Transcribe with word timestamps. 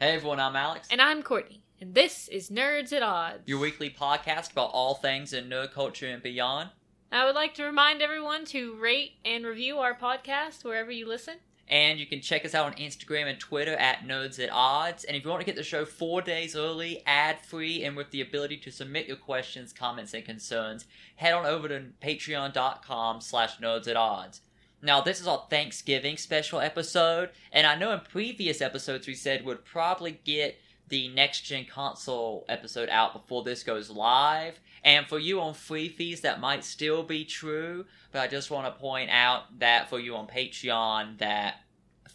Hey 0.00 0.14
everyone, 0.14 0.40
I'm 0.40 0.56
Alex. 0.56 0.88
And 0.90 1.02
I'm 1.02 1.22
Courtney, 1.22 1.62
and 1.78 1.94
this 1.94 2.26
is 2.28 2.48
Nerds 2.48 2.90
at 2.94 3.02
Odds. 3.02 3.42
your 3.44 3.58
weekly 3.58 3.90
podcast 3.90 4.50
about 4.52 4.70
all 4.72 4.94
things 4.94 5.34
in 5.34 5.50
nerd 5.50 5.72
culture 5.72 6.06
and 6.06 6.22
beyond. 6.22 6.70
I 7.12 7.26
would 7.26 7.34
like 7.34 7.52
to 7.56 7.64
remind 7.64 8.00
everyone 8.00 8.46
to 8.46 8.74
rate 8.76 9.16
and 9.26 9.44
review 9.44 9.78
our 9.78 9.94
podcast 9.94 10.64
wherever 10.64 10.90
you 10.90 11.06
listen. 11.06 11.34
And 11.68 12.00
you 12.00 12.06
can 12.06 12.22
check 12.22 12.46
us 12.46 12.54
out 12.54 12.64
on 12.64 12.72
Instagram 12.76 13.26
and 13.26 13.38
Twitter 13.38 13.74
at 13.74 14.00
Nerds 14.08 14.42
at 14.42 14.48
Odds. 14.50 15.04
And 15.04 15.16
if 15.16 15.22
you 15.22 15.28
want 15.28 15.42
to 15.42 15.46
get 15.46 15.54
the 15.56 15.62
show 15.62 15.84
four 15.84 16.22
days 16.22 16.56
early, 16.56 17.02
ad 17.04 17.38
free, 17.44 17.84
and 17.84 17.94
with 17.94 18.10
the 18.10 18.22
ability 18.22 18.56
to 18.56 18.72
submit 18.72 19.06
your 19.06 19.18
questions, 19.18 19.72
comments, 19.72 20.14
and 20.14 20.24
concerns, 20.24 20.86
head 21.16 21.34
on 21.34 21.44
over 21.44 21.68
to 21.68 21.84
patreon.com 22.02 23.20
slash 23.20 23.58
nerds 23.58 23.86
at 23.86 23.96
odds. 23.96 24.40
Now, 24.82 25.02
this 25.02 25.20
is 25.20 25.26
our 25.26 25.46
Thanksgiving 25.50 26.16
special 26.16 26.58
episode, 26.58 27.30
and 27.52 27.66
I 27.66 27.74
know 27.74 27.92
in 27.92 28.00
previous 28.00 28.62
episodes 28.62 29.06
we 29.06 29.14
said 29.14 29.44
we'd 29.44 29.64
probably 29.64 30.20
get 30.24 30.58
the 30.88 31.08
next 31.08 31.42
gen 31.42 31.66
console 31.66 32.46
episode 32.48 32.88
out 32.88 33.12
before 33.12 33.44
this 33.44 33.62
goes 33.62 33.90
live. 33.90 34.58
And 34.82 35.06
for 35.06 35.18
you 35.18 35.38
on 35.42 35.52
free 35.52 35.90
fees, 35.90 36.22
that 36.22 36.40
might 36.40 36.64
still 36.64 37.02
be 37.02 37.26
true, 37.26 37.84
but 38.10 38.22
I 38.22 38.26
just 38.26 38.50
want 38.50 38.72
to 38.72 38.80
point 38.80 39.10
out 39.10 39.58
that 39.58 39.90
for 39.90 40.00
you 40.00 40.16
on 40.16 40.26
Patreon, 40.26 41.18
that 41.18 41.56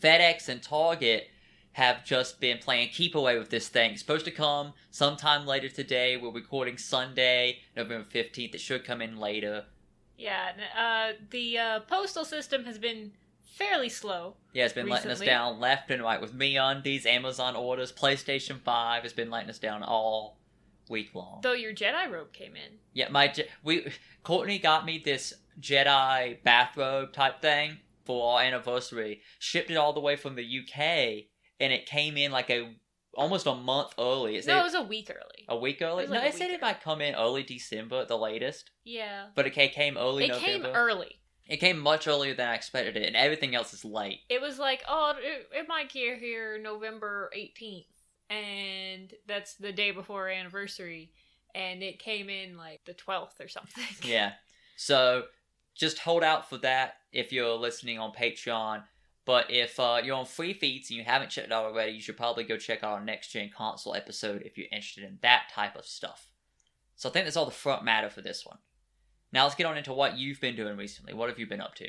FedEx 0.02 0.50
and 0.50 0.64
Target 0.64 1.28
have 1.74 2.04
just 2.04 2.40
been 2.40 2.58
playing 2.58 2.90
keep 2.90 3.14
away 3.14 3.38
with 3.38 3.52
this 3.52 3.68
thing. 3.68 3.92
It's 3.92 4.00
supposed 4.00 4.26
to 4.26 4.32
come 4.32 4.74
sometime 4.90 5.46
later 5.46 5.70
today. 5.70 6.18
We're 6.18 6.32
recording 6.32 6.80
Sunday, 6.80 7.60
November 7.76 8.08
15th. 8.12 8.56
It 8.56 8.62
should 8.62 8.86
come 8.86 9.02
in 9.04 9.18
later. 9.18 9.66
Yeah, 10.18 10.52
uh, 10.78 11.14
the 11.30 11.58
uh, 11.58 11.80
postal 11.82 12.26
system 12.26 12.66
has 12.66 12.78
been 12.78 13.12
fairly 13.56 13.90
slow. 13.90 14.36
Yeah, 14.54 14.66
it's 14.66 14.74
been 14.74 14.88
letting 14.88 15.12
us 15.12 15.20
down 15.20 15.60
left 15.60 15.92
and 15.92 16.02
right 16.02 16.20
with 16.20 16.34
me 16.34 16.58
undies, 16.58 17.06
Amazon 17.06 17.56
orders, 17.56 17.92
PlayStation 17.92 18.60
5 18.62 19.04
has 19.04 19.14
been 19.14 19.30
letting 19.30 19.50
us 19.50 19.60
down 19.60 19.84
all 19.84 20.38
week 20.90 21.14
long. 21.16 21.40
Though 21.42 21.54
your 21.54 21.74
Jedi 21.74 22.10
robe 22.12 22.32
came 22.34 22.56
in. 22.56 22.80
Yeah, 22.94 23.10
my 23.10 23.28
Je- 23.28 23.48
we 23.64 23.92
Courtney 24.24 24.60
got 24.60 24.86
me 24.86 25.02
this 25.04 25.34
Jedi 25.60 26.42
bathrobe 26.44 27.14
type 27.14 27.42
thing 27.42 27.78
for 28.04 28.34
our 28.34 28.42
anniversary. 28.44 29.22
Shipped 29.40 29.72
it 29.72 29.76
all 29.78 29.94
the 29.94 30.00
way 30.00 30.16
from 30.16 30.36
the 30.36 30.44
UK, 30.44 31.26
and 31.60 31.74
it 31.74 31.86
came 31.86 32.18
in 32.18 32.32
like 32.32 32.50
a 32.50 32.76
almost 33.16 33.46
a 33.48 33.56
month 33.56 33.94
early. 33.98 34.36
It 34.38 34.44
said 34.44 34.54
No, 34.54 34.60
it 34.62 34.64
was 34.64 34.74
a 34.76 34.82
week 34.84 35.10
early. 35.10 35.46
a 35.48 35.56
week 35.58 35.82
early. 35.82 36.04
it 36.04 36.10
was 36.10 36.14
no, 36.14 36.20
like 36.20 36.30
it 36.34 36.38
said 36.38 36.48
week 36.48 36.56
it 36.56 36.62
might 36.62 36.82
come 36.82 37.02
in 37.02 37.16
early 37.16 37.44
December 37.44 38.02
at 38.02 38.08
the 38.08 38.18
latest, 38.18 38.72
Yeah. 38.84 39.28
but 39.36 39.46
it 39.48 39.52
came 39.52 39.98
early 39.98 40.26
It 40.26 40.30
November. 40.30 40.46
came 40.46 40.66
early. 40.76 41.20
It 41.48 41.58
came 41.58 41.80
much 41.80 42.08
earlier 42.08 42.34
than 42.34 42.50
I 42.50 42.56
expected 42.56 42.98
it, 42.98 43.06
and 43.06 43.16
everything 43.16 43.54
else 43.54 43.72
is 43.74 43.86
late. 43.86 44.22
It 44.30 44.42
was 44.42 44.58
like, 44.58 44.84
oh, 44.88 45.14
it, 45.22 45.48
it 45.56 45.68
might 45.68 45.92
get 45.92 46.18
here 46.18 46.58
November 46.58 47.30
18th. 47.38 47.86
And 48.30 49.14
that's 49.28 49.54
the 49.56 49.72
day 49.72 49.92
before 49.92 50.24
our 50.24 50.30
anniversary. 50.30 51.12
And 51.54 51.84
it 51.84 52.00
came 52.00 52.30
in 52.30 52.58
like 52.58 52.82
the 52.86 52.94
12th 52.96 53.40
or 53.40 53.48
something. 53.48 53.84
Yeah. 54.04 54.32
So 54.76 55.26
just 55.76 56.00
hold 56.00 56.24
out 56.24 56.50
for 56.50 56.58
that 56.58 56.96
if 57.12 57.32
you're 57.32 57.54
listening 57.56 58.00
on 58.00 58.12
Patreon. 58.12 58.84
But 59.26 59.50
if 59.50 59.80
uh, 59.80 60.02
you're 60.04 60.16
on 60.16 60.26
free 60.26 60.54
feeds 60.54 60.90
and 60.90 60.98
you 60.98 61.04
haven't 61.04 61.32
checked 61.32 61.48
it 61.48 61.54
out 61.54 61.66
already, 61.66 61.94
you 61.94 62.02
should 62.02 62.18
probably 62.18 62.44
go 62.44 62.58
check 62.58 62.84
out 62.84 62.94
our 62.94 63.04
next 63.04 63.32
gen 63.32 63.50
console 63.56 63.96
episode 63.96 64.44
if 64.44 64.58
you're 64.58 64.68
interested 64.72 65.04
in 65.04 65.18
that 65.22 65.50
type 65.52 65.76
of 65.76 65.86
stuff. 65.86 66.30
So 66.96 67.10
I 67.10 67.12
think 67.12 67.26
that's 67.26 67.36
all 67.36 67.46
the 67.46 67.52
front 67.52 67.84
matter 67.84 68.10
for 68.10 68.22
this 68.22 68.46
one. 68.46 68.60
Now 69.34 69.44
let's 69.44 69.56
get 69.56 69.66
on 69.66 69.78
into 69.78 69.94
what 69.94 70.18
you've 70.18 70.40
been 70.40 70.56
doing 70.56 70.78
recently. 70.78 71.14
What 71.14 71.30
have 71.30 71.40
you 71.40 71.48
been 71.48 71.60
up 71.60 71.76
to? 71.76 71.88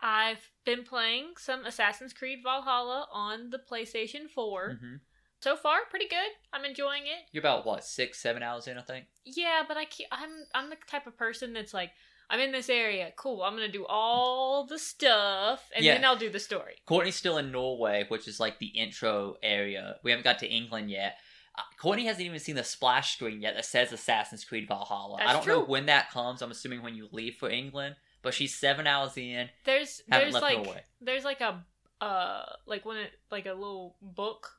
I've 0.00 0.50
been 0.64 0.84
playing 0.84 1.32
some 1.36 1.66
Assassin's 1.66 2.12
Creed 2.12 2.38
Valhalla 2.44 3.08
on 3.12 3.50
the 3.50 3.58
PlayStation 3.58 4.30
4. 4.32 4.78
hmm 4.80 4.94
So 5.40 5.56
far, 5.56 5.78
pretty 5.90 6.06
good. 6.06 6.30
I'm 6.52 6.64
enjoying 6.64 7.02
it. 7.02 7.28
You're 7.32 7.42
about 7.42 7.66
what 7.66 7.84
six, 7.84 8.20
seven 8.20 8.42
hours 8.42 8.68
in, 8.68 8.78
I 8.78 8.82
think. 8.82 9.06
Yeah, 9.24 9.62
but 9.66 9.76
I 9.76 9.84
can't, 9.84 10.08
I'm 10.12 10.30
I'm 10.54 10.70
the 10.70 10.76
type 10.86 11.08
of 11.08 11.16
person 11.16 11.52
that's 11.52 11.74
like, 11.74 11.90
I'm 12.30 12.40
in 12.40 12.52
this 12.52 12.68
area. 12.68 13.10
Cool. 13.16 13.42
I'm 13.42 13.54
gonna 13.54 13.68
do 13.68 13.86
all 13.86 14.64
the 14.66 14.78
stuff, 14.78 15.70
and 15.74 15.84
Yeah. 15.84 15.94
then 15.94 16.04
I'll 16.04 16.16
do 16.16 16.28
the 16.30 16.40
story. 16.40 16.76
Courtney's 16.86 17.16
still 17.16 17.38
in 17.38 17.50
Norway, 17.50 18.04
which 18.08 18.28
is 18.28 18.38
like 18.38 18.58
the 18.58 18.66
intro 18.66 19.36
area. 19.42 19.98
We 20.02 20.10
haven't 20.10 20.24
got 20.24 20.38
to 20.40 20.46
England 20.46 20.90
yet. 20.90 21.18
Uh, 21.56 21.62
Courtney 21.78 22.04
hasn't 22.06 22.24
even 22.24 22.38
seen 22.38 22.54
the 22.56 22.64
splash 22.64 23.14
screen 23.14 23.40
yet 23.42 23.54
that 23.54 23.64
says 23.64 23.92
Assassin's 23.92 24.44
Creed 24.44 24.68
Valhalla. 24.68 25.18
I 25.20 25.32
don't 25.32 25.46
know 25.46 25.64
when 25.64 25.86
that 25.86 26.10
comes. 26.10 26.42
I'm 26.42 26.50
assuming 26.50 26.82
when 26.82 26.94
you 26.94 27.08
leave 27.12 27.36
for 27.36 27.48
England. 27.48 27.96
But 28.20 28.34
she's 28.34 28.54
seven 28.54 28.86
hours 28.86 29.16
in. 29.16 29.48
There's 29.64 30.02
there's 30.08 30.34
left 30.34 30.42
like 30.42 30.58
Norway. 30.64 30.82
there's 31.00 31.24
like 31.24 31.40
a 31.40 31.64
uh 32.00 32.44
like 32.66 32.84
when 32.84 32.96
it 32.98 33.12
like 33.30 33.46
a 33.46 33.52
little 33.54 33.96
book. 34.02 34.58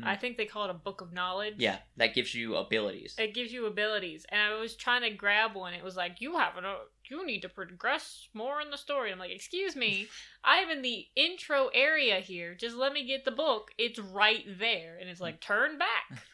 Hmm. 0.00 0.08
I 0.08 0.16
think 0.16 0.36
they 0.38 0.46
call 0.46 0.64
it 0.64 0.70
a 0.70 0.74
book 0.74 1.02
of 1.02 1.12
knowledge. 1.12 1.54
Yeah, 1.58 1.78
that 1.98 2.14
gives 2.14 2.34
you 2.34 2.56
abilities. 2.56 3.14
It 3.18 3.34
gives 3.34 3.52
you 3.52 3.66
abilities, 3.66 4.24
and 4.30 4.40
I 4.40 4.58
was 4.58 4.76
trying 4.76 5.02
to 5.02 5.10
grab 5.10 5.54
one. 5.54 5.74
It 5.74 5.84
was 5.84 5.94
like 5.96 6.20
you 6.20 6.36
have 6.38 6.56
an, 6.56 6.64
you 7.10 7.24
need 7.26 7.42
to 7.42 7.48
progress 7.48 8.28
more 8.34 8.60
in 8.60 8.70
the 8.70 8.76
story. 8.78 9.12
I'm 9.12 9.18
like, 9.18 9.30
excuse 9.30 9.76
me, 9.76 10.08
I'm 10.44 10.70
in 10.70 10.82
the 10.82 11.06
intro 11.16 11.68
area 11.74 12.20
here. 12.20 12.54
Just 12.54 12.76
let 12.76 12.92
me 12.92 13.06
get 13.06 13.24
the 13.24 13.30
book. 13.30 13.70
It's 13.78 13.98
right 13.98 14.44
there, 14.58 14.98
and 15.00 15.08
it's 15.08 15.20
like 15.20 15.40
turn 15.40 15.78
back. 15.78 16.22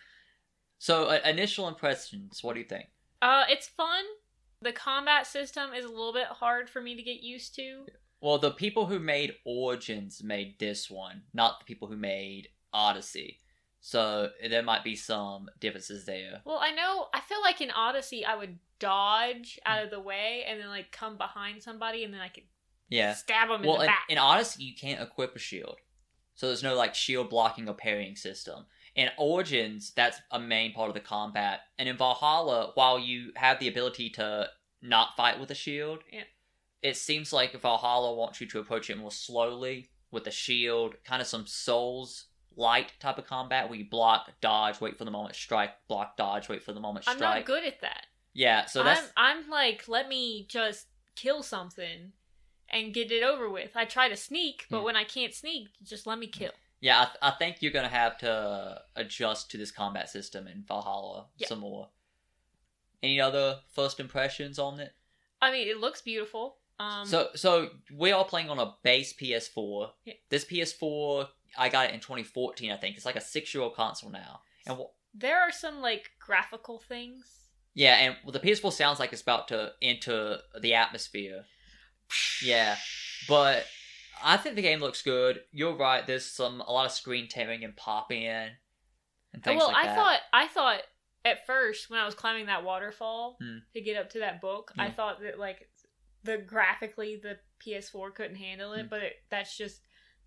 So, 0.79 1.05
uh, 1.05 1.21
initial 1.25 1.69
impressions. 1.69 2.43
What 2.43 2.55
do 2.55 2.61
you 2.61 2.67
think? 2.67 2.87
Uh, 3.23 3.45
it's 3.49 3.69
fun. 3.69 4.03
The 4.63 4.73
combat 4.73 5.29
system 5.29 5.73
is 5.73 5.85
a 5.85 5.89
little 5.89 6.13
bit 6.13 6.27
hard 6.27 6.69
for 6.69 6.83
me 6.83 6.97
to 6.97 7.03
get 7.05 7.23
used 7.23 7.55
to. 7.55 7.87
Well, 8.21 8.39
the 8.39 8.51
people 8.51 8.87
who 8.87 8.99
made 8.99 9.35
Origins 9.45 10.25
made 10.25 10.59
this 10.59 10.91
one, 10.91 11.23
not 11.33 11.61
the 11.61 11.67
people 11.67 11.87
who 11.87 11.97
made 11.97 12.49
Odyssey. 12.73 13.39
So 13.85 14.31
there 14.49 14.63
might 14.63 14.85
be 14.85 14.95
some 14.95 15.51
differences 15.59 16.07
there. 16.07 16.41
Well, 16.45 16.59
I 16.61 16.71
know. 16.71 17.09
I 17.13 17.21
feel 17.21 17.41
like 17.43 17.61
in 17.61 17.73
Odyssey, 17.73 18.25
I 18.25 18.37
would 18.37 18.59
dodge 18.79 19.59
out 19.67 19.83
of 19.85 19.91
the 19.91 19.99
way 20.01 20.45
and 20.49 20.61
then 20.61 20.69
like 20.69 20.93
come 20.93 21.17
behind 21.17 21.63
somebody, 21.63 22.05
and 22.05 22.15
then 22.15 22.21
I 22.21 22.29
could 22.29 22.45
Yeah. 22.89 23.15
stab 23.15 23.49
them 23.49 23.63
in 23.63 23.69
Well, 23.69 23.79
the 23.79 23.85
in, 23.85 23.89
back. 23.89 24.07
in 24.09 24.19
Odyssey, 24.19 24.63
you 24.63 24.75
can't 24.77 25.01
equip 25.03 25.35
a 25.35 25.41
shield, 25.41 25.79
so 26.35 26.47
there's 26.47 26.63
no 26.63 26.77
like 26.77 26.95
shield 26.95 27.29
blocking 27.29 27.69
or 27.69 27.75
parrying 27.75 28.15
system. 28.17 28.67
In 28.95 29.11
Origins, 29.19 29.91
that's 29.93 30.21
a 30.31 30.39
main 30.39 30.73
part 30.75 30.89
of 30.89 30.95
the 30.95 31.01
combat, 31.01 31.63
and 31.77 31.89
in 31.89 31.97
Valhalla, 31.97 32.71
while 32.75 32.99
you 33.01 33.33
have 33.37 33.59
the 33.59 33.69
ability 33.69 34.11
to 34.11 34.49
not 34.81 35.17
fight 35.17 35.41
with 35.41 35.51
a 35.51 35.55
shield, 35.57 36.05
Yeah. 36.13 36.25
it 36.83 36.97
seems 36.97 37.33
like 37.33 37.53
Valhalla 37.61 38.15
wants 38.15 38.41
you 38.41 38.47
to 38.49 38.61
approach 38.61 38.91
it 38.91 38.97
more 38.99 39.11
slowly 39.13 39.91
with 40.13 40.27
a 40.27 40.31
shield, 40.31 41.03
kind 41.05 41.21
of 41.23 41.27
some 41.29 41.47
Souls 41.47 42.27
light 42.57 42.93
type 43.01 43.19
of 43.19 43.27
combat 43.27 43.69
where 43.69 43.79
you 43.79 43.89
block, 43.89 44.31
dodge, 44.41 44.81
wait 44.81 44.99
for 44.99 45.05
the 45.05 45.11
moment, 45.11 45.35
strike, 45.35 45.71
block, 45.89 46.17
dodge, 46.17 46.49
wait 46.49 46.63
for 46.63 46.73
the 46.73 46.81
moment, 46.81 47.05
strike. 47.05 47.17
I'm 47.23 47.37
not 47.39 47.45
good 47.45 47.65
at 47.65 47.81
that. 47.83 48.07
Yeah, 48.35 48.65
so 48.67 48.83
that's 48.83 49.01
I'm 49.17 49.39
I'm 49.45 49.51
like, 49.51 49.89
let 49.89 50.09
me 50.09 50.47
just 50.49 50.87
kill 51.17 51.43
something 51.43 52.13
and 52.71 52.95
get 52.95 53.13
it 53.13 53.23
over 53.23 53.51
with. 53.51 53.71
I 53.77 53.85
try 53.85 54.09
to 54.09 54.17
sneak, 54.17 54.65
but 54.71 54.79
Hmm. 54.79 54.85
when 54.85 54.97
I 54.97 55.05
can't 55.05 55.35
sneak, 55.35 55.69
just 55.83 56.07
let 56.07 56.19
me 56.19 56.27
kill. 56.27 56.53
Yeah, 56.81 57.01
I, 57.03 57.05
th- 57.05 57.17
I 57.23 57.31
think 57.33 57.57
you're 57.61 57.73
gonna 57.73 57.89
have 57.89 58.17
to 58.19 58.81
adjust 58.97 59.51
to 59.51 59.59
this 59.59 59.71
combat 59.71 60.09
system 60.09 60.47
in 60.47 60.65
Valhalla 60.67 61.27
Yeah. 61.37 61.47
some 61.49 61.61
more. 61.61 61.91
Any 63.03 63.21
other 63.21 63.61
first 63.75 64.01
impressions 64.01 64.59
on 64.59 64.81
it? 64.81 64.93
I 65.41 65.51
mean, 65.53 65.69
it 65.69 65.79
looks 65.79 66.01
beautiful. 66.03 66.57
Um, 66.79 67.05
so, 67.07 67.29
so 67.35 67.69
we're 67.93 68.23
playing 68.25 68.49
on 68.49 68.59
a 68.59 68.75
base 68.83 69.13
PS4. 69.13 69.91
Yeah. 70.05 70.15
This 70.31 70.45
PS4, 70.45 71.29
I 71.57 71.69
got 71.69 71.87
it 71.91 71.95
in 71.95 72.01
2014, 72.01 72.71
I 72.73 72.77
think. 72.77 72.97
It's 72.97 73.05
like 73.07 73.17
a 73.17 73.21
six-year-old 73.21 73.75
console 73.75 74.11
now, 74.11 74.41
and 74.67 74.79
there 75.15 75.41
are 75.41 75.53
some 75.53 75.81
like 75.81 76.11
graphical 76.19 76.79
things. 76.79 77.25
yeah, 77.75 77.95
and 77.97 78.17
well, 78.25 78.33
the 78.33 78.41
PS4 78.41 78.73
sounds 78.73 78.99
like 79.01 79.13
it's 79.13 79.23
about 79.23 79.49
to 79.49 79.73
enter 79.83 80.39
the 80.61 80.75
atmosphere. 80.75 81.45
Yeah, 82.43 82.77
but 83.29 83.65
I 84.23 84.37
think 84.37 84.57
the 84.57 84.63
game 84.63 84.81
looks 84.81 85.03
good. 85.03 85.41
You're 85.53 85.75
right. 85.77 86.07
There's 86.07 86.25
some 86.27 86.61
a 86.61 86.71
lot 86.73 86.87
of 86.87 86.93
screen 86.93 87.29
tearing 87.29 87.65
and 87.65 87.75
popping 87.77 88.27
and 88.27 88.53
things 89.43 89.59
well, 89.59 89.69
like 89.69 89.77
I 89.85 89.87
that. 89.87 89.97
thought 89.97 90.21
I 90.33 90.47
thought 90.49 90.81
at 91.25 91.47
first 91.47 91.89
when 91.89 91.99
I 92.01 92.05
was 92.05 92.15
climbing 92.15 92.47
that 92.47 92.65
waterfall 92.65 93.37
Hmm. 93.41 93.59
to 93.75 93.81
get 93.81 93.97
up 93.97 94.11
to 94.11 94.19
that 94.21 94.41
book, 94.41 94.73
I 94.79 94.89
Hmm. 94.89 94.93
thought 94.95 95.21
that 95.23 95.39
like 95.39 95.69
the 96.25 96.37
graphically 96.39 97.17
the 97.17 97.39
PS4 97.65 98.15
couldn't 98.15 98.37
handle 98.37 98.73
it, 98.75 98.83
Hmm. 98.83 98.89
but 98.89 99.03
it, 99.03 99.17
that's 99.31 99.57
just 99.57 99.81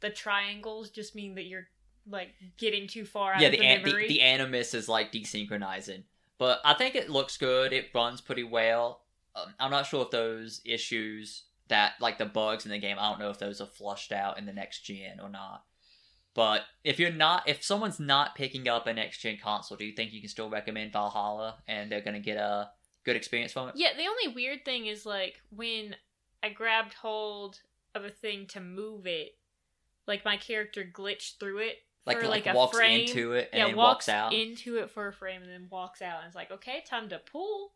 the 0.05 0.11
triangles 0.11 0.91
just 0.91 1.15
mean 1.15 1.33
that 1.33 1.45
you're 1.45 1.67
like 2.07 2.29
getting 2.59 2.87
too 2.87 3.05
far 3.05 3.33
out 3.33 3.41
yeah, 3.41 3.47
of 3.47 3.53
the, 3.53 3.57
the, 3.57 3.65
an- 3.65 3.83
the 3.83 4.07
the 4.07 4.21
animus 4.21 4.75
is 4.75 4.87
like 4.87 5.11
desynchronizing, 5.11 6.03
but 6.37 6.59
I 6.63 6.75
think 6.75 6.93
it 6.93 7.09
looks 7.09 7.37
good. 7.37 7.73
It 7.73 7.87
runs 7.93 8.21
pretty 8.21 8.43
well. 8.43 9.01
Um, 9.35 9.47
I'm 9.59 9.71
not 9.71 9.87
sure 9.87 10.03
if 10.03 10.11
those 10.11 10.61
issues 10.63 11.45
that 11.69 11.93
like 11.99 12.19
the 12.19 12.25
bugs 12.25 12.65
in 12.65 12.71
the 12.71 12.77
game. 12.77 12.97
I 12.99 13.09
don't 13.09 13.19
know 13.19 13.31
if 13.31 13.39
those 13.39 13.59
are 13.61 13.65
flushed 13.65 14.11
out 14.11 14.37
in 14.37 14.45
the 14.45 14.53
next 14.53 14.81
gen 14.81 15.19
or 15.19 15.29
not. 15.29 15.63
But 16.35 16.61
if 16.83 16.99
you're 16.99 17.11
not, 17.11 17.47
if 17.47 17.63
someone's 17.63 17.99
not 17.99 18.35
picking 18.35 18.67
up 18.67 18.85
a 18.85 18.93
next 18.93 19.21
gen 19.21 19.37
console, 19.41 19.77
do 19.77 19.85
you 19.85 19.93
think 19.93 20.13
you 20.13 20.19
can 20.19 20.29
still 20.29 20.49
recommend 20.49 20.93
Valhalla 20.93 21.63
and 21.67 21.91
they're 21.91 22.01
gonna 22.01 22.19
get 22.19 22.37
a 22.37 22.69
good 23.05 23.15
experience 23.15 23.53
from 23.53 23.69
it? 23.69 23.75
Yeah, 23.75 23.97
the 23.97 24.05
only 24.05 24.35
weird 24.35 24.65
thing 24.65 24.85
is 24.85 25.05
like 25.05 25.41
when 25.49 25.95
I 26.43 26.49
grabbed 26.49 26.93
hold 26.93 27.61
of 27.95 28.05
a 28.05 28.09
thing 28.11 28.45
to 28.47 28.59
move 28.59 29.07
it, 29.07 29.37
like 30.07 30.23
my 30.25 30.37
character 30.37 30.83
glitched 30.83 31.39
through 31.39 31.59
it 31.59 31.77
Like, 32.05 32.17
for 32.19 32.27
like, 32.27 32.45
like, 32.45 32.53
a 32.53 32.57
walks 32.57 32.77
frame. 32.77 33.01
into 33.07 33.33
it 33.33 33.49
and 33.51 33.59
yeah, 33.59 33.65
then 33.67 33.75
walks 33.75 34.07
walks 34.07 34.09
out. 34.09 34.33
into 34.33 34.77
it 34.77 34.91
for 34.91 35.07
a 35.07 35.13
frame 35.13 35.41
and 35.41 35.51
then 35.51 35.67
walks 35.69 36.01
out 36.01 36.19
and 36.19 36.27
it's 36.27 36.35
like, 36.35 36.51
okay, 36.51 36.83
time 36.87 37.09
to 37.09 37.19
pull. 37.31 37.73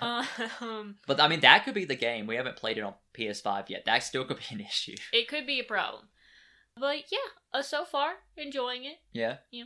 um, 0.02 0.96
but 1.06 1.20
I 1.20 1.28
mean, 1.28 1.40
that 1.40 1.64
could 1.64 1.74
be 1.74 1.84
the 1.84 1.94
game. 1.96 2.26
We 2.26 2.36
haven't 2.36 2.56
played 2.56 2.78
it 2.78 2.82
on 2.84 2.94
PS5 3.14 3.68
yet. 3.68 3.84
That 3.86 4.02
still 4.02 4.24
could 4.24 4.38
be 4.38 4.54
an 4.54 4.60
issue. 4.68 4.96
it 5.12 5.28
could 5.28 5.46
be 5.46 5.60
a 5.60 5.64
problem. 5.64 6.04
But 6.78 7.04
yeah, 7.10 7.18
uh, 7.52 7.62
so 7.62 7.84
far 7.84 8.12
enjoying 8.36 8.84
it. 8.84 8.96
Yeah. 9.12 9.36
Yeah. 9.50 9.64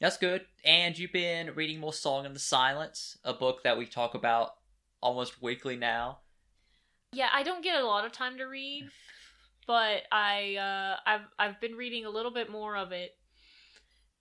That's 0.00 0.16
good. 0.16 0.46
And 0.64 0.98
you've 0.98 1.12
been 1.12 1.54
reading 1.54 1.78
more 1.78 1.92
Song 1.92 2.24
in 2.26 2.32
the 2.34 2.40
Silence, 2.40 3.16
a 3.24 3.32
book 3.32 3.62
that 3.62 3.78
we 3.78 3.86
talk 3.86 4.14
about 4.14 4.50
almost 5.00 5.40
weekly 5.42 5.76
now. 5.76 6.18
Yeah, 7.12 7.28
I 7.32 7.42
don't 7.42 7.62
get 7.62 7.80
a 7.80 7.86
lot 7.86 8.04
of 8.06 8.12
time 8.12 8.38
to 8.38 8.44
read, 8.44 8.88
but 9.66 10.02
I 10.10 10.56
uh, 10.56 10.96
I've 11.06 11.26
I've 11.38 11.60
been 11.60 11.74
reading 11.74 12.04
a 12.04 12.10
little 12.10 12.32
bit 12.32 12.50
more 12.50 12.76
of 12.76 12.92
it, 12.92 13.16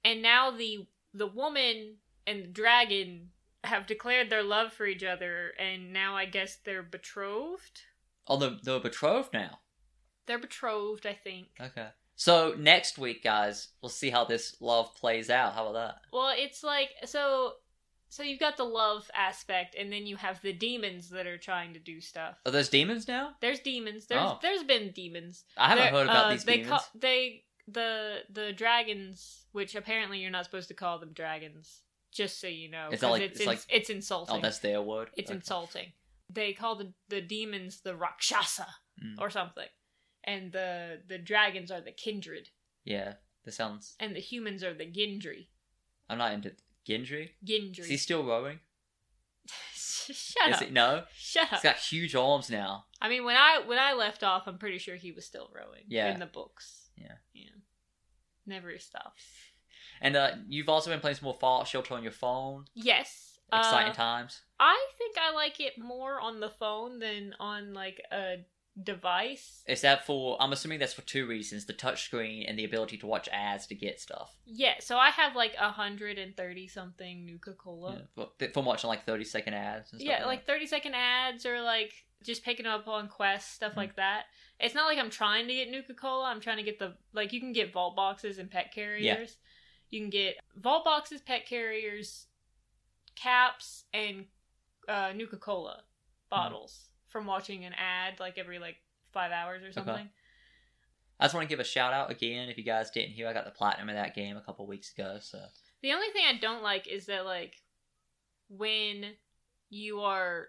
and 0.03 0.21
now 0.21 0.51
the 0.51 0.87
the 1.13 1.27
woman 1.27 1.95
and 2.27 2.43
the 2.43 2.47
dragon 2.47 3.29
have 3.63 3.85
declared 3.85 4.29
their 4.29 4.43
love 4.43 4.73
for 4.73 4.85
each 4.85 5.03
other, 5.03 5.53
and 5.59 5.93
now 5.93 6.15
I 6.15 6.25
guess 6.25 6.57
they're 6.63 6.83
betrothed. 6.83 7.81
Oh, 8.27 8.37
they're, 8.37 8.57
they're 8.63 8.79
betrothed 8.79 9.33
now. 9.33 9.59
They're 10.25 10.39
betrothed, 10.39 11.05
I 11.05 11.13
think. 11.13 11.47
Okay. 11.59 11.87
So 12.15 12.55
next 12.57 12.97
week, 12.97 13.23
guys, 13.23 13.69
we'll 13.81 13.89
see 13.89 14.09
how 14.09 14.25
this 14.25 14.55
love 14.61 14.95
plays 14.95 15.29
out. 15.29 15.53
How 15.53 15.67
about 15.67 15.73
that? 15.73 15.95
Well, 16.13 16.33
it's 16.35 16.63
like 16.63 16.89
so. 17.05 17.53
So 18.11 18.23
you've 18.23 18.41
got 18.41 18.57
the 18.57 18.65
love 18.65 19.09
aspect, 19.15 19.73
and 19.79 19.89
then 19.91 20.05
you 20.05 20.17
have 20.17 20.41
the 20.41 20.51
demons 20.51 21.09
that 21.11 21.25
are 21.27 21.37
trying 21.37 21.73
to 21.75 21.79
do 21.79 22.01
stuff. 22.01 22.35
Are 22.45 22.51
those 22.51 22.67
demons 22.67 23.07
now? 23.07 23.35
There's 23.39 23.61
demons. 23.61 24.05
There's 24.07 24.21
Oh. 24.21 24.37
there's 24.41 24.63
been 24.63 24.91
demons. 24.91 25.45
I 25.55 25.69
haven't 25.69 25.85
They're- 25.85 25.91
heard 25.93 26.07
about 26.09 26.25
uh, 26.25 26.31
these 26.31 26.43
they 26.43 26.57
demons. 26.57 26.69
Call, 26.69 26.85
they 26.93 27.45
the 27.69 28.23
the 28.29 28.51
dragons, 28.51 29.45
which 29.53 29.75
apparently 29.75 30.19
you're 30.19 30.29
not 30.29 30.43
supposed 30.43 30.67
to 30.67 30.73
call 30.73 30.99
them 30.99 31.13
dragons. 31.13 31.83
Just 32.11 32.41
so 32.41 32.47
you 32.47 32.67
know, 32.69 32.89
It's 32.91 33.01
like- 33.01 33.21
it's 33.21 33.39
it's 33.39 33.47
like- 33.47 33.65
it's 33.69 33.89
insulting. 33.89 34.35
oh, 34.35 34.41
that's 34.41 34.59
their 34.59 34.81
word. 34.81 35.11
it's 35.15 35.31
Okay. 35.31 35.37
insulting. 35.37 35.93
They 36.29 36.51
call 36.51 36.75
the 36.75 36.93
the 37.07 37.21
demons 37.21 37.79
the 37.79 37.95
rakshasa 37.95 38.67
Mm. 39.01 39.19
or 39.19 39.29
something, 39.29 39.69
and 40.25 40.51
the 40.51 41.01
the 41.07 41.17
dragons 41.17 41.71
are 41.71 41.79
the 41.79 41.93
kindred, 41.93 42.49
Yeah, 42.83 43.15
that 43.45 43.53
sounds. 43.53 43.95
and 44.01 44.13
the 44.13 44.19
humans 44.19 44.65
are 44.65 44.73
the 44.73 44.85
gindri. 44.85 45.47
I'm 46.09 46.17
not 46.17 46.33
into 46.33 46.53
Gendry. 46.87 47.29
Gindri. 47.45 47.79
Is 47.79 47.87
he 47.87 47.97
still 47.97 48.23
rowing? 48.25 48.59
Shut 49.73 50.49
Is 50.49 50.55
up. 50.55 50.61
it 50.61 50.73
no? 50.73 51.03
Shut 51.15 51.47
He's 51.47 51.57
up. 51.57 51.63
got 51.63 51.75
huge 51.77 52.15
arms 52.15 52.49
now. 52.49 52.85
I 53.01 53.09
mean, 53.09 53.23
when 53.23 53.35
I 53.35 53.61
when 53.65 53.79
I 53.79 53.93
left 53.93 54.23
off, 54.23 54.43
I'm 54.47 54.57
pretty 54.57 54.77
sure 54.77 54.95
he 54.95 55.11
was 55.11 55.25
still 55.25 55.49
rowing. 55.53 55.83
Yeah. 55.87 56.11
In 56.13 56.19
the 56.19 56.25
books. 56.25 56.89
Yeah. 56.97 57.15
Yeah. 57.33 57.49
Never 58.45 58.77
stops. 58.79 59.23
And 60.01 60.15
uh, 60.15 60.31
you've 60.47 60.69
also 60.69 60.89
been 60.89 60.99
playing 60.99 61.17
some 61.17 61.25
more 61.25 61.37
Fallout 61.39 61.67
Shelter 61.67 61.93
on 61.93 62.03
your 62.03 62.11
phone. 62.11 62.65
Yes. 62.73 63.39
Exciting 63.53 63.91
uh, 63.91 63.95
times. 63.95 64.41
I 64.59 64.79
think 64.97 65.15
I 65.17 65.33
like 65.33 65.59
it 65.59 65.73
more 65.77 66.19
on 66.19 66.39
the 66.39 66.49
phone 66.49 66.99
than 66.99 67.35
on 67.39 67.73
like 67.73 68.01
a 68.11 68.37
device. 68.81 69.63
Is 69.67 69.81
that 69.81 70.05
for? 70.05 70.37
I'm 70.41 70.53
assuming 70.53 70.79
that's 70.79 70.93
for 70.93 71.01
two 71.01 71.25
reasons: 71.27 71.65
the 71.65 71.73
touchscreen 71.73 72.45
and 72.47 72.57
the 72.57 72.63
ability 72.65 72.97
to 72.97 73.07
watch 73.07 73.27
ads 73.31 73.67
to 73.67 73.75
get 73.75 73.99
stuff. 73.99 74.35
Yeah, 74.45 74.75
so 74.79 74.97
I 74.97 75.09
have 75.09 75.35
like 75.35 75.55
a 75.59 75.69
hundred 75.71 76.17
and 76.17 76.35
thirty 76.35 76.67
something 76.67 77.25
Nuka 77.25 77.53
Cola. 77.53 78.01
Yeah, 78.17 78.47
from 78.53 78.65
watching 78.65 78.87
like 78.89 79.05
30 79.05 79.23
second 79.23 79.53
ads 79.53 79.91
and 79.91 80.01
stuff. 80.01 80.09
Yeah, 80.09 80.17
like 80.19 80.27
like 80.27 80.45
thirty 80.47 80.67
second 80.67 80.93
ads 80.95 81.45
or 81.45 81.61
like 81.61 81.93
just 82.23 82.43
picking 82.45 82.65
up 82.67 82.87
on 82.87 83.07
quests, 83.07 83.51
stuff 83.53 83.73
Mhm. 83.73 83.77
like 83.77 83.95
that. 83.95 84.25
It's 84.59 84.75
not 84.75 84.85
like 84.85 84.99
I'm 84.99 85.09
trying 85.09 85.47
to 85.47 85.53
get 85.55 85.69
Nuka 85.71 85.93
Cola. 85.95 86.25
I'm 86.29 86.39
trying 86.39 86.57
to 86.57 86.63
get 86.63 86.77
the 86.79 86.95
like 87.13 87.33
you 87.33 87.39
can 87.39 87.51
get 87.53 87.73
vault 87.73 87.95
boxes 87.95 88.37
and 88.37 88.49
pet 88.49 88.71
carriers. 88.73 89.03
Yeah. 89.03 89.25
You 89.89 89.99
can 90.01 90.09
get 90.09 90.35
vault 90.55 90.85
boxes, 90.85 91.19
pet 91.21 91.45
carriers, 91.47 92.27
caps, 93.15 93.83
and 93.93 94.25
uh, 94.87 95.11
Nuka 95.15 95.37
Cola 95.37 95.81
bottles 96.29 96.90
from 97.11 97.25
watching 97.25 97.65
an 97.65 97.73
ad 97.73 98.19
like 98.19 98.37
every 98.37 98.57
like 98.59 98.77
five 99.13 99.31
hours 99.31 99.63
or 99.63 99.71
something. 99.71 100.09
I 101.19 101.25
just 101.25 101.35
want 101.35 101.43
to 101.47 101.49
give 101.49 101.59
a 101.59 101.63
shout 101.63 101.93
out 101.93 102.09
again. 102.09 102.49
If 102.49 102.57
you 102.57 102.63
guys 102.63 102.89
didn't 102.89 103.11
hear, 103.11 103.27
I 103.27 103.33
got 103.33 103.45
the 103.45 103.51
platinum 103.51 103.89
of 103.89 103.95
that 103.95 104.15
game 104.15 104.37
a 104.37 104.41
couple 104.41 104.65
weeks 104.65 104.91
ago. 104.91 105.17
So 105.21 105.39
The 105.83 105.91
only 105.93 106.07
thing 106.13 106.23
I 106.27 106.37
don't 106.39 106.63
like 106.63 106.87
is 106.87 107.05
that 107.05 107.25
like 107.25 107.55
when 108.49 109.13
you 109.69 109.99
are 110.01 110.47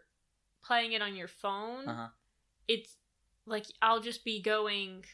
playing 0.65 0.93
it 0.93 1.03
on 1.03 1.15
your 1.15 1.29
phone, 1.29 1.89
Uh-huh. 1.89 2.09
it's 2.69 2.97
like 3.47 3.67
I'll 3.83 4.01
just 4.01 4.25
be 4.25 4.41
going 4.41 5.05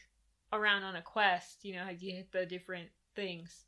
around 0.53 0.83
on 0.83 0.95
a 0.95 1.01
quest, 1.01 1.63
you 1.65 1.73
know, 1.75 1.87
you 1.89 2.15
hit 2.15 2.31
the 2.31 2.45
different 2.45 2.89
things. 3.15 3.65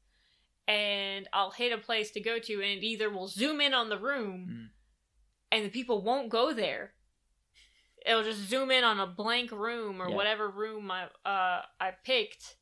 And 0.67 1.27
I'll 1.33 1.51
hit 1.51 1.73
a 1.73 1.77
place 1.77 2.11
to 2.11 2.21
go 2.21 2.39
to 2.39 2.53
and 2.53 2.63
it 2.63 2.83
either 2.85 3.09
will 3.09 3.27
zoom 3.27 3.59
in 3.59 3.73
on 3.73 3.89
the 3.89 3.97
room 3.97 4.47
Mm. 4.49 4.69
and 5.51 5.65
the 5.65 5.69
people 5.69 6.01
won't 6.01 6.29
go 6.29 6.53
there. 6.53 6.93
It'll 8.05 8.23
just 8.23 8.49
zoom 8.49 8.71
in 8.71 8.83
on 8.83 8.99
a 8.99 9.07
blank 9.07 9.51
room 9.51 10.01
or 10.01 10.09
Yeah. 10.09 10.15
whatever 10.15 10.49
room 10.49 10.89
I 10.91 11.05
uh 11.25 11.61
I 11.79 11.91
picked. 12.03 12.55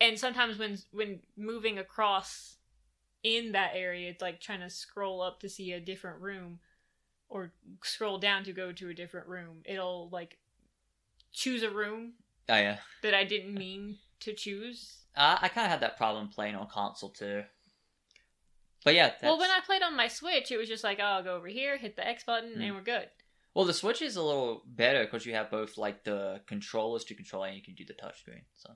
And 0.00 0.18
sometimes 0.18 0.58
when 0.58 0.78
when 0.92 1.20
moving 1.36 1.78
across 1.78 2.56
in 3.22 3.52
that 3.52 3.72
area, 3.74 4.10
it's 4.10 4.22
like 4.22 4.40
trying 4.40 4.60
to 4.60 4.70
scroll 4.70 5.20
up 5.22 5.40
to 5.40 5.48
see 5.48 5.72
a 5.72 5.80
different 5.80 6.20
room 6.20 6.58
or 7.28 7.52
scroll 7.82 8.18
down 8.18 8.44
to 8.44 8.52
go 8.52 8.72
to 8.72 8.88
a 8.88 8.94
different 8.94 9.26
room. 9.28 9.62
It'll 9.64 10.08
like 10.10 10.38
choose 11.32 11.62
a 11.62 11.70
room 11.70 12.14
oh 12.48 12.56
yeah, 12.56 12.78
that 13.02 13.14
I 13.14 13.24
didn't 13.24 13.54
mean 13.54 13.98
to 14.20 14.32
choose. 14.34 14.98
I, 15.16 15.38
I 15.42 15.48
kind 15.48 15.66
of 15.66 15.70
had 15.70 15.80
that 15.80 15.96
problem 15.96 16.28
playing 16.28 16.54
on 16.56 16.66
console 16.66 17.10
too. 17.10 17.44
But 18.84 18.94
yeah, 18.94 19.08
that's, 19.10 19.22
Well, 19.22 19.38
when 19.38 19.50
I 19.50 19.60
played 19.64 19.82
on 19.82 19.96
my 19.96 20.08
Switch, 20.08 20.50
it 20.50 20.56
was 20.56 20.68
just 20.68 20.82
like, 20.82 20.98
oh, 21.00 21.04
I'll 21.04 21.22
go 21.22 21.36
over 21.36 21.46
here, 21.46 21.76
hit 21.76 21.94
the 21.94 22.06
X 22.06 22.24
button, 22.24 22.56
Mm. 22.56 22.62
and 22.64 22.74
we're 22.74 22.82
good. 22.82 23.08
Well 23.54 23.64
the 23.64 23.72
Switch 23.72 24.02
is 24.02 24.16
a 24.16 24.22
little 24.22 24.62
better 24.66 25.04
because 25.04 25.26
you 25.26 25.34
have 25.34 25.50
both 25.50 25.78
like 25.78 26.04
the 26.04 26.40
controllers 26.46 27.04
to 27.04 27.14
control 27.14 27.44
and 27.44 27.56
you 27.56 27.62
can 27.62 27.74
do 27.74 27.84
the 27.84 27.94
touchscreen. 27.94 28.42
So 28.54 28.70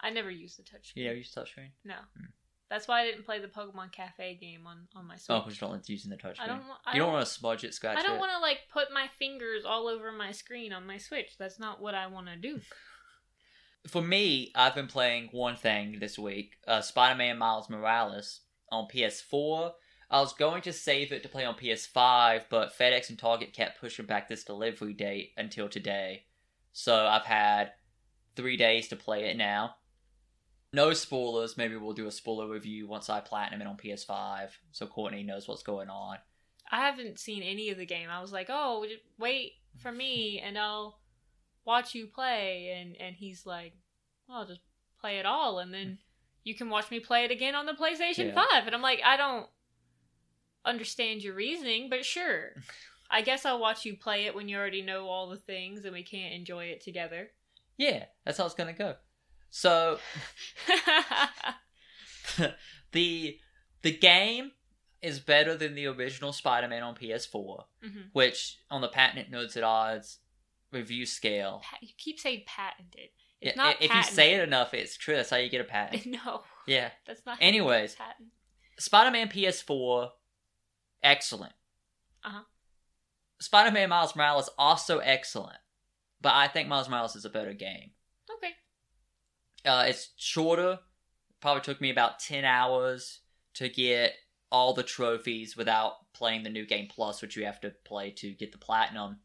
I 0.00 0.10
never 0.10 0.30
used 0.30 0.58
the 0.58 0.62
touchscreen. 0.62 0.96
yeah, 0.96 1.10
you 1.10 1.18
use 1.18 1.34
touchscreen. 1.34 1.70
No. 1.84 1.94
Mm. 1.94 2.28
That's 2.70 2.86
why 2.86 3.00
I 3.00 3.04
didn't 3.04 3.26
play 3.26 3.40
the 3.40 3.48
Pokemon 3.48 3.90
Cafe 3.90 4.38
game 4.40 4.64
on, 4.64 4.86
on 4.94 5.08
my 5.08 5.16
Switch. 5.16 5.36
Oh, 5.36 5.40
because 5.40 5.56
you 5.56 5.66
don't 5.66 5.72
like 5.72 5.88
using 5.88 6.08
the 6.08 6.16
touchscreen. 6.16 6.42
I 6.42 6.46
don't. 6.46 6.62
I 6.86 6.92
you 6.92 7.00
don't, 7.00 7.08
don't. 7.08 7.12
want 7.14 7.26
to 7.26 7.32
smudge 7.32 7.64
it, 7.64 7.74
scratch 7.74 7.98
I 7.98 8.02
don't 8.02 8.20
want 8.20 8.30
to 8.30 8.38
like 8.38 8.58
put 8.72 8.92
my 8.94 9.08
fingers 9.18 9.64
all 9.66 9.88
over 9.88 10.12
my 10.12 10.30
screen 10.30 10.72
on 10.72 10.86
my 10.86 10.96
Switch. 10.96 11.36
That's 11.36 11.58
not 11.58 11.82
what 11.82 11.94
I 11.94 12.06
want 12.06 12.28
to 12.28 12.36
do. 12.36 12.60
For 13.88 14.02
me, 14.02 14.52
I've 14.54 14.74
been 14.74 14.86
playing 14.86 15.30
one 15.32 15.56
thing 15.56 15.98
this 15.98 16.16
week: 16.16 16.58
uh, 16.68 16.80
Spider-Man 16.80 17.38
Miles 17.38 17.68
Morales 17.68 18.42
on 18.70 18.86
PS4. 18.86 19.72
I 20.10 20.20
was 20.20 20.32
going 20.32 20.62
to 20.62 20.72
save 20.72 21.12
it 21.12 21.22
to 21.22 21.28
play 21.28 21.44
on 21.44 21.54
PS5, 21.54 22.44
but 22.50 22.76
FedEx 22.76 23.10
and 23.10 23.18
Target 23.18 23.52
kept 23.52 23.80
pushing 23.80 24.06
back 24.06 24.28
this 24.28 24.42
delivery 24.42 24.92
date 24.92 25.32
until 25.36 25.68
today. 25.68 26.24
So 26.72 27.06
I've 27.06 27.24
had 27.24 27.72
three 28.34 28.56
days 28.56 28.88
to 28.88 28.96
play 28.96 29.26
it 29.26 29.36
now. 29.36 29.76
No 30.72 30.92
spoilers. 30.94 31.56
Maybe 31.56 31.76
we'll 31.76 31.92
do 31.92 32.06
a 32.08 32.12
spoiler 32.12 32.48
review 32.48 32.88
once 32.88 33.08
I 33.08 33.20
platinum 33.20 33.60
it 33.60 33.66
on 33.66 33.76
PS5, 33.76 34.50
so 34.72 34.86
Courtney 34.86 35.22
knows 35.22 35.46
what's 35.46 35.62
going 35.62 35.88
on. 35.88 36.18
I 36.70 36.86
haven't 36.86 37.18
seen 37.18 37.42
any 37.42 37.70
of 37.70 37.78
the 37.78 37.86
game. 37.86 38.08
I 38.08 38.20
was 38.20 38.32
like, 38.32 38.46
oh, 38.48 38.86
wait 39.18 39.54
for 39.78 39.90
me, 39.90 40.40
and 40.44 40.56
I'll 40.56 41.00
watch 41.64 41.94
you 41.94 42.06
play. 42.06 42.76
And 42.80 42.96
and 43.00 43.16
he's 43.16 43.46
like, 43.46 43.74
well, 44.28 44.38
I'll 44.38 44.46
just 44.46 44.60
play 45.00 45.18
it 45.18 45.26
all, 45.26 45.58
and 45.58 45.74
then 45.74 45.98
you 46.44 46.54
can 46.54 46.70
watch 46.70 46.90
me 46.90 47.00
play 47.00 47.24
it 47.24 47.32
again 47.32 47.56
on 47.56 47.66
the 47.66 47.72
PlayStation 47.72 48.28
Yeah. 48.28 48.34
Five. 48.34 48.66
And 48.66 48.74
I'm 48.74 48.82
like, 48.82 49.00
I 49.04 49.16
don't 49.16 49.46
understand 50.64 51.22
your 51.22 51.34
reasoning, 51.34 51.88
but 51.90 52.04
sure. 52.04 52.50
I 53.10 53.22
guess 53.22 53.44
I'll 53.44 53.58
watch 53.60 53.84
you 53.84 53.96
play 53.96 54.26
it 54.26 54.34
when 54.34 54.48
you 54.48 54.56
already 54.56 54.82
know 54.82 55.08
all 55.08 55.28
the 55.28 55.36
things, 55.36 55.84
and 55.84 55.92
we 55.92 56.02
can't 56.04 56.32
enjoy 56.34 56.66
it 56.66 56.80
together. 56.80 57.30
Yeah, 57.76 58.04
that's 58.24 58.38
how 58.38 58.46
it's 58.46 58.54
gonna 58.54 58.72
go. 58.72 58.94
So 59.50 59.98
the 62.92 63.38
the 63.82 63.92
game 63.96 64.52
is 65.02 65.18
better 65.18 65.56
than 65.56 65.74
the 65.74 65.86
original 65.86 66.32
Spider-Man 66.32 66.82
on 66.82 66.94
PS4, 66.94 67.64
Mhm. 67.82 68.04
which 68.12 68.58
on 68.70 68.80
the 68.82 68.88
patented 68.88 69.32
Nerds 69.32 69.56
at 69.56 69.62
Odds 69.64 70.18
review 70.70 71.06
scale. 71.06 71.62
Pa- 71.64 71.78
you 71.80 71.88
keep 71.96 72.20
saying 72.20 72.42
patented. 72.46 73.08
Yeah, 73.40 73.48
It's 73.48 73.56
not 73.56 73.76
if 73.80 73.92
you 73.94 74.02
say 74.02 74.34
it 74.34 74.42
enough, 74.42 74.74
it's 74.74 74.96
true. 74.98 75.16
That's 75.16 75.30
how 75.30 75.38
you 75.38 75.48
get 75.48 75.62
a 75.62 75.64
patent. 75.64 76.04
No, 76.06 76.42
yeah. 76.66 76.90
that's 77.06 77.24
not. 77.24 77.38
Anyways. 77.40 77.94
patent. 77.94 78.28
Spider-Man 78.78 79.28
PS4, 79.28 80.10
excellent. 81.02 81.52
Uh-huh. 82.24 82.42
Spider-Man 83.40 83.88
Miles 83.88 84.14
Morales 84.14 84.50
also 84.58 84.98
excellent, 84.98 85.58
but 86.20 86.34
I 86.34 86.48
think 86.48 86.68
Miles 86.68 86.88
Morales 86.88 87.16
is 87.16 87.24
a 87.24 87.30
better 87.30 87.54
game. 87.54 87.92
Okay. 88.36 88.52
Uh, 89.64 89.84
it's 89.88 90.10
shorter. 90.16 90.78
Probably 91.40 91.62
took 91.62 91.80
me 91.80 91.90
about 91.90 92.18
ten 92.18 92.44
hours 92.44 93.20
to 93.54 93.68
get 93.68 94.12
all 94.52 94.74
the 94.74 94.82
trophies 94.82 95.56
without 95.56 96.12
playing 96.12 96.42
the 96.42 96.50
new 96.50 96.66
game 96.66 96.88
plus, 96.88 97.22
which 97.22 97.36
you 97.36 97.44
have 97.44 97.60
to 97.60 97.72
play 97.84 98.10
to 98.10 98.32
get 98.32 98.52
the 98.52 98.58
platinum. 98.58 99.18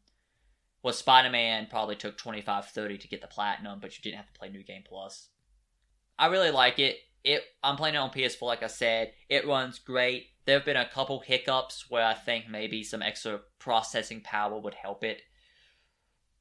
Well, 0.82 0.94
Spider 0.94 1.30
Man 1.30 1.66
probably 1.68 1.96
took 1.96 2.16
25, 2.16 2.66
30 2.66 2.98
to 2.98 3.08
get 3.08 3.20
the 3.20 3.26
platinum, 3.26 3.80
but 3.80 3.96
you 3.96 4.02
didn't 4.02 4.18
have 4.18 4.32
to 4.32 4.38
play 4.38 4.48
new 4.48 4.62
game 4.62 4.84
plus. 4.86 5.28
I 6.18 6.26
really 6.28 6.50
like 6.50 6.78
it. 6.78 6.96
it. 7.24 7.42
I'm 7.62 7.76
playing 7.76 7.96
it 7.96 7.98
on 7.98 8.10
PS4, 8.10 8.42
like 8.42 8.62
I 8.62 8.68
said. 8.68 9.12
It 9.28 9.46
runs 9.46 9.78
great. 9.78 10.28
There 10.46 10.56
have 10.56 10.64
been 10.64 10.76
a 10.76 10.88
couple 10.88 11.20
hiccups 11.20 11.90
where 11.90 12.04
I 12.04 12.14
think 12.14 12.48
maybe 12.48 12.84
some 12.84 13.02
extra 13.02 13.40
processing 13.58 14.20
power 14.20 14.58
would 14.58 14.74
help 14.74 15.02
it, 15.02 15.22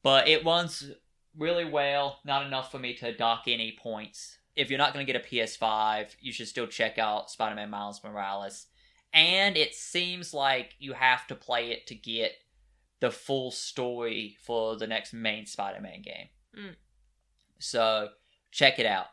but 0.03 0.27
it 0.27 0.45
runs 0.45 0.91
really 1.38 1.65
well. 1.65 2.19
Not 2.24 2.45
enough 2.45 2.71
for 2.71 2.79
me 2.79 2.93
to 2.95 3.15
dock 3.15 3.43
any 3.47 3.75
points. 3.81 4.38
If 4.55 4.69
you're 4.69 4.77
not 4.77 4.93
going 4.93 5.05
to 5.05 5.12
get 5.12 5.21
a 5.21 5.27
PS5, 5.27 6.15
you 6.21 6.31
should 6.31 6.47
still 6.47 6.67
check 6.67 6.97
out 6.97 7.31
Spider-Man 7.31 7.69
Miles 7.69 8.01
Morales. 8.03 8.67
And 9.12 9.57
it 9.57 9.74
seems 9.74 10.33
like 10.33 10.75
you 10.77 10.93
have 10.93 11.25
to 11.27 11.35
play 11.35 11.71
it 11.71 11.88
to 11.88 11.95
get 11.95 12.33
the 13.00 13.12
full 13.12 13.51
story 13.51 14.38
for 14.45 14.77
the 14.77 14.88
next 14.88 15.13
main 15.13 15.45
Spider-Man 15.45 16.01
game. 16.03 16.27
Mm. 16.57 16.75
So 17.59 18.09
check 18.51 18.77
it 18.77 18.85
out. 18.85 19.07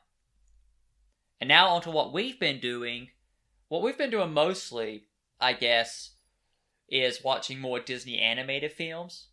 And 1.40 1.48
now 1.48 1.68
on 1.68 1.82
to 1.82 1.90
what 1.90 2.12
we've 2.12 2.38
been 2.38 2.60
doing. 2.60 3.08
What 3.72 3.80
we've 3.80 3.96
been 3.96 4.10
doing 4.10 4.34
mostly, 4.34 5.04
I 5.40 5.54
guess, 5.54 6.10
is 6.90 7.24
watching 7.24 7.58
more 7.58 7.80
Disney 7.80 8.18
animated 8.18 8.70
films. 8.70 9.28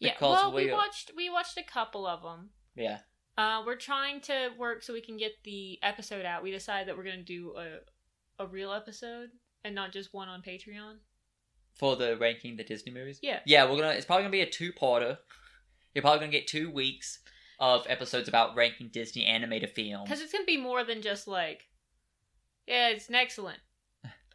Yeah, 0.00 0.14
well, 0.20 0.52
we 0.52 0.64
we- 0.64 0.72
watched 0.72 1.12
we 1.16 1.30
watched 1.30 1.56
a 1.56 1.62
couple 1.62 2.08
of 2.08 2.22
them. 2.22 2.50
Yeah. 2.74 2.98
Uh, 3.38 3.62
we're 3.64 3.76
trying 3.76 4.20
to 4.22 4.48
work 4.58 4.82
so 4.82 4.92
we 4.92 5.00
can 5.00 5.16
get 5.16 5.44
the 5.44 5.78
episode 5.84 6.24
out. 6.24 6.42
We 6.42 6.50
decided 6.50 6.88
that 6.88 6.96
we're 6.96 7.04
gonna 7.04 7.22
do 7.22 7.54
a 7.56 8.42
a 8.42 8.48
real 8.48 8.72
episode 8.72 9.28
and 9.62 9.76
not 9.76 9.92
just 9.92 10.12
one 10.12 10.26
on 10.26 10.42
Patreon. 10.42 10.96
For 11.78 11.94
the 11.94 12.16
ranking 12.16 12.56
the 12.56 12.64
Disney 12.64 12.90
movies. 12.90 13.20
Yeah. 13.22 13.38
Yeah, 13.46 13.70
we're 13.70 13.76
gonna. 13.76 13.90
It's 13.90 14.06
probably 14.06 14.24
gonna 14.24 14.32
be 14.32 14.40
a 14.40 14.50
two-parter. 14.50 15.18
You're 15.94 16.02
probably 16.02 16.18
gonna 16.18 16.32
get 16.32 16.48
two 16.48 16.68
weeks 16.68 17.20
of 17.60 17.86
episodes 17.88 18.26
about 18.26 18.56
ranking 18.56 18.88
Disney 18.88 19.24
animated 19.24 19.70
films. 19.70 20.08
Because 20.08 20.20
it's 20.20 20.32
gonna 20.32 20.44
be 20.44 20.56
more 20.56 20.82
than 20.82 21.00
just 21.00 21.28
like, 21.28 21.68
yeah, 22.66 22.88
it's 22.88 23.08
an 23.08 23.14
excellent. 23.14 23.58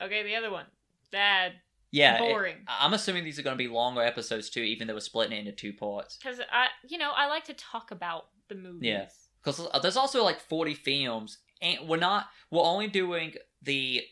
Okay, 0.02 0.24
the 0.24 0.36
other 0.36 0.50
one, 0.52 0.66
bad, 1.12 1.54
Yeah, 1.92 2.16
it- 2.16 2.20
boring. 2.20 2.58
I'm 2.68 2.94
assuming 2.94 3.24
these 3.24 3.38
are 3.38 3.44
gonna 3.44 3.56
be 3.56 3.68
longer 3.68 4.02
episodes 4.02 4.50
too, 4.50 4.62
even 4.62 4.88
though 4.88 4.94
we're 4.96 5.00
splitting 5.02 5.36
it 5.38 5.40
into 5.42 5.52
two 5.52 5.74
parts. 5.74 6.18
Because 6.18 6.40
I, 6.52 6.68
you 6.88 6.98
know, 6.98 7.12
I 7.16 7.28
like 7.28 7.44
to 7.46 7.54
talk 7.54 7.92
about 7.92 8.28
the 8.48 8.56
movies. 8.56 8.88
Yeah. 8.90 9.08
Because 9.44 9.60
uh, 9.72 9.80
there's 9.80 9.98
also 9.98 10.24
like 10.24 10.40
40 10.40 10.74
films, 10.76 11.40
and 11.62 11.88
we're 11.88 11.98
not. 11.98 12.28
We're 12.52 12.64
only 12.64 12.88
doing 12.88 13.34
the 13.62 14.04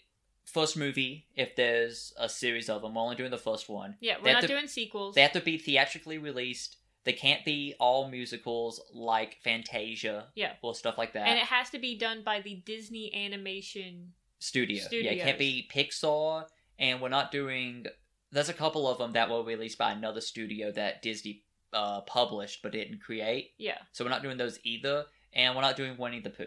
first 0.45 0.75
movie 0.75 1.27
if 1.35 1.55
there's 1.55 2.13
a 2.17 2.27
series 2.27 2.67
of 2.69 2.81
them. 2.81 2.95
We're 2.95 3.01
only 3.03 3.15
doing 3.15 3.29
the 3.31 3.37
first 3.37 3.69
one. 3.69 3.95
Yeah, 3.99 4.15
we're 4.23 4.33
not 4.33 4.41
to- 4.41 4.47
doing 4.47 4.65
sequels. 4.67 5.13
They 5.15 5.21
have 5.21 5.33
to 5.33 5.41
be 5.41 5.57
theatrically 5.59 6.17
released. 6.17 6.77
They 7.09 7.13
can't 7.13 7.43
be 7.43 7.73
all 7.79 8.07
musicals 8.07 8.79
like 8.93 9.37
Fantasia. 9.43 10.27
Yeah. 10.35 10.51
Or 10.61 10.75
stuff 10.75 10.95
like 10.95 11.13
that. 11.13 11.27
and 11.27 11.39
it 11.39 11.45
has 11.45 11.71
to 11.71 11.79
be 11.79 11.97
done 11.97 12.21
by 12.23 12.39
the 12.41 12.61
Disney 12.67 13.11
Animation. 13.15 14.13
Studio. 14.37 14.83
Yeah, 14.91 15.09
it 15.09 15.23
can't 15.23 15.39
be 15.39 15.67
Pixar, 15.73 16.45
and 16.77 17.01
we're 17.01 17.09
not 17.09 17.31
doing. 17.31 17.87
There's 18.31 18.49
a 18.49 18.53
couple 18.53 18.87
of 18.87 18.99
them 18.99 19.13
that 19.13 19.27
were 19.27 19.41
released 19.41 19.79
by 19.79 19.91
another 19.91 20.21
studio 20.21 20.71
that 20.73 21.01
Disney 21.01 21.41
uh, 21.73 22.01
published 22.01 22.61
but 22.61 22.73
didn't 22.73 23.01
create. 23.01 23.53
Yeah. 23.57 23.79
So 23.91 24.05
we're 24.05 24.11
not 24.11 24.21
doing 24.21 24.37
those 24.37 24.59
either, 24.63 25.05
and 25.33 25.55
we're 25.55 25.63
not 25.63 25.77
doing 25.77 25.97
Winnie 25.97 26.19
the 26.19 26.29
Pooh. 26.29 26.45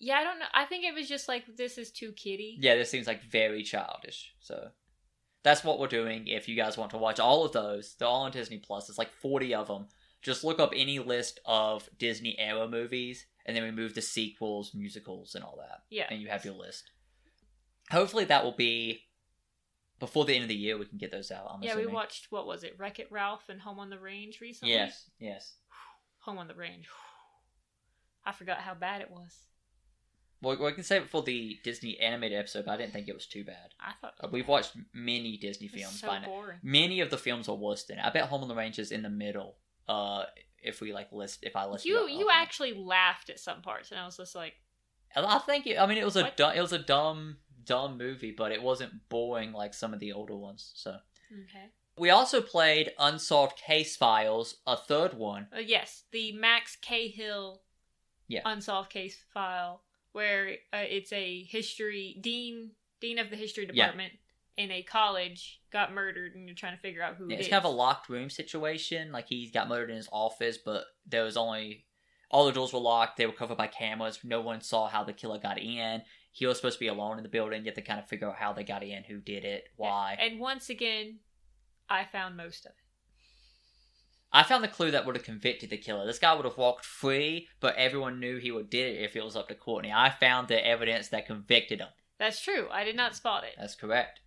Yeah, 0.00 0.16
I 0.16 0.24
don't 0.24 0.40
know. 0.40 0.46
I 0.52 0.64
think 0.64 0.84
it 0.84 0.94
was 0.94 1.08
just 1.08 1.28
like 1.28 1.44
this 1.56 1.78
is 1.78 1.92
too 1.92 2.10
kiddie. 2.10 2.58
Yeah, 2.60 2.74
this 2.74 2.90
seems 2.90 3.06
like 3.06 3.22
very 3.22 3.62
childish. 3.62 4.34
So 4.40 4.70
that's 5.42 5.64
what 5.64 5.78
we're 5.78 5.86
doing. 5.86 6.26
If 6.26 6.48
you 6.48 6.56
guys 6.56 6.76
want 6.76 6.90
to 6.90 6.98
watch 6.98 7.18
all 7.18 7.44
of 7.44 7.52
those, 7.52 7.94
they're 7.94 8.08
all 8.08 8.22
on 8.22 8.32
Disney 8.32 8.58
Plus. 8.58 8.88
It's 8.88 8.98
like 8.98 9.12
40 9.12 9.54
of 9.54 9.68
them. 9.68 9.86
Just 10.22 10.44
look 10.44 10.60
up 10.60 10.72
any 10.76 10.98
list 10.98 11.40
of 11.46 11.88
Disney 11.98 12.38
era 12.38 12.68
movies, 12.68 13.24
and 13.46 13.56
then 13.56 13.64
we 13.64 13.70
move 13.70 13.94
the 13.94 14.02
sequels, 14.02 14.74
musicals, 14.74 15.34
and 15.34 15.42
all 15.42 15.56
that. 15.58 15.82
Yeah. 15.88 16.06
And 16.10 16.20
you 16.20 16.28
have 16.28 16.44
your 16.44 16.54
list. 16.54 16.90
Hopefully, 17.90 18.26
that 18.26 18.44
will 18.44 18.52
be 18.52 19.04
before 19.98 20.26
the 20.26 20.34
end 20.34 20.42
of 20.42 20.48
the 20.48 20.54
year. 20.54 20.76
We 20.76 20.84
can 20.84 20.98
get 20.98 21.10
those 21.10 21.30
out. 21.30 21.50
I'm 21.50 21.62
Yeah, 21.62 21.76
we 21.76 21.86
watched 21.86 22.26
what 22.30 22.46
was 22.46 22.64
it, 22.64 22.74
Wreck 22.78 22.98
It 22.98 23.10
Ralph 23.10 23.48
and 23.48 23.60
Home 23.62 23.78
on 23.78 23.88
the 23.88 23.98
Range 23.98 24.38
recently. 24.40 24.74
Yes, 24.74 25.10
yes. 25.18 25.54
Home 26.20 26.36
on 26.36 26.48
the 26.48 26.54
Range. 26.54 26.86
I 28.26 28.32
forgot 28.32 28.58
how 28.58 28.74
bad 28.74 29.00
it 29.00 29.10
was. 29.10 29.34
Well, 30.42 30.56
we 30.56 30.72
can 30.72 30.84
save 30.84 31.02
it 31.02 31.10
for 31.10 31.22
the 31.22 31.58
Disney 31.62 31.98
animated 32.00 32.38
episode, 32.38 32.64
but 32.64 32.72
I 32.72 32.76
didn't 32.78 32.92
think 32.92 33.08
it 33.08 33.14
was 33.14 33.26
too 33.26 33.44
bad. 33.44 33.74
I 33.78 33.92
thought 34.00 34.14
Uh, 34.22 34.28
We've 34.32 34.48
watched 34.48 34.72
many 34.92 35.36
Disney 35.36 35.68
films 35.68 36.00
so 36.00 36.06
by 36.06 36.20
now. 36.20 36.44
many 36.62 37.00
of 37.00 37.10
the 37.10 37.18
films 37.18 37.48
are 37.48 37.56
worse 37.56 37.84
than 37.84 37.98
it. 37.98 38.04
I 38.04 38.10
bet 38.10 38.28
Home 38.28 38.42
on 38.42 38.48
the 38.48 38.54
Range 38.54 38.78
is 38.78 38.90
in 38.92 39.02
the 39.02 39.10
middle. 39.10 39.56
Uh, 39.88 40.24
if 40.62 40.80
we 40.80 40.92
like 40.92 41.12
list, 41.12 41.40
if 41.42 41.56
I 41.56 41.66
list, 41.66 41.84
You 41.84 42.08
you 42.08 42.28
up. 42.28 42.34
actually 42.34 42.72
laughed 42.74 43.28
at 43.28 43.38
some 43.40 43.60
parts, 43.62 43.90
and 43.90 44.00
I 44.00 44.06
was 44.06 44.16
just 44.16 44.34
like, 44.34 44.54
I 45.16 45.38
think 45.40 45.66
it, 45.66 45.78
I 45.78 45.86
mean 45.86 45.98
it 45.98 46.04
was 46.04 46.16
a 46.16 46.22
What? 46.22 46.36
du- 46.36 46.54
it 46.56 46.60
was 46.60 46.72
a 46.72 46.78
dumb 46.78 47.38
dumb 47.64 47.98
movie, 47.98 48.30
but 48.30 48.52
it 48.52 48.62
wasn't 48.62 49.08
boring 49.08 49.52
like 49.52 49.74
some 49.74 49.92
of 49.92 50.00
the 50.00 50.12
older 50.12 50.36
ones. 50.36 50.72
So 50.76 50.96
okay. 51.32 51.66
we 51.98 52.08
also 52.10 52.40
played 52.40 52.92
Unsolved 52.98 53.56
Case 53.56 53.96
Files, 53.96 54.56
a 54.66 54.76
third 54.76 55.14
one. 55.14 55.48
Uh, 55.54 55.58
yes, 55.60 56.04
the 56.12 56.32
Max 56.32 56.76
Cahill 56.76 57.62
Yeah. 58.28 58.42
unsolved 58.44 58.90
case 58.90 59.22
file, 59.34 59.82
where 60.12 60.50
uh, 60.72 60.78
it's 60.88 61.12
a 61.12 61.42
history 61.44 62.18
dean 62.20 62.72
dean 63.00 63.18
of 63.18 63.30
the 63.30 63.36
history 63.36 63.64
Yeah. 63.72 63.86
department 63.86 64.12
in 64.56 64.70
a 64.70 64.82
college 64.82 65.60
got 65.72 65.92
murdered, 65.92 66.34
and 66.34 66.46
you're 66.46 66.54
trying 66.54 66.76
to 66.76 66.80
figure 66.82 67.02
out 67.02 67.16
who 67.16 67.28
Yeah, 67.28 67.36
it 67.36 67.38
it's 67.40 67.46
is. 67.46 67.50
kind 67.50 67.64
of 67.64 67.72
a 67.72 67.74
locked 67.74 68.08
room 68.08 68.28
situation. 68.28 69.10
Like 69.12 69.28
he 69.28 69.48
got 69.50 69.68
murdered 69.68 69.90
in 69.90 69.96
his 69.96 70.08
office, 70.12 70.58
but 70.58 70.84
there 71.06 71.24
was 71.24 71.36
only 71.36 71.86
all 72.30 72.46
the 72.46 72.52
doors 72.52 72.72
were 72.72 72.78
locked. 72.80 73.16
They 73.16 73.26
were 73.26 73.32
covered 73.32 73.56
by 73.58 73.66
cameras. 73.68 74.20
No 74.22 74.40
one 74.40 74.60
saw 74.60 74.88
how 74.88 75.02
the 75.02 75.12
killer 75.12 75.38
got 75.38 75.58
in. 75.58 76.02
He 76.32 76.46
was 76.46 76.58
supposed 76.58 76.76
to 76.76 76.80
be 76.80 76.86
alone 76.88 77.16
in 77.16 77.22
the 77.24 77.28
building. 77.28 77.62
You 77.62 77.66
have 77.70 77.74
to 77.74 77.82
kind 77.82 77.98
of 77.98 78.06
figure 78.06 78.28
out 78.28 78.36
how 78.36 78.52
they 78.52 78.62
got 78.62 78.82
in, 78.84 79.02
who 79.04 79.18
did 79.18 79.44
it, 79.44 79.64
why. 79.76 80.16
And 80.20 80.38
once 80.38 80.68
again, 80.70 81.20
I 81.88 82.04
found 82.04 82.36
most 82.36 82.66
of 82.66 82.70
it. 82.72 82.76
I 84.32 84.42
found 84.44 84.62
the 84.62 84.68
clue 84.68 84.92
that 84.92 85.04
would 85.06 85.16
have 85.16 85.24
convicted 85.24 85.70
the 85.70 85.76
killer. 85.76 86.06
This 86.06 86.18
guy 86.20 86.34
would 86.34 86.44
have 86.44 86.56
walked 86.56 86.84
free, 86.84 87.48
but 87.58 87.74
everyone 87.76 88.20
knew 88.20 88.38
he 88.38 88.52
would 88.52 88.70
did 88.70 88.94
it 88.96 89.02
if 89.02 89.16
it 89.16 89.24
was 89.24 89.34
up 89.36 89.48
to 89.48 89.54
Courtney. 89.54 89.92
I 89.92 90.10
found 90.10 90.48
the 90.48 90.64
evidence 90.64 91.08
that 91.08 91.26
convicted 91.26 91.80
him. 91.80 91.88
That's 92.18 92.40
true. 92.40 92.68
I 92.70 92.84
did 92.84 92.94
not 92.96 93.16
spot 93.16 93.44
it. 93.44 93.54
That's 93.58 93.74
correct. 93.74 94.20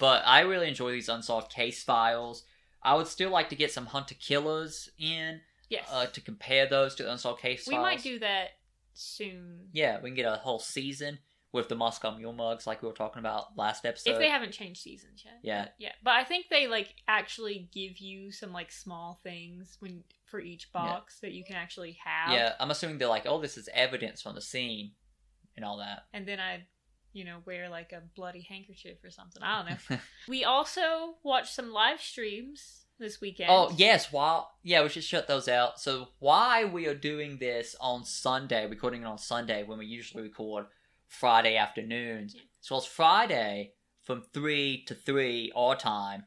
But 0.00 0.22
I 0.26 0.40
really 0.40 0.68
enjoy 0.68 0.90
these 0.92 1.08
unsolved 1.08 1.52
case 1.52 1.84
files. 1.84 2.44
I 2.82 2.94
would 2.94 3.06
still 3.06 3.30
like 3.30 3.48
to 3.50 3.56
get 3.56 3.72
some 3.72 3.86
Hunt 3.86 4.10
A 4.10 4.14
Killers 4.14 4.88
in 4.98 5.40
Yes. 5.68 5.86
uh, 5.92 6.06
to 6.06 6.20
compare 6.20 6.66
those 6.66 6.94
to 6.96 7.10
unsolved 7.10 7.40
case 7.42 7.66
we 7.66 7.74
files. 7.74 7.84
We 7.84 7.90
might 7.90 8.02
do 8.02 8.18
that 8.20 8.48
soon. 8.94 9.68
Yeah, 9.72 10.00
we 10.00 10.10
can 10.10 10.16
get 10.16 10.32
a 10.32 10.36
whole 10.36 10.58
season 10.58 11.18
with 11.52 11.68
the 11.68 11.74
Moscow 11.74 12.14
Mule 12.16 12.32
mugs, 12.32 12.66
like 12.66 12.82
we 12.82 12.88
were 12.88 12.94
talking 12.94 13.20
about 13.20 13.56
last 13.56 13.86
episode. 13.86 14.12
if 14.12 14.18
they 14.18 14.28
haven't 14.28 14.52
changed 14.52 14.82
seasons 14.82 15.22
yet. 15.24 15.40
Yeah. 15.42 15.68
Yeah. 15.78 15.92
But 16.02 16.14
I 16.14 16.24
think 16.24 16.46
they 16.50 16.66
like 16.66 16.94
actually 17.06 17.68
give 17.72 17.98
you 17.98 18.30
some 18.32 18.52
like 18.52 18.70
small 18.70 19.20
things 19.22 19.76
when 19.80 20.04
for 20.26 20.40
each 20.40 20.70
box 20.72 21.20
that 21.20 21.32
you 21.32 21.44
can 21.44 21.56
actually 21.56 21.98
have. 22.04 22.32
yeah, 22.32 22.52
I'm 22.60 22.70
assuming 22.70 22.98
they're 22.98 23.08
like, 23.08 23.26
oh, 23.26 23.40
this 23.40 23.56
is 23.56 23.68
evidence 23.72 24.20
from 24.20 24.34
the 24.34 24.42
scene 24.42 24.92
and 25.56 25.64
all 25.64 25.78
that. 25.78 26.04
And 26.12 26.26
then 26.28 26.38
I 26.38 26.66
you 27.12 27.24
know, 27.24 27.38
wear 27.46 27.68
like 27.68 27.92
a 27.92 28.02
bloody 28.14 28.42
handkerchief 28.42 28.98
or 29.02 29.10
something. 29.10 29.42
I 29.42 29.62
don't 29.62 29.90
know. 29.90 29.96
we 30.28 30.44
also 30.44 31.14
watched 31.24 31.54
some 31.54 31.72
live 31.72 32.00
streams 32.00 32.84
this 32.98 33.20
weekend. 33.20 33.50
Oh 33.50 33.72
yes, 33.76 34.12
while 34.12 34.52
yeah, 34.62 34.82
we 34.82 34.88
should 34.88 35.04
shut 35.04 35.26
those 35.26 35.48
out. 35.48 35.80
So 35.80 36.08
why 36.18 36.64
we 36.64 36.86
are 36.86 36.94
doing 36.94 37.38
this 37.38 37.74
on 37.80 38.04
Sunday, 38.04 38.68
recording 38.68 39.02
it 39.02 39.06
on 39.06 39.18
Sunday 39.18 39.64
when 39.64 39.78
we 39.78 39.86
usually 39.86 40.22
record 40.22 40.66
Friday 41.08 41.56
afternoons. 41.56 42.34
Yeah. 42.34 42.42
So 42.60 42.76
it's 42.76 42.86
Friday 42.86 43.72
from 44.04 44.22
three 44.32 44.84
to 44.86 44.94
three 44.94 45.50
our 45.56 45.74
time. 45.76 46.24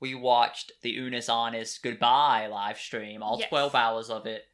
We 0.00 0.14
watched 0.14 0.72
the 0.82 0.90
Unus 0.90 1.28
Annus 1.28 1.78
Goodbye 1.78 2.46
live 2.46 2.78
stream, 2.78 3.22
all 3.22 3.38
Yes. 3.40 3.48
twelve 3.48 3.74
hours 3.74 4.10
of 4.10 4.26
it. 4.26 4.44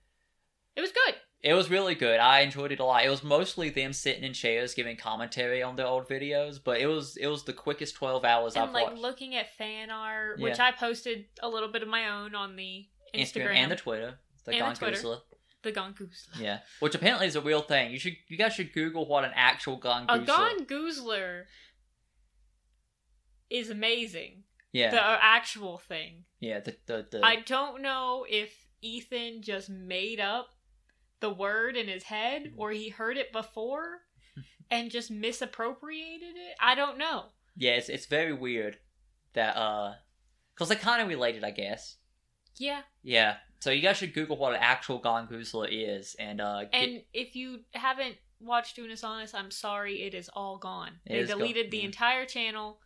It 0.77 0.81
was 0.81 0.93
good. 0.93 1.17
It 1.43 1.55
was 1.55 1.71
really 1.71 1.95
good. 1.95 2.21
I 2.21 2.41
enjoyed 2.41 2.71
it 2.71 2.81
a 2.81 2.85
lot. 2.85 3.05
It 3.05 3.09
was 3.09 3.25
mostly 3.25 3.71
them 3.71 3.93
sitting 3.95 4.25
in 4.25 4.35
chairs 4.35 4.75
giving 4.75 4.97
commentary 4.97 5.63
on 5.63 5.75
their 5.75 5.87
old 5.87 6.07
videos, 6.07 6.61
but 6.63 6.81
it 6.81 6.87
was 6.87 7.17
it 7.17 7.27
was 7.29 7.45
the 7.45 7.53
quickest 7.55 7.95
twelve 7.97 8.25
hours 8.25 8.55
and 8.55 8.65
I've 8.65 8.73
like 8.73 8.89
watched. 8.89 9.01
looking 9.01 9.35
at 9.35 9.57
fan 9.57 9.91
art, 9.91 10.39
which 10.39 10.61
I 10.61 10.71
posted 10.71 11.25
a 11.43 11.49
little 11.49 11.71
bit 11.71 11.83
of 11.83 11.89
my 11.89 12.09
own 12.11 12.35
on 12.35 12.57
the 12.57 12.87
Instagram, 13.15 13.55
and 13.55 13.71
the 13.73 13.77
Twitter, 13.77 14.19
the 14.45 14.53
And 14.53 14.77
the 14.77 14.79
Twitter. 14.79 15.19
The 15.63 15.73
Gongoozler. 15.73 16.39
Yeah, 16.41 16.61
which 16.81 16.95
apparently 16.95 17.27
is 17.27 17.37
a 17.37 17.41
real 17.41 17.63
thing. 17.63 17.91
You 17.93 17.99
should, 17.99 18.17
you 18.29 18.37
guys 18.39 18.55
should 18.55 18.73
Google 18.73 19.07
what 19.07 19.25
an 19.25 19.33
actual 19.35 19.77
gun 19.77 20.07
A 20.09 20.19
Gongoozler 20.19 21.45
is 23.49 23.71
amazing. 23.71 24.45
Yeah, 24.73 24.91
The 24.93 25.03
actual 25.03 25.79
thing. 25.79 26.25
yeah. 26.39 26.61
The 26.61 26.77
the, 26.87 27.07
the 27.11 27.21
I 27.25 27.37
don't 27.37 27.83
know 27.83 28.25
if 28.29 28.53
Ethan 28.83 29.43
just 29.43 29.69
made 29.69 30.21
up 30.21 30.47
the 31.19 31.31
word 31.31 31.77
in 31.77 31.89
his 31.89 32.05
head 32.05 32.53
or 32.57 32.71
he 32.71 32.89
heard 32.89 33.17
it 33.17 33.33
before 33.33 33.99
and 34.71 34.91
just 34.91 35.11
misappropriated 35.11 36.37
it. 36.37 36.55
I 36.61 36.75
don't 36.77 36.99
know. 36.99 37.25
yeah. 37.57 37.73
It's 37.73 37.89
it's 37.89 38.07
very 38.07 38.33
weird 38.33 38.79
that 39.35 39.57
uh, 39.57 39.95
because 40.55 40.69
they're 40.69 40.79
kind 40.79 41.03
of 41.03 41.09
related, 41.09 41.43
I 41.43 41.51
guess. 41.51 41.97
Yeah. 42.57 42.83
Yeah. 43.03 43.37
So 43.61 43.71
you 43.71 43.83
guys 43.83 43.99
should 43.99 44.15
Google 44.15 44.37
what 44.39 44.55
an 44.55 44.61
actual 44.63 45.01
Gongoozler 45.01 45.69
is, 45.71 46.17
and 46.19 46.41
uh, 46.41 46.63
get, 46.65 46.75
And 46.75 47.03
if 47.13 47.37
you 47.37 47.61
haven't 47.73 48.17
watched 48.41 48.79
Unus 48.79 49.05
Annus, 49.05 49.35
I'm 49.35 49.51
sorry, 49.51 50.03
it 50.03 50.15
is 50.15 50.31
all 50.33 50.57
gone. 50.59 50.93
It 51.05 51.13
they 51.13 51.27
gone, 51.27 51.39
deleted 51.39 51.71
the 51.71 51.79
yeah. 51.79 51.85
entire 51.85 52.25
channel. 52.25 52.79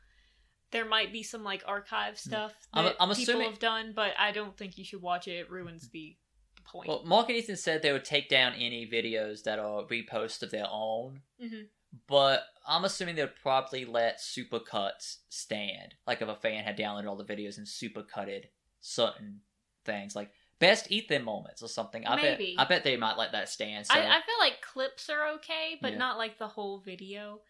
There 0.72 0.84
might 0.84 1.12
be 1.12 1.22
some 1.22 1.44
like 1.44 1.62
archive 1.66 2.18
stuff 2.18 2.52
I'm- 2.72 2.86
that 2.86 2.96
I'm 2.98 3.08
people 3.10 3.22
assuming- 3.22 3.50
have 3.50 3.60
done, 3.60 3.92
but 3.94 4.14
I 4.18 4.32
don't 4.32 4.56
think 4.56 4.76
you 4.76 4.84
should 4.84 5.00
watch 5.00 5.28
it. 5.28 5.36
It 5.36 5.50
ruins 5.50 5.88
the, 5.90 6.16
point. 6.64 6.88
well, 6.88 7.02
Mark 7.04 7.28
and 7.28 7.38
Ethan 7.38 7.56
said 7.56 7.82
they 7.82 7.92
would 7.92 8.04
take 8.06 8.28
down 8.28 8.54
any 8.54 8.84
videos 8.90 9.42
that 9.44 9.58
are 9.60 9.84
reposts 9.84 10.42
of 10.42 10.50
their 10.50 10.66
own, 10.68 11.20
Mhm. 11.40 11.68
but 12.08 12.46
I'm 12.66 12.84
assuming 12.84 13.14
they'd 13.16 13.36
probably 13.36 13.84
let 13.84 14.18
supercuts 14.18 15.18
stand. 15.28 15.94
Like 16.06 16.20
if 16.22 16.28
a 16.28 16.34
fan 16.34 16.64
had 16.64 16.76
downloaded 16.76 17.06
all 17.06 17.16
the 17.16 17.24
videos 17.24 17.58
and 17.58 17.66
supercutted 17.66 18.46
certain 18.80 19.42
things, 19.84 20.16
like 20.16 20.32
best 20.58 20.86
eat 20.90 21.08
them 21.08 21.24
moments 21.24 21.62
or 21.62 21.68
something. 21.68 22.06
I 22.06 22.16
Maybe. 22.16 22.54
bet 22.56 22.64
I 22.64 22.68
bet 22.68 22.84
they 22.84 22.96
might 22.96 23.18
let 23.18 23.32
that 23.32 23.48
stand. 23.48 23.86
So 23.86 23.94
I, 23.94 23.98
I 23.98 24.20
feel 24.22 24.38
like 24.40 24.60
clips 24.62 25.08
are 25.10 25.28
okay, 25.34 25.78
but 25.80 25.92
Yeah. 25.92 25.98
not 25.98 26.18
like 26.18 26.38
the 26.38 26.48
whole 26.48 26.78
video. 26.78 27.40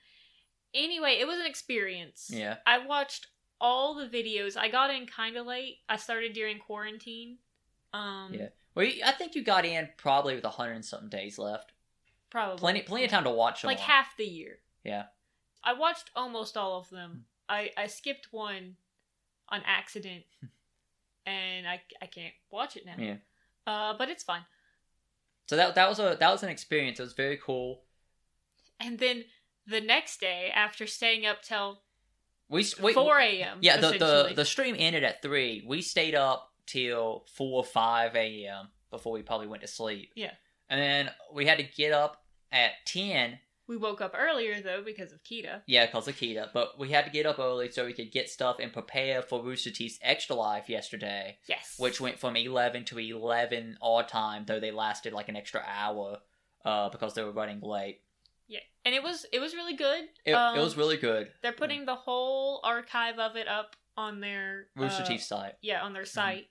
Anyway, 0.74 1.18
it 1.20 1.26
was 1.26 1.38
an 1.38 1.46
experience. 1.46 2.30
yeah, 2.32 2.56
I 2.66 2.78
watched 2.78 3.28
all 3.60 3.94
the 3.94 4.06
videos. 4.08 4.56
I 4.56 4.68
got 4.68 4.90
in 4.90 5.06
kind 5.06 5.36
of 5.36 5.46
late. 5.46 5.78
I 5.88 5.96
started 5.96 6.32
during 6.32 6.58
quarantine. 6.58 7.38
Um, 7.92 8.34
Yeah. 8.34 8.48
well, 8.74 8.86
I 9.04 9.12
think 9.12 9.34
you 9.36 9.44
got 9.44 9.64
in 9.64 9.88
probably 9.96 10.34
with 10.34 10.44
a 10.44 10.50
hundred 10.50 10.72
and 10.72 10.84
something 10.84 11.08
days 11.08 11.38
left. 11.38 11.72
probably 12.30 12.58
Plenty, 12.58 12.82
plenty 12.82 13.04
of 13.04 13.10
time 13.12 13.24
to 13.24 13.30
watch 13.30 13.62
them. 13.62 13.68
like 13.68 13.78
all. 13.78 13.84
half 13.84 14.16
the 14.16 14.24
year. 14.26 14.58
Yeah. 14.82 15.04
I 15.62 15.74
watched 15.74 16.10
almost 16.16 16.56
all 16.56 16.78
of 16.78 16.88
Hmm. 16.88 16.96
them. 16.96 17.24
I 17.48 17.70
I 17.76 17.86
skipped 17.86 18.32
one 18.32 18.76
on 19.48 19.62
accident, 19.64 20.24
and 21.26 21.66
I 21.66 21.80
I 22.02 22.06
can't 22.06 22.34
watch 22.50 22.76
it 22.76 22.84
now. 22.86 22.94
Yeah. 22.98 23.16
Uh, 23.66 23.94
but 23.96 24.08
it's 24.08 24.22
fine. 24.22 24.44
So 25.46 25.56
that 25.56 25.74
that 25.74 25.88
was 25.88 25.98
a 25.98 26.16
that 26.18 26.30
was 26.30 26.42
an 26.42 26.48
experience. 26.48 26.98
It 26.98 27.02
was 27.02 27.12
very 27.12 27.38
cool. 27.42 27.82
And 28.80 28.98
then 28.98 29.24
the 29.66 29.80
next 29.80 30.20
day, 30.20 30.50
after 30.54 30.86
staying 30.86 31.24
up 31.26 31.42
till 31.42 31.80
We, 32.48 32.66
we 32.82 32.92
four 32.92 33.18
a.m. 33.18 33.58
yeah 33.60 33.78
the, 33.78 33.92
the 33.92 34.32
the 34.36 34.44
stream 34.44 34.76
ended 34.78 35.04
at 35.04 35.22
three. 35.22 35.64
We 35.66 35.80
stayed 35.82 36.14
up 36.14 36.50
till 36.66 37.24
four 37.34 37.58
or 37.60 37.64
five 37.64 38.14
a.m. 38.16 38.68
before 38.90 39.12
we 39.12 39.22
probably 39.22 39.46
went 39.46 39.62
to 39.62 39.68
sleep. 39.68 40.10
Yeah. 40.14 40.32
and 40.68 40.80
then 40.80 41.10
we 41.32 41.46
had 41.46 41.58
to 41.58 41.64
get 41.64 41.92
up 41.92 42.22
at 42.52 42.72
ten. 42.86 43.38
We 43.66 43.76
woke 43.76 44.00
up 44.00 44.14
earlier 44.16 44.60
though 44.60 44.82
because 44.84 45.12
of 45.12 45.22
Kita. 45.24 45.62
Yeah, 45.66 45.86
because 45.86 46.06
of 46.08 46.16
Kita, 46.16 46.50
but 46.52 46.78
we 46.78 46.90
had 46.90 47.04
to 47.06 47.10
get 47.10 47.26
up 47.26 47.38
early 47.38 47.70
so 47.70 47.86
we 47.86 47.92
could 47.92 48.12
get 48.12 48.28
stuff 48.28 48.56
and 48.60 48.72
prepare 48.72 49.22
for 49.22 49.42
Rooster 49.42 49.70
Teeth's 49.70 49.98
Extra 50.02 50.36
Life 50.36 50.68
yesterday, 50.68 51.38
Yes. 51.48 51.74
which 51.78 52.00
went 52.00 52.18
from 52.18 52.36
eleven 52.36 52.84
to 52.86 52.98
eleven 52.98 53.76
our 53.82 54.02
time, 54.06 54.44
though 54.46 54.60
they 54.60 54.70
lasted 54.70 55.12
like 55.12 55.28
an 55.28 55.36
extra 55.36 55.62
hour, 55.66 56.18
uh, 56.64 56.88
because 56.90 57.14
they 57.14 57.22
were 57.24 57.32
running 57.32 57.60
late. 57.60 58.00
yeah, 58.48 58.60
and 58.84 58.94
it 58.94 59.02
was 59.02 59.24
it 59.32 59.38
was 59.40 59.54
really 59.54 59.74
good. 59.76 60.04
It, 60.24 60.32
Um, 60.32 60.58
it 60.58 60.62
was 60.62 60.76
really 60.76 60.96
good. 60.98 61.30
They're 61.42 61.52
putting 61.52 61.86
the 61.86 61.94
whole 61.94 62.60
archive 62.64 63.18
of 63.18 63.36
it 63.36 63.48
up 63.48 63.76
on 63.96 64.20
their 64.20 64.66
Rooster 64.76 65.02
uh, 65.02 65.06
Teeth's 65.06 65.26
site. 65.26 65.54
yeah 65.62 65.80
on 65.82 65.92
their 65.92 66.02
Mm-hmm. 66.02 66.20
site 66.20 66.46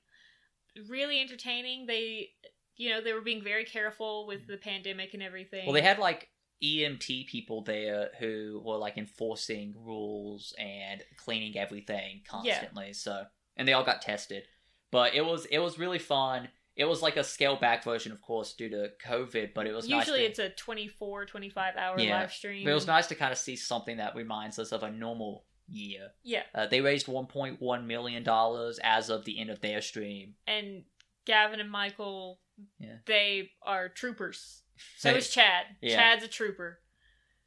really 0.90 1.20
entertaining 1.22 1.86
they 1.86 2.30
you 2.78 2.90
know 2.90 3.00
they 3.02 3.14
were 3.14 3.22
being 3.22 3.44
very 3.44 3.64
careful 3.66 4.26
with 4.26 4.48
the 4.48 4.58
pandemic 4.58 5.14
and 5.14 5.22
everything. 5.22 5.66
Well, 5.68 5.74
they 5.74 5.82
had 5.82 6.00
like 6.00 6.30
EMT 6.64 7.28
people 7.28 7.62
there 7.64 8.10
who 8.20 8.62
were 8.64 8.78
like 8.78 8.98
enforcing 8.98 9.76
rules 9.78 10.54
and 10.58 11.04
cleaning 11.18 11.58
everything 11.58 12.22
constantly. 12.28 12.88
Yeah. 12.88 12.92
So, 12.94 13.24
and 13.58 13.68
they 13.68 13.74
all 13.74 13.84
got 13.84 14.02
tested. 14.02 14.44
But 14.92 15.16
it 15.16 15.26
was 15.26 15.46
it 15.46 15.60
was 15.60 15.78
really 15.80 16.00
fun. 16.00 16.50
It 16.76 16.86
was 16.86 17.02
like 17.04 17.18
a 17.18 17.24
scaled 17.24 17.60
back 17.60 17.84
version, 17.84 18.12
of 18.12 18.22
course, 18.22 18.54
due 18.54 18.70
to 18.70 18.90
COVID. 19.06 19.54
But 19.54 19.68
it 19.68 19.74
was 19.74 19.88
usually 19.88 20.22
nice 20.22 20.30
it's 20.32 20.40
a 20.40 20.50
24 20.50 21.26
25 21.26 21.76
hour 21.76 22.00
Yeah, 22.00 22.20
live 22.22 22.32
stream 22.32 22.66
to, 22.66 22.72
it 22.72 22.74
was 22.74 22.88
nice 22.88 23.08
to 23.08 23.16
kind 23.16 23.32
of 23.32 23.38
see 23.38 23.56
something 23.56 23.98
that 23.98 24.16
reminds 24.16 24.58
us 24.58 24.72
of 24.72 24.82
a 24.84 24.90
normal 24.92 25.46
year. 25.68 26.10
yeah 26.24 26.44
Uh, 26.56 26.66
they 26.68 26.82
raised 26.82 27.06
1.1 27.08 27.86
million 27.86 28.24
dollars 28.24 28.80
as 28.84 29.10
of 29.10 29.24
the 29.26 29.40
end 29.40 29.50
of 29.50 29.62
their 29.62 29.82
stream. 29.82 30.34
and 30.48 30.84
gavin 31.26 31.60
and 31.62 31.72
michael 31.72 32.40
Yeah. 32.80 32.98
they 33.06 33.52
are 33.62 33.88
troopers 33.88 34.63
so 34.98 35.12
They- 35.12 35.18
is 35.18 35.30
chad 35.30 35.78
Yeah. 35.82 35.96
chad's 35.96 36.24
a 36.24 36.28
trooper 36.28 36.80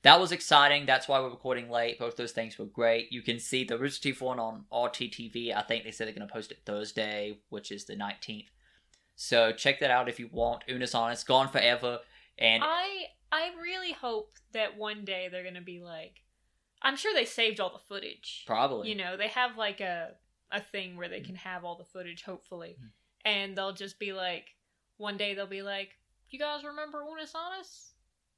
That 0.02 0.20
was 0.20 0.30
exciting. 0.30 0.86
That's 0.86 1.08
why 1.08 1.18
we're 1.18 1.30
recording 1.30 1.68
late. 1.68 1.98
Both 1.98 2.14
those 2.16 2.30
things 2.30 2.58
were 2.58 2.66
great. 2.66 3.10
You 3.10 3.22
can 3.22 3.40
see 3.40 3.64
the 3.64 3.76
Rooster 3.76 4.04
Teeth 4.04 4.20
one 4.20 4.38
on 4.38 4.66
RTTV. 4.70 5.52
I 5.52 5.62
think 5.62 5.82
they 5.82 5.90
said 5.90 6.06
they're 6.06 6.14
going 6.14 6.28
to 6.28 6.32
post 6.32 6.52
it 6.52 6.60
Thursday, 6.64 7.40
which 7.48 7.72
is 7.72 7.86
the 7.86 7.96
19th. 7.96 8.50
So 9.16 9.50
check 9.50 9.80
that 9.80 9.90
out 9.90 10.08
if 10.08 10.20
you 10.20 10.28
want. 10.30 10.62
Unus 10.68 10.94
Annus, 10.94 11.24
gone 11.24 11.48
forever. 11.48 12.00
And 12.38 12.62
i 12.64 13.06
i 13.32 13.50
really 13.60 13.90
hope 13.92 14.36
that 14.52 14.76
one 14.76 15.04
day 15.04 15.26
they're 15.28 15.42
gonna 15.42 15.60
be 15.60 15.80
like 15.80 16.22
i'm 16.80 16.94
sure 16.96 17.12
they 17.12 17.24
saved 17.24 17.58
all 17.58 17.72
the 17.72 17.78
footage 17.88 18.44
probably. 18.46 18.88
you 18.88 18.94
know 18.94 19.16
they 19.16 19.26
have 19.26 19.56
like 19.56 19.80
a 19.80 20.12
a 20.52 20.60
thing 20.60 20.96
where 20.96 21.08
they 21.08 21.20
can 21.20 21.34
have 21.34 21.64
all 21.64 21.76
the 21.76 21.84
footage 21.84 22.22
hopefully 22.22 22.76
Mhm. 22.80 22.90
and 23.24 23.56
they'll 23.58 23.72
just 23.72 23.98
be 23.98 24.12
like 24.12 24.54
one 24.96 25.16
day 25.16 25.34
they'll 25.34 25.46
be 25.48 25.62
like 25.62 25.98
you 26.30 26.38
guys 26.38 26.64
remember 26.64 27.02
Unus 27.08 27.32
Annus? 27.34 27.92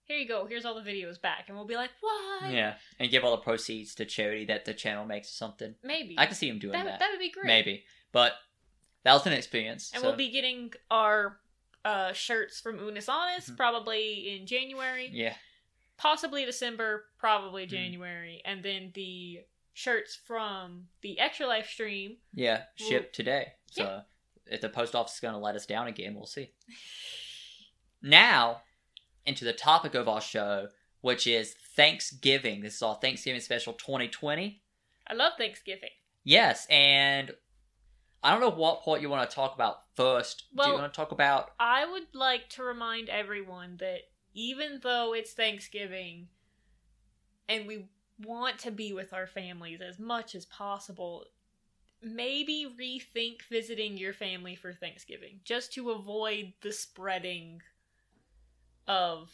here 0.05 0.16
you 0.16 0.27
go 0.27 0.46
here's 0.46 0.64
all 0.64 0.74
the 0.74 0.90
videos 0.90 1.20
back 1.20 1.44
and 1.48 1.57
we'll 1.57 1.66
be 1.66 1.77
like 1.77 1.90
what 2.01 2.51
yeah. 2.51 2.74
And 2.98 3.11
give 3.11 3.24
all 3.24 3.33
the 3.37 3.42
proceeds 3.42 3.94
to 3.96 4.05
charity 4.07 4.46
that 4.46 4.64
the 4.64 4.72
channel 4.74 5.05
makes 5.05 5.29
or 5.29 5.33
something. 5.35 5.74
maybe 5.85 6.14
I 6.18 6.24
can 6.27 6.35
see 6.35 6.48
him 6.48 6.59
doing 6.59 6.72
that, 6.72 6.85
that. 6.87 6.98
that 7.01 7.11
would 7.11 7.18
be 7.20 7.31
great 7.31 7.46
Maybe. 7.46 7.85
But 8.11 8.33
that 9.05 9.12
was 9.12 9.27
an 9.27 9.35
experience. 9.35 9.90
and 9.92 10.01
so- 10.01 10.09
we'll 10.09 10.16
be 10.16 10.31
getting 10.31 10.72
our 10.90 11.40
uh, 11.85 12.12
shirts 12.12 12.59
from 12.61 12.79
Unus 12.79 13.09
Annus 13.09 13.51
Mhm. 13.51 13.57
probably 13.57 14.37
in 14.37 14.46
January 14.46 15.11
Yeah. 15.12 15.35
possibly 15.98 16.44
December 16.44 17.05
probably 17.18 17.66
Mhm. 17.66 17.70
January 17.70 18.42
and 18.46 18.62
then 18.64 18.92
the 18.94 19.40
shirts 19.74 20.16
from 20.16 20.88
the 21.03 21.18
extra 21.20 21.46
life 21.46 21.68
stream 21.68 22.16
Yeah. 22.35 22.64
Well, 22.81 22.88
Shipped 22.88 23.14
today. 23.14 23.53
So 23.66 24.03
if 24.46 24.61
the 24.62 24.68
post 24.70 24.94
office 24.94 25.14
is 25.14 25.20
going 25.20 25.35
to 25.35 25.38
let 25.38 25.55
us 25.55 25.66
down 25.66 25.87
again, 25.87 26.14
we'll 26.14 26.27
see. 26.27 26.53
now, 28.02 28.62
into 29.26 29.44
the 29.44 29.52
topic 29.52 29.94
of 29.94 30.08
our 30.08 30.20
show, 30.20 30.68
which 31.00 31.26
is 31.26 31.54
Thanksgiving. 31.76 32.61
This 32.61 32.76
is 32.76 32.82
our 32.82 32.96
Thanksgiving 32.96 33.40
special 33.40 33.72
2020. 33.74 34.62
I 35.06 35.14
love 35.14 35.32
Thanksgiving 35.38 35.90
Yes, 36.28 36.66
and 36.68 37.30
I 38.22 38.32
don't 38.32 38.42
know 38.42 38.50
what 38.50 38.82
part 38.82 39.00
you 39.00 39.08
want 39.08 39.30
to 39.30 39.34
talk 39.34 39.54
about 39.54 39.78
first. 39.94 40.44
Do 40.54 40.68
you 40.68 40.74
want 40.74 40.92
to 40.92 40.94
talk 40.94 41.11
about? 41.11 41.52
I 41.58 41.90
would 41.90 42.14
like 42.14 42.50
to 42.50 42.62
remind 42.62 43.08
everyone 43.08 43.78
that 43.78 44.00
even 44.34 44.80
though 44.82 45.14
it's 45.14 45.32
Thanksgiving 45.32 46.28
and 47.48 47.66
we 47.66 47.87
want 48.22 48.58
to 48.58 48.70
be 48.70 48.92
with 48.92 49.14
our 49.14 49.26
families 49.26 49.80
as 49.80 49.98
much 49.98 50.34
as 50.34 50.44
possible, 50.44 51.24
maybe 52.02 52.66
rethink 52.78 53.40
visiting 53.50 53.96
your 53.96 54.12
family 54.12 54.54
for 54.54 54.74
Thanksgiving 54.74 55.40
just 55.44 55.72
to 55.72 55.92
avoid 55.92 56.52
the 56.61 56.72
spreading 56.72 57.62
of 58.88 59.31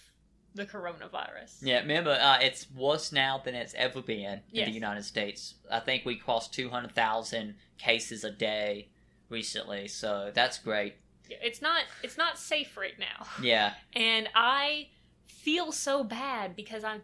the 0.55 0.67
coronavirus. 0.67 1.57
Yeah, 1.63 1.81
remember, 1.81 2.13
uh, 2.13 2.39
it's 2.41 2.67
worse 2.71 3.11
now 3.13 3.41
than 3.45 3.55
it's 3.55 3.75
ever 3.75 4.03
been 4.03 4.35
in 4.35 4.41
Yes. 4.53 4.69
the 4.69 4.75
United 4.75 5.05
States. 5.05 5.55
I 5.71 5.81
think 5.81 6.05
we 6.05 6.17
crossed 6.17 6.53
200,000 6.55 7.55
cases 7.79 8.23
a 8.25 8.31
day 8.31 8.89
recently, 9.29 9.89
so 9.89 10.31
that's 10.35 10.59
great. 10.59 10.95
It's 11.31 11.63
not 11.63 11.83
it's 12.03 12.19
not 12.19 12.39
safe 12.39 12.77
right 12.77 12.99
now. 12.99 13.27
Yeah, 13.43 13.73
And 13.95 14.29
I 14.35 14.89
feel 15.27 15.73
so 15.73 16.05
bad 16.05 16.55
because 16.55 16.85
I'm 16.85 17.03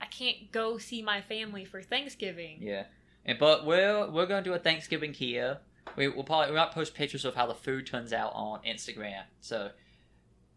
I 0.00 0.06
can't 0.06 0.50
go 0.50 0.78
see 0.78 1.02
my 1.02 1.20
family 1.20 1.64
for 1.66 1.82
Thanksgiving. 1.82 2.58
yeah. 2.62 2.84
And 3.24 3.38
but 3.38 3.66
we're 3.66 4.10
we're 4.10 4.26
gonna 4.26 4.42
do 4.42 4.54
a 4.54 4.58
Thanksgiving 4.58 5.12
here. 5.12 5.58
We'll 5.96 6.24
probably 6.24 6.50
we 6.52 6.56
might 6.56 6.70
post 6.72 6.94
pictures 6.94 7.24
of 7.26 7.34
how 7.34 7.46
the 7.46 7.54
food 7.54 7.86
turns 7.86 8.12
out 8.14 8.32
on 8.34 8.60
Instagram. 8.64 9.24
So 9.42 9.70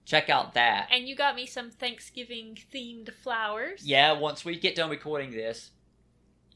check 0.05 0.29
out 0.29 0.53
that. 0.55 0.87
And 0.91 1.07
you 1.07 1.15
got 1.15 1.35
me 1.35 1.45
some 1.45 1.69
Thanksgiving 1.71 2.57
themed 2.73 3.13
flowers. 3.13 3.85
Yeah, 3.85 4.13
once 4.13 4.43
we 4.45 4.57
get 4.59 4.75
done 4.75 4.89
recording 4.89 5.31
this, 5.31 5.71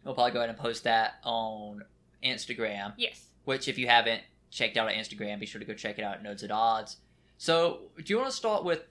we'll 0.03 0.13
probably 0.13 0.31
go 0.33 0.39
ahead 0.39 0.49
and 0.49 0.57
post 0.57 0.83
that 0.85 1.15
on 1.23 1.83
Instagram. 2.23 2.93
Yes. 2.97 3.25
Which, 3.45 3.67
if 3.67 3.77
you 3.77 3.87
haven't 3.87 4.21
checked 4.51 4.77
out 4.77 4.87
our 4.87 4.93
Instagram, 4.93 5.39
be 5.39 5.45
sure 5.45 5.59
to 5.59 5.65
go 5.65 5.73
check 5.73 5.97
it 5.99 6.03
out 6.03 6.15
at 6.15 6.23
Nerds 6.23 6.43
at 6.43 6.51
Odds. 6.51 6.97
So, 7.37 7.81
do 7.97 8.03
you 8.07 8.17
want 8.17 8.29
to 8.29 8.35
start 8.35 8.63
with 8.63 8.81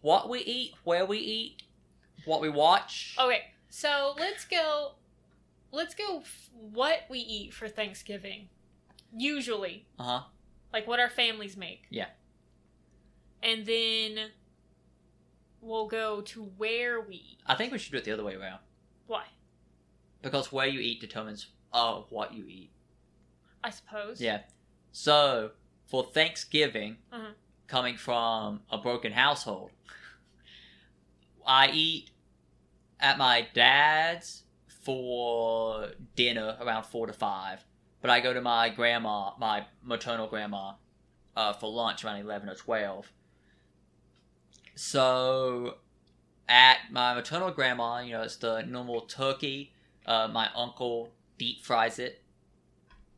what 0.00 0.28
we 0.28 0.40
eat, 0.40 0.74
where 0.84 1.04
we 1.06 1.18
eat, 1.18 1.62
what 2.24 2.40
we 2.40 2.48
watch? 2.48 3.14
Okay. 3.20 3.42
So 3.68 4.14
let's 4.18 4.44
go. 4.44 4.92
Let's 5.72 5.94
go. 5.94 6.20
f- 6.20 6.50
What 6.54 7.00
we 7.10 7.18
eat 7.18 7.52
for 7.52 7.68
Thanksgiving, 7.68 8.48
usually, 9.16 9.86
Uh 9.98 10.02
huh. 10.04 10.20
like 10.72 10.86
what 10.86 11.00
our 11.00 11.10
families 11.10 11.56
make. 11.56 11.82
Yeah. 11.90 12.06
And 13.46 13.64
then 13.64 14.30
we'll 15.60 15.86
go 15.86 16.20
to 16.20 16.42
where 16.56 17.00
we 17.00 17.14
eat. 17.14 17.38
I 17.46 17.54
think 17.54 17.70
we 17.72 17.78
should 17.78 17.92
do 17.92 17.98
it 17.98 18.04
the 18.04 18.10
other 18.12 18.24
way 18.24 18.34
around 18.34 18.58
Why? 19.06 19.22
because 20.20 20.50
where 20.50 20.66
you 20.66 20.80
eat 20.80 21.00
determines 21.00 21.46
oh 21.72 22.06
what 22.10 22.34
you 22.34 22.44
eat. 22.48 22.70
I 23.62 23.70
suppose. 23.70 24.20
Yeah. 24.20 24.40
So, 24.92 25.52
for 25.86 26.02
Thanksgiving, 26.04 26.96
Uh-huh. 27.12 27.32
coming 27.68 27.96
from 27.96 28.62
a 28.70 28.78
broken 28.78 29.12
household, 29.12 29.70
I 31.46 31.68
eat 31.68 32.10
at 32.98 33.16
my 33.18 33.46
dad's 33.54 34.42
for 34.68 35.90
dinner 36.16 36.56
around 36.60 36.84
four 36.84 37.06
to 37.06 37.12
five, 37.12 37.64
but 38.00 38.10
I 38.10 38.20
go 38.20 38.32
to 38.32 38.40
my 38.40 38.68
grandma, 38.70 39.32
my 39.38 39.66
maternal 39.82 40.26
grandma, 40.28 40.74
uh, 41.36 41.52
for 41.52 41.70
lunch 41.70 42.04
around 42.04 42.18
eleven 42.20 42.48
or 42.48 42.54
twelve. 42.56 43.12
So, 44.76 45.78
at 46.48 46.78
my 46.90 47.14
maternal 47.14 47.50
grandma, 47.50 48.00
you 48.00 48.12
know, 48.12 48.22
it's 48.22 48.36
the 48.36 48.62
normal 48.62 49.00
turkey. 49.02 49.72
Uh, 50.06 50.28
my 50.32 50.48
uncle 50.54 51.10
deep 51.38 51.64
fries 51.64 51.98
it. 51.98 52.22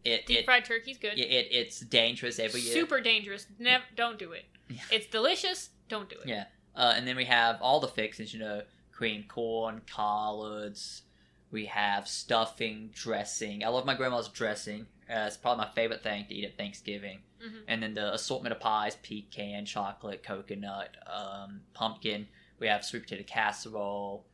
It 0.04 0.24
Deep 0.26 0.38
it, 0.38 0.44
fried 0.44 0.64
turkey's 0.64 0.96
good. 0.96 1.18
it, 1.18 1.28
it 1.30 1.48
it's 1.50 1.80
dangerous 1.80 2.38
every 2.38 2.60
year. 2.60 2.72
Super 2.72 3.00
dangerous. 3.00 3.46
Never. 3.58 3.84
Don't 3.96 4.18
do 4.18 4.32
it. 4.32 4.44
Yeah. 4.70 4.78
It's 4.90 5.06
delicious. 5.06 5.70
Don't 5.88 6.08
do 6.08 6.16
it. 6.20 6.28
Yeah. 6.28 6.44
Uh, 6.74 6.94
and 6.96 7.06
then 7.06 7.16
we 7.16 7.24
have 7.24 7.60
all 7.60 7.80
the 7.80 7.88
fixings, 7.88 8.32
you 8.32 8.40
know, 8.40 8.62
cream 8.92 9.24
corn, 9.28 9.82
collards. 9.92 11.02
We 11.50 11.66
have 11.66 12.06
stuffing, 12.06 12.90
dressing. 12.94 13.64
I 13.64 13.68
love 13.68 13.84
my 13.84 13.94
grandma's 13.94 14.28
dressing. 14.28 14.86
Uh, 15.10 15.24
it's 15.26 15.36
probably 15.36 15.64
my 15.64 15.70
favorite 15.72 16.02
thing 16.02 16.26
to 16.28 16.34
eat 16.34 16.44
at 16.44 16.56
Thanksgiving. 16.58 17.20
Mhm. 17.42 17.62
And 17.68 17.82
then 17.82 17.94
the 17.94 18.12
assortment 18.12 18.52
of 18.52 18.60
pies: 18.60 18.96
pecan, 19.02 19.64
chocolate, 19.64 20.22
coconut, 20.22 20.96
um, 21.06 21.62
pumpkin. 21.74 22.28
We 22.58 22.66
have 22.66 22.84
sweet 22.84 23.04
potato 23.04 23.22
casserole, 23.26 24.26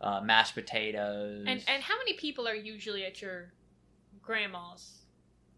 uh, 0.00 0.20
mashed 0.20 0.54
potatoes. 0.54 1.44
And 1.46 1.62
and 1.68 1.82
how 1.82 1.96
many 1.98 2.14
people 2.14 2.46
are 2.48 2.54
usually 2.54 3.04
at 3.04 3.22
your 3.22 3.52
grandma's? 4.22 4.96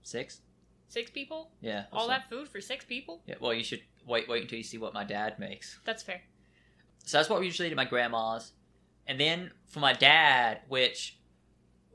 six. 0.03 0.41
Six 0.89 1.11
people? 1.11 1.51
Yeah. 1.61 1.87
All 1.93 2.09
that 2.09 2.29
food 2.29 2.49
for 2.49 2.61
six 2.61 2.85
people? 2.85 3.23
Yeah. 3.27 3.37
Well, 3.41 3.55
you 3.55 3.65
should 3.65 3.83
wait. 4.07 4.29
Wait 4.29 4.43
until 4.43 4.59
you 4.59 4.65
see 4.65 4.79
what 4.79 4.93
my 4.93 5.05
dad 5.05 5.39
makes. 5.39 5.81
That's 5.85 6.03
fair. 6.03 6.23
So 7.05 7.17
that's 7.19 7.31
what 7.31 7.41
we 7.41 7.47
usually 7.47 7.69
eat 7.69 7.73
at 7.73 7.77
my 7.77 7.85
grandma's. 7.87 8.53
And 9.07 9.19
then 9.19 9.53
for 9.67 9.81
my 9.81 9.93
dad, 9.95 10.61
which 10.69 11.19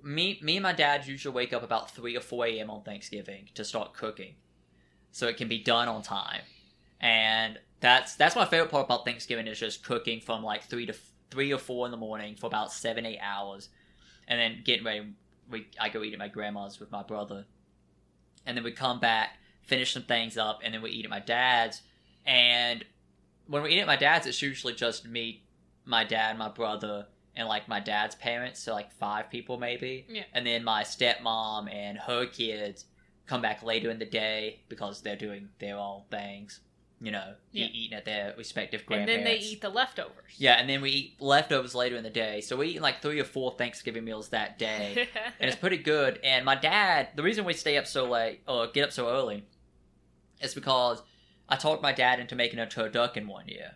me 0.03 0.39
me 0.41 0.57
and 0.57 0.63
my 0.63 0.73
dad 0.73 1.07
usually 1.07 1.33
wake 1.33 1.53
up 1.53 1.63
about 1.63 1.91
three 1.91 2.15
or 2.15 2.21
four 2.21 2.45
a.m. 2.45 2.69
on 2.69 2.83
Thanksgiving 2.83 3.49
to 3.55 3.63
start 3.63 3.93
cooking, 3.93 4.35
so 5.11 5.27
it 5.27 5.37
can 5.37 5.47
be 5.47 5.63
done 5.63 5.87
on 5.87 6.01
time. 6.01 6.41
And 6.99 7.59
that's 7.79 8.15
that's 8.15 8.35
my 8.35 8.45
favorite 8.45 8.71
part 8.71 8.85
about 8.85 9.05
Thanksgiving 9.05 9.47
is 9.47 9.59
just 9.59 9.83
cooking 9.83 10.19
from 10.19 10.43
like 10.43 10.63
three 10.63 10.85
to 10.85 10.95
three 11.29 11.53
or 11.53 11.59
four 11.59 11.85
in 11.85 11.91
the 11.91 11.97
morning 11.97 12.35
for 12.35 12.47
about 12.47 12.71
seven 12.71 13.05
eight 13.05 13.19
hours, 13.21 13.69
and 14.27 14.39
then 14.39 14.61
getting 14.63 14.85
ready. 14.85 15.13
We 15.49 15.67
I 15.79 15.89
go 15.89 16.03
eat 16.03 16.13
at 16.13 16.19
my 16.19 16.27
grandma's 16.27 16.79
with 16.79 16.91
my 16.91 17.03
brother, 17.03 17.45
and 18.45 18.57
then 18.57 18.63
we 18.63 18.71
come 18.71 18.99
back, 18.99 19.37
finish 19.63 19.93
some 19.93 20.03
things 20.03 20.37
up, 20.37 20.59
and 20.63 20.73
then 20.73 20.81
we 20.81 20.91
eat 20.91 21.05
at 21.05 21.11
my 21.11 21.19
dad's. 21.19 21.81
And 22.25 22.83
when 23.47 23.63
we 23.63 23.71
eat 23.71 23.79
at 23.79 23.87
my 23.87 23.95
dad's, 23.95 24.27
it's 24.27 24.41
usually 24.41 24.73
just 24.73 25.07
me, 25.07 25.43
my 25.85 26.03
dad, 26.03 26.37
my 26.37 26.49
brother, 26.49 27.07
and 27.37 27.47
like 27.47 27.67
my 27.69 27.79
dad's 27.79 28.15
parents, 28.15 28.59
so 28.61 28.73
like 28.73 28.91
five 28.91 29.29
people 29.29 29.57
maybe. 29.57 30.05
Yeah. 30.09 30.23
And 30.33 30.45
then 30.45 30.63
my 30.63 30.83
stepmom 30.83 31.73
and 31.73 31.97
her 31.99 32.25
kids 32.25 32.85
come 33.27 33.41
back 33.41 33.63
later 33.63 33.89
in 33.89 33.99
the 33.99 34.05
day 34.05 34.61
because 34.67 35.01
they're 35.01 35.15
doing 35.15 35.49
their 35.59 35.77
own 35.77 36.01
things, 36.09 36.61
you 36.99 37.11
know, 37.11 37.35
Yeah. 37.51 37.67
eating 37.67 37.97
at 37.97 38.05
their 38.05 38.33
respective 38.37 38.85
grandparents. 38.85 39.17
And 39.17 39.25
then 39.27 39.33
they 39.39 39.45
eat 39.45 39.61
the 39.61 39.69
leftovers. 39.69 40.33
Yeah, 40.37 40.53
and 40.53 40.69
then 40.69 40.81
we 40.81 40.89
eat 40.89 41.15
leftovers 41.21 41.75
later 41.75 41.95
in 41.97 42.03
the 42.03 42.09
day. 42.09 42.41
So 42.41 42.55
we 42.57 42.69
eat 42.69 42.81
like 42.81 43.01
three 43.01 43.19
or 43.19 43.25
four 43.25 43.55
Thanksgiving 43.57 44.03
meals 44.05 44.29
that 44.29 44.57
day 44.57 45.07
and 45.39 45.47
it's 45.49 45.57
pretty 45.57 45.77
good. 45.77 46.19
And 46.23 46.43
my 46.45 46.55
dad, 46.55 47.09
the 47.15 47.23
reason 47.23 47.45
we 47.45 47.53
stay 47.53 47.77
up 47.77 47.85
so 47.85 48.09
late 48.09 48.41
or 48.47 48.67
get 48.67 48.85
up 48.85 48.91
so 48.91 49.09
early, 49.09 49.45
is 50.41 50.53
because 50.55 51.01
I 51.49 51.55
talked 51.55 51.81
my 51.81 51.91
dad 51.93 52.19
into 52.19 52.35
making 52.35 52.59
a 52.59 52.65
turducken 52.65 53.27
one 53.27 53.47
year, 53.47 53.75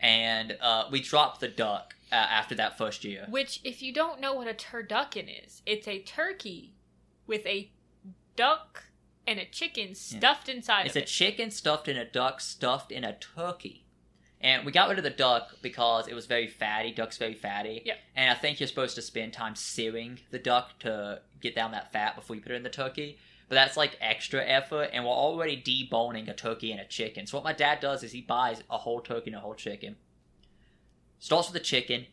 and 0.00 0.56
uh, 0.60 0.84
we 0.90 1.00
dropped 1.00 1.40
the 1.40 1.48
duck 1.48 1.94
uh, 2.10 2.14
after 2.14 2.54
that 2.56 2.76
first 2.78 3.04
year. 3.04 3.26
Which, 3.28 3.60
if 3.64 3.82
you 3.82 3.92
don't 3.92 4.20
know 4.20 4.34
what 4.34 4.48
a 4.48 4.54
turducken 4.54 5.28
is, 5.44 5.62
it's 5.66 5.86
a 5.86 6.00
turkey 6.00 6.72
with 7.26 7.46
a 7.46 7.70
duck 8.36 8.84
and 9.26 9.38
a 9.38 9.44
chicken 9.44 9.94
stuffed 9.94 10.48
inside 10.48 10.86
It's 10.86 10.96
a 10.96 11.02
it. 11.02 11.06
chicken 11.06 11.50
stuffed 11.50 11.88
in 11.88 11.96
a 11.96 12.04
duck 12.04 12.40
stuffed 12.40 12.90
in 12.90 13.04
a 13.04 13.16
turkey. 13.16 13.84
And 14.40 14.64
we 14.64 14.72
got 14.72 14.88
rid 14.88 14.96
of 14.96 15.04
the 15.04 15.10
duck 15.10 15.50
because 15.60 16.08
it 16.08 16.14
was 16.14 16.24
very 16.24 16.46
fatty. 16.46 16.92
Duck's 16.92 17.18
very 17.18 17.34
fatty. 17.34 17.82
Yep. 17.84 17.98
And 18.16 18.30
I 18.30 18.34
think 18.34 18.58
you're 18.58 18.66
supposed 18.66 18.94
to 18.94 19.02
spend 19.02 19.34
time 19.34 19.54
searing 19.54 20.20
the 20.30 20.38
duck 20.38 20.78
to 20.80 21.20
get 21.42 21.54
down 21.54 21.72
that 21.72 21.92
fat 21.92 22.16
before 22.16 22.36
you 22.36 22.42
put 22.42 22.52
it 22.52 22.54
in 22.54 22.62
the 22.62 22.70
turkey. 22.70 23.18
But 23.50 23.56
that's 23.56 23.76
like 23.76 23.98
extra 24.00 24.46
effort, 24.46 24.90
and 24.92 25.04
we're 25.04 25.10
already 25.10 25.60
deboning 25.60 26.30
a 26.30 26.34
turkey 26.34 26.70
and 26.70 26.80
a 26.80 26.84
chicken. 26.84 27.26
So 27.26 27.36
what 27.36 27.42
my 27.42 27.52
dad 27.52 27.80
does 27.80 28.04
is 28.04 28.12
he 28.12 28.20
buys 28.20 28.62
a 28.70 28.78
whole 28.78 29.00
turkey 29.00 29.30
and 29.30 29.36
a 29.36 29.40
whole 29.40 29.56
chicken. 29.56 29.96
Starts 31.18 31.48
with 31.48 31.54
the 31.54 31.66
chicken, 31.66 32.06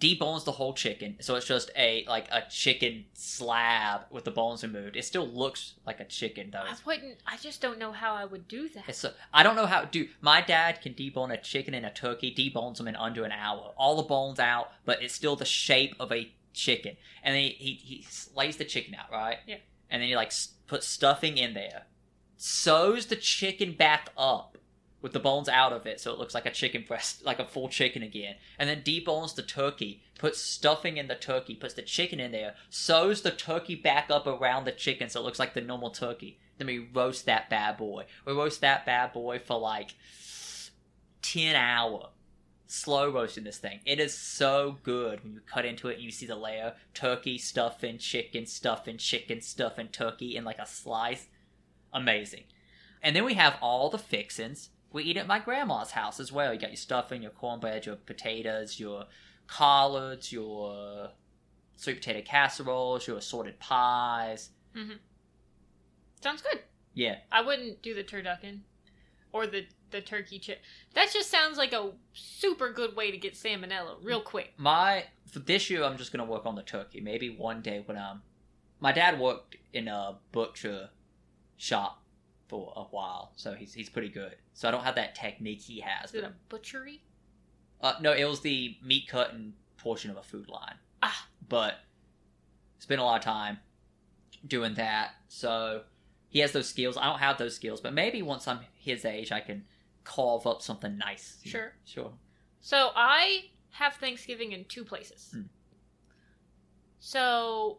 debones 0.00 0.44
the 0.44 0.52
whole 0.52 0.74
chicken, 0.74 1.16
so 1.18 1.34
it's 1.34 1.46
just 1.48 1.72
a 1.76 2.04
like 2.06 2.28
a 2.30 2.44
chicken 2.48 3.06
slab 3.14 4.02
with 4.10 4.22
the 4.22 4.30
bones 4.30 4.62
removed. 4.62 4.94
It 4.94 5.04
still 5.04 5.26
looks 5.26 5.74
like 5.84 5.98
a 5.98 6.04
chicken 6.04 6.50
though. 6.52 6.60
I 6.60 6.76
wouldn't. 6.86 7.18
I 7.26 7.36
just 7.36 7.60
don't 7.60 7.80
know 7.80 7.90
how 7.90 8.14
I 8.14 8.24
would 8.24 8.46
do 8.46 8.68
that. 8.68 8.84
It's 8.86 8.98
so, 8.98 9.10
I 9.34 9.42
don't 9.42 9.56
know 9.56 9.66
how. 9.66 9.86
Dude, 9.86 10.10
my 10.20 10.40
dad 10.40 10.82
can 10.82 10.94
debone 10.94 11.32
a 11.32 11.36
chicken 11.36 11.74
and 11.74 11.84
a 11.84 11.90
turkey, 11.90 12.32
debones 12.32 12.76
them 12.76 12.86
in 12.86 12.94
under 12.94 13.24
an 13.24 13.32
hour. 13.32 13.72
All 13.76 13.96
the 13.96 14.04
bones 14.04 14.38
out, 14.38 14.70
but 14.84 15.02
it's 15.02 15.14
still 15.14 15.34
the 15.34 15.44
shape 15.44 15.96
of 15.98 16.12
a 16.12 16.32
chicken. 16.52 16.96
And 17.24 17.34
then 17.34 17.42
he 17.42 17.48
he, 17.58 17.72
he 17.74 18.02
slays 18.08 18.56
the 18.56 18.64
chicken 18.64 18.94
out, 18.94 19.10
right? 19.10 19.38
Yeah. 19.48 19.56
And 19.90 20.00
then 20.00 20.08
he 20.08 20.14
like 20.14 20.30
puts 20.66 20.86
stuffing 20.86 21.38
in 21.38 21.54
there, 21.54 21.84
sews 22.36 23.06
the 23.06 23.16
chicken 23.16 23.72
back 23.72 24.10
up 24.16 24.58
with 25.02 25.12
the 25.12 25.20
bones 25.20 25.48
out 25.48 25.72
of 25.72 25.86
it, 25.86 26.00
so 26.00 26.12
it 26.12 26.18
looks 26.18 26.34
like 26.34 26.46
a 26.46 26.50
chicken 26.50 26.84
breast, 26.86 27.24
like 27.24 27.38
a 27.38 27.46
full 27.46 27.68
chicken 27.68 28.02
again. 28.02 28.36
And 28.58 28.68
then 28.68 28.82
debones 28.82 29.34
the 29.34 29.42
turkey, 29.42 30.02
puts 30.18 30.40
stuffing 30.40 30.96
in 30.96 31.08
the 31.08 31.14
turkey, 31.14 31.54
puts 31.54 31.74
the 31.74 31.82
chicken 31.82 32.18
in 32.18 32.32
there, 32.32 32.54
sews 32.70 33.22
the 33.22 33.30
turkey 33.30 33.74
back 33.74 34.10
up 34.10 34.26
around 34.26 34.64
the 34.64 34.72
chicken, 34.72 35.08
so 35.08 35.20
it 35.20 35.24
looks 35.24 35.38
like 35.38 35.54
the 35.54 35.60
normal 35.60 35.90
turkey. 35.90 36.38
Then 36.58 36.66
we 36.66 36.88
roast 36.92 37.26
that 37.26 37.50
bad 37.50 37.76
boy. 37.76 38.06
We 38.24 38.32
roast 38.32 38.62
that 38.62 38.86
bad 38.86 39.12
boy 39.12 39.38
for 39.38 39.60
like 39.60 39.94
10 41.22 41.54
hour. 41.54 42.08
Slow 42.66 43.10
roasting 43.10 43.44
this 43.44 43.58
thing. 43.58 43.80
It 43.86 44.00
is 44.00 44.12
so 44.12 44.78
good 44.82 45.22
when 45.22 45.34
you 45.34 45.40
cut 45.40 45.64
into 45.64 45.88
it 45.88 45.94
and 45.94 46.02
you 46.02 46.10
see 46.10 46.26
the 46.26 46.36
layer. 46.36 46.74
Turkey, 46.94 47.38
stuffing, 47.38 47.98
chicken, 47.98 48.46
stuffing, 48.46 48.98
chicken, 48.98 49.40
stuffing, 49.40 49.88
turkey 49.88 50.36
in 50.36 50.44
like 50.44 50.58
a 50.58 50.66
slice. 50.66 51.28
Amazing. 51.92 52.44
And 53.02 53.14
then 53.14 53.24
we 53.24 53.34
have 53.34 53.56
all 53.62 53.88
the 53.88 53.98
fixins. 53.98 54.70
We 54.92 55.04
eat 55.04 55.16
at 55.16 55.28
my 55.28 55.38
grandma's 55.38 55.92
house 55.92 56.18
as 56.18 56.32
well. 56.32 56.52
You 56.52 56.58
got 56.58 56.70
your 56.70 56.76
stuffing, 56.76 57.22
your 57.22 57.30
cornbread, 57.30 57.86
your 57.86 57.96
potatoes, 57.96 58.80
your 58.80 59.04
collards, 59.46 60.32
your 60.32 61.10
sweet 61.76 61.98
potato 61.98 62.22
casseroles, 62.22 63.06
your 63.06 63.18
assorted 63.18 63.60
pies. 63.60 64.50
Mm-hmm. 64.74 64.96
Sounds 66.20 66.42
good. 66.42 66.62
Yeah, 66.94 67.18
I 67.30 67.42
wouldn't 67.42 67.82
do 67.82 67.94
the 67.94 68.02
turducken 68.02 68.60
or 69.32 69.46
the 69.46 69.66
the 69.90 70.00
turkey 70.00 70.38
chip. 70.38 70.60
That 70.94 71.10
just 71.12 71.30
sounds 71.30 71.58
like 71.58 71.72
a 71.72 71.92
super 72.12 72.72
good 72.72 72.96
way 72.96 73.10
to 73.10 73.16
get 73.18 73.34
salmonella 73.34 73.96
real 74.02 74.20
quick. 74.20 74.52
my 74.56 75.04
for 75.30 75.38
this 75.40 75.68
year 75.70 75.84
I'm 75.84 75.96
just 75.96 76.12
gonna 76.12 76.24
work 76.24 76.46
on 76.46 76.54
the 76.54 76.62
turkey. 76.62 77.00
Maybe 77.00 77.30
one 77.30 77.62
day 77.62 77.82
when 77.84 77.96
I'm 77.96 78.22
my 78.80 78.92
dad 78.92 79.18
worked 79.18 79.56
in 79.72 79.88
a 79.88 80.16
butcher 80.32 80.90
shop 81.56 82.02
for 82.48 82.72
a 82.76 82.82
while, 82.84 83.32
so 83.36 83.54
he's 83.54 83.72
he's 83.74 83.88
pretty 83.88 84.08
good. 84.08 84.36
So 84.54 84.68
I 84.68 84.70
don't 84.70 84.84
have 84.84 84.94
that 84.96 85.14
technique 85.14 85.62
he 85.62 85.80
has. 85.80 86.10
Is 86.10 86.16
it 86.16 86.22
but- 86.22 86.30
a 86.30 86.34
butchery? 86.48 87.00
uh, 87.80 87.94
no, 88.00 88.12
it 88.12 88.24
was 88.24 88.40
the 88.40 88.76
meat 88.82 89.06
cutting 89.08 89.52
portion 89.76 90.10
of 90.10 90.16
a 90.16 90.22
food 90.22 90.48
line. 90.48 90.74
Ah. 91.02 91.26
But 91.48 91.74
spent 92.78 93.00
a 93.00 93.04
lot 93.04 93.18
of 93.18 93.24
time 93.24 93.58
doing 94.46 94.74
that, 94.74 95.10
so 95.28 95.82
he 96.28 96.38
has 96.40 96.52
those 96.52 96.68
skills. 96.68 96.96
I 96.96 97.04
don't 97.04 97.18
have 97.18 97.38
those 97.38 97.54
skills, 97.54 97.80
but 97.80 97.92
maybe 97.92 98.22
once 98.22 98.48
I'm 98.48 98.60
his 98.78 99.04
age, 99.04 99.30
I 99.32 99.40
can 99.40 99.64
carve 100.06 100.46
up 100.46 100.62
something 100.62 100.96
nice. 100.96 101.38
Sure. 101.44 101.72
sure. 101.84 102.12
So 102.60 102.90
I 102.94 103.50
have 103.70 103.94
Thanksgiving 103.94 104.52
in 104.52 104.64
two 104.64 104.84
places. 104.84 105.30
Hmm. 105.32 105.42
So 107.00 107.78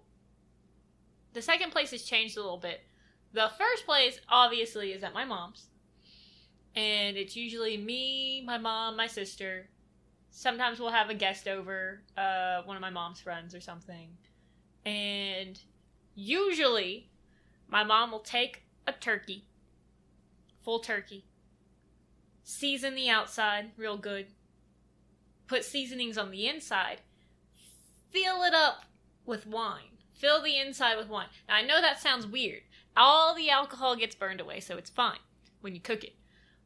the 1.34 1.42
second 1.42 1.72
place 1.72 1.92
has 1.92 2.04
changed 2.04 2.38
a 2.38 2.42
little 2.42 2.58
bit. 2.58 2.82
The 3.34 3.50
first 3.58 3.86
place, 3.86 4.20
obviously, 4.30 4.92
is 4.92 5.04
at 5.04 5.14
my 5.14 5.26
mom's. 5.26 5.68
And 6.76 7.18
it's 7.18 7.36
usually 7.36 7.78
me, 7.78 8.44
my 8.46 8.58
mom, 8.58 8.96
my 8.96 9.08
sister. 9.08 9.70
Sometimes 10.30 10.80
we'll 10.80 10.92
have 10.92 11.10
a 11.10 11.16
guest 11.16 11.48
over, 11.48 12.04
uh, 12.16 12.62
one 12.66 12.78
of 12.78 12.82
my 12.82 12.92
mom's 12.92 13.20
friends 13.20 13.56
or 13.56 13.62
something. 13.62 14.10
And 14.86 15.60
usually, 16.14 17.10
my 17.68 17.84
mom 17.84 18.12
will 18.12 18.20
take 18.20 18.64
a 18.86 18.94
turkey, 18.94 19.46
full 20.64 20.80
turkey, 20.80 21.26
season 22.48 22.96
the 22.96 23.10
outside 23.10 23.72
real 23.76 23.98
good, 23.98 24.28
put 25.48 25.66
seasonings 25.66 26.18
on 26.18 26.32
the 26.32 26.48
inside, 26.48 27.02
fill 28.10 28.42
it 28.44 28.54
up 28.54 28.86
with 29.26 29.46
wine. 29.46 29.98
Fill 30.14 30.42
the 30.42 30.58
inside 30.58 30.96
with 30.96 31.10
wine. 31.10 31.28
Now, 31.48 31.56
I 31.56 31.62
know 31.62 31.82
that 31.82 32.00
sounds 32.00 32.26
weird. 32.26 32.62
All 32.96 33.36
the 33.36 33.50
alcohol 33.50 33.98
gets 33.98 34.16
burned 34.16 34.40
away, 34.40 34.62
so 34.62 34.78
it's 34.78 34.90
fine. 34.90 35.20
when 35.60 35.76
you 35.76 35.82
cook 35.82 36.04
it. 36.04 36.16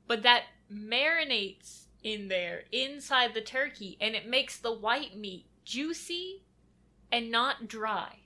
But 0.08 0.22
that 0.24 0.44
marinates 0.72 1.86
in 2.04 2.28
there 2.28 2.64
inside 2.72 3.34
the 3.34 3.42
turkey 3.42 3.98
and 4.00 4.16
it 4.16 4.28
makes 4.28 4.58
the 4.58 4.72
white 4.72 5.18
meat 5.18 5.46
juicy 5.66 6.44
and 7.12 7.32
not 7.32 7.68
dry. 7.68 8.18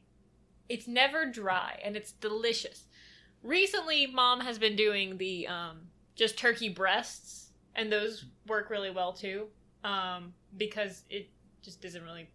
It's 0.67 0.87
never 0.87 1.25
dry 1.25 1.79
and 1.83 1.95
it's 1.95 2.11
delicious. 2.11 2.85
Recently, 3.43 4.07
mom 4.07 4.41
has 4.41 4.57
been 4.59 4.75
doing 4.75 5.17
the 5.17 5.47
um, 5.47 5.77
just 6.15 6.37
turkey 6.37 6.69
breasts, 6.69 7.44
and 7.75 7.91
those 7.91 8.25
work 8.47 8.69
really 8.69 8.91
well 8.91 9.13
too 9.13 9.47
um, 9.83 10.33
because 10.57 11.03
it 11.09 11.29
just 11.61 11.81
doesn't 11.81 12.03
really 12.03 12.29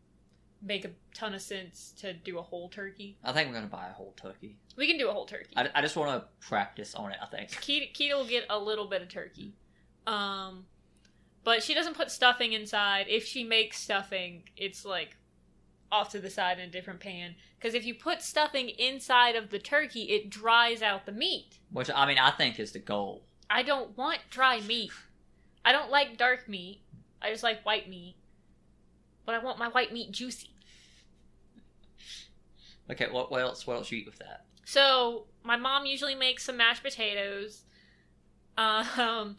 make 0.62 0.84
a 0.84 0.90
ton 1.14 1.34
of 1.34 1.40
sense 1.40 1.92
to 1.98 2.12
do 2.12 2.38
a 2.38 2.42
whole 2.42 2.68
turkey. 2.68 3.16
I 3.24 3.32
think 3.32 3.48
we're 3.48 3.54
gonna 3.54 3.66
buy 3.66 3.88
a 3.88 3.92
whole 3.92 4.14
turkey. 4.16 4.56
We 4.76 4.86
can 4.86 4.98
do 4.98 5.08
a 5.08 5.12
whole 5.12 5.26
turkey. 5.26 5.52
I, 5.56 5.68
I 5.74 5.82
just 5.82 5.96
want 5.96 6.10
to 6.10 6.46
practice 6.46 6.94
on 6.94 7.12
it. 7.12 7.18
I 7.22 7.26
think. 7.26 7.50
Keita, 7.50 7.92
Keita 7.94 8.16
will 8.16 8.26
get 8.26 8.44
a 8.50 8.58
little 8.58 8.86
bit 8.86 9.02
of 9.02 9.08
turkey. 9.08 9.54
Um, 10.06 10.66
but 11.44 11.62
she 11.62 11.74
doesn't 11.74 11.96
put 11.96 12.10
stuffing 12.10 12.52
inside. 12.52 13.06
If 13.08 13.24
she 13.24 13.44
makes 13.44 13.78
stuffing, 13.78 14.42
it's 14.56 14.84
like 14.84 15.16
off 15.90 16.10
to 16.10 16.20
the 16.20 16.30
side 16.30 16.58
in 16.58 16.68
a 16.68 16.72
different 16.72 17.00
pan. 17.00 17.34
Because 17.58 17.74
if 17.74 17.84
you 17.84 17.94
put 17.94 18.22
stuffing 18.22 18.68
inside 18.68 19.36
of 19.36 19.50
the 19.50 19.58
turkey, 19.58 20.02
it 20.04 20.30
dries 20.30 20.82
out 20.82 21.06
the 21.06 21.12
meat. 21.12 21.58
Which 21.72 21.90
I 21.94 22.06
mean, 22.06 22.18
I 22.18 22.30
think 22.30 22.60
is 22.60 22.72
the 22.72 22.78
goal. 22.78 23.24
I 23.48 23.62
don't 23.62 23.96
want 23.96 24.20
dry 24.30 24.60
meat. 24.60 24.92
I 25.64 25.72
don't 25.72 25.90
like 25.90 26.16
dark 26.16 26.48
meat. 26.48 26.80
I 27.22 27.30
just 27.30 27.42
like 27.42 27.64
white 27.64 27.88
meat. 27.88 28.16
But 29.26 29.34
I 29.34 29.38
want 29.38 29.58
my 29.58 29.68
white 29.68 29.92
meat 29.92 30.10
juicy. 30.10 30.50
Okay, 32.90 33.06
what, 33.10 33.30
what 33.30 33.40
else? 33.40 33.66
What 33.66 33.76
else 33.76 33.90
you 33.92 33.98
eat 33.98 34.06
with 34.06 34.18
that? 34.18 34.44
So 34.64 35.26
my 35.42 35.56
mom 35.56 35.86
usually 35.86 36.14
makes 36.14 36.44
some 36.44 36.56
mashed 36.56 36.82
potatoes. 36.82 37.62
Um, 38.56 39.36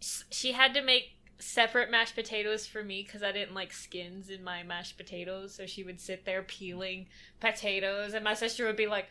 she 0.00 0.52
had 0.52 0.74
to 0.74 0.82
make 0.82 1.12
separate 1.38 1.90
mashed 1.90 2.14
potatoes 2.14 2.66
for 2.66 2.82
me 2.82 3.02
because 3.04 3.22
I 3.22 3.30
didn't 3.32 3.54
like 3.54 3.72
skins 3.72 4.30
in 4.30 4.42
my 4.42 4.62
mashed 4.62 4.96
potatoes. 4.96 5.54
So 5.54 5.66
she 5.66 5.84
would 5.84 6.00
sit 6.00 6.24
there 6.24 6.42
peeling 6.42 7.06
potatoes, 7.40 8.14
and 8.14 8.24
my 8.24 8.34
sister 8.34 8.66
would 8.66 8.76
be 8.76 8.86
like, 8.86 9.08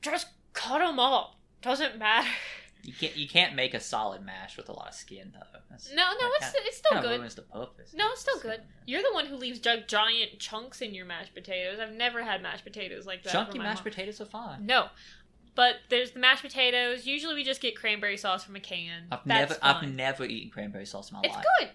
"Just 0.00 0.28
cut 0.52 0.78
them 0.78 0.98
up. 0.98 1.36
Doesn't 1.62 1.98
matter." 1.98 2.28
You 2.86 2.92
can't 2.92 3.16
you 3.16 3.28
can't 3.28 3.54
make 3.54 3.74
a 3.74 3.80
solid 3.80 4.22
mash 4.24 4.56
with 4.56 4.68
a 4.68 4.72
lot 4.72 4.88
of 4.88 4.94
skin 4.94 5.32
though. 5.34 5.58
That's, 5.68 5.90
No, 5.92 6.04
no, 6.04 6.28
it's 6.36 6.44
kinda- 6.52 6.58
it's 6.68 6.76
still 6.78 7.02
good. 7.02 7.18
ruins 7.18 7.34
the 7.34 7.42
purpose. 7.42 7.92
No, 7.94 8.10
it's 8.12 8.20
still 8.20 8.38
good. 8.40 8.62
You're 8.86 9.02
the 9.02 9.12
one 9.12 9.26
who 9.26 9.36
leaves 9.36 9.58
giant 9.58 10.38
chunks 10.38 10.80
in 10.80 10.94
your 10.94 11.04
mashed 11.04 11.34
potatoes. 11.34 11.80
I've 11.80 11.92
never 11.92 12.22
had 12.22 12.42
mashed 12.42 12.64
potatoes 12.64 13.06
like 13.06 13.22
that. 13.24 13.32
Chunky 13.32 13.58
mashed 13.58 13.84
mom. 13.84 13.90
potatoes 13.92 14.20
are 14.20 14.24
fine. 14.26 14.64
No. 14.66 14.88
But 15.56 15.76
there's 15.88 16.12
the 16.12 16.20
mashed 16.20 16.42
potatoes. 16.42 17.06
Usually 17.06 17.34
we 17.34 17.42
just 17.42 17.60
get 17.60 17.74
cranberry 17.76 18.16
sauce 18.16 18.44
from 18.44 18.56
a 18.56 18.60
can. 18.60 19.08
I've 19.10 19.20
That's 19.24 19.50
never 19.50 19.54
fine. 19.54 19.74
I've 19.84 19.92
never 19.94 20.24
eaten 20.24 20.50
cranberry 20.50 20.86
sauce 20.86 21.10
in 21.10 21.14
my 21.16 21.22
It's 21.24 21.34
life. 21.34 21.44
It's 21.60 21.66
good. 21.66 21.68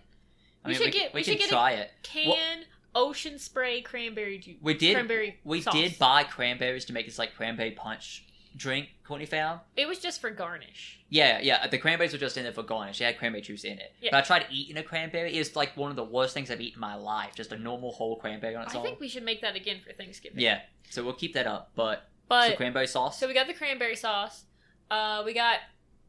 I 0.63 0.67
We 0.67 0.74
mean, 0.74 0.78
should 0.78 0.86
we, 0.93 1.00
get- 1.00 1.13
we, 1.13 1.19
we 1.19 1.24
should 1.24 1.38
get 1.39 1.50
try 1.50 1.71
it. 1.71 1.91
Can 2.04 2.63
ocean 2.93 3.39
spray 3.39 3.82
cranberry 3.82 4.38
juice. 4.38 4.58
We 4.62 4.74
did 4.76 4.93
Cranberry 4.93 5.39
we 5.43 5.62
sauce. 5.62 5.74
did 5.74 5.97
buy 5.97 6.24
cranberries 6.24 6.86
to 6.86 6.93
make 6.93 7.06
this 7.06 7.17
like 7.17 7.36
cranberry 7.36 7.71
punch 7.71 8.26
drink. 8.56 8.90
Courtney 9.06 9.26
found. 9.26 9.60
It 9.76 9.88
was 9.88 10.00
just 10.00 10.22
for 10.22 10.30
garnish. 10.30 11.00
Yeah, 11.10 11.40
yeah. 11.42 11.68
The 11.68 11.78
cranberries 11.78 12.14
were 12.14 12.20
just 12.20 12.38
in 12.38 12.46
it 12.46 12.56
for 12.56 12.64
garnish. 12.64 13.02
It 13.02 13.06
had 13.06 13.18
cranberry 13.18 13.42
juice 13.42 13.64
in 13.64 13.78
it. 13.80 13.94
Yeah. 14.02 14.10
But 14.12 14.18
I 14.18 14.22
tried 14.28 14.46
eating 14.52 14.78
a 14.78 14.84
cranberry. 14.84 15.34
It's 15.34 15.56
like 15.56 15.76
one 15.76 15.90
of 15.90 15.96
the 15.98 16.04
worst 16.04 16.34
things 16.34 16.50
I've 16.50 16.62
eaten 16.62 16.76
in 16.78 16.82
my 16.82 16.96
life. 16.96 17.36
Just 17.36 17.52
a 17.52 17.58
normal 17.58 17.92
whole 17.92 18.16
cranberry 18.18 18.56
on 18.56 18.64
its 18.64 18.74
I 18.76 18.78
own. 18.78 18.84
think 18.84 19.00
we 19.00 19.08
should 19.10 19.24
make 19.24 19.42
that 19.42 19.56
again 19.56 19.80
for 19.86 19.92
Thanksgiving. 19.94 20.40
Yeah. 20.40 20.62
So 20.90 21.04
we'll 21.04 21.14
keep 21.14 21.34
that 21.34 21.48
up. 21.48 21.72
But, 21.76 22.08
But 22.30 22.52
so 22.52 22.56
cranberry 22.56 22.88
sauce. 22.88 23.20
so 23.20 23.28
we 23.28 23.34
got 23.34 23.48
the 23.48 23.54
cranberry 23.54 23.96
sauce. 23.96 24.46
Uh, 24.90 25.24
we 25.26 25.34
got 25.34 25.60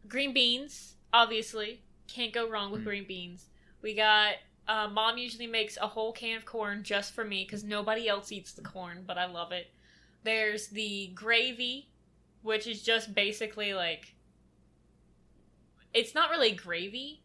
green 0.09 0.33
beans. 0.33 0.95
Obviously, 1.13 1.83
can't 2.09 2.33
go 2.33 2.49
wrong 2.49 2.71
with 2.71 2.83
Mm. 2.83 2.85
green 2.85 3.05
beans. 3.07 3.47
We 3.83 3.95
got. 3.95 4.35
Uh, 4.69 4.89
Mom 4.89 5.19
usually 5.19 5.49
makes 5.49 5.77
a 5.77 5.89
whole 5.89 6.13
can 6.13 6.37
of 6.37 6.45
corn 6.45 6.85
just 6.85 7.13
for 7.15 7.25
me 7.25 7.45
because 7.45 7.65
nobody 7.65 8.09
else 8.09 8.31
eats 8.31 8.53
the 8.53 8.63
corn, 8.63 9.03
but 9.05 9.19
I 9.19 9.27
love 9.27 9.51
it. 9.51 9.67
There's 10.23 10.69
the 10.69 11.09
gravy, 11.17 11.89
which 12.43 12.67
is 12.67 12.83
just 12.83 13.15
basically 13.15 13.75
like. 13.75 14.15
It's 15.95 16.15
not 16.15 16.31
really 16.31 16.53
gravy. 16.53 17.23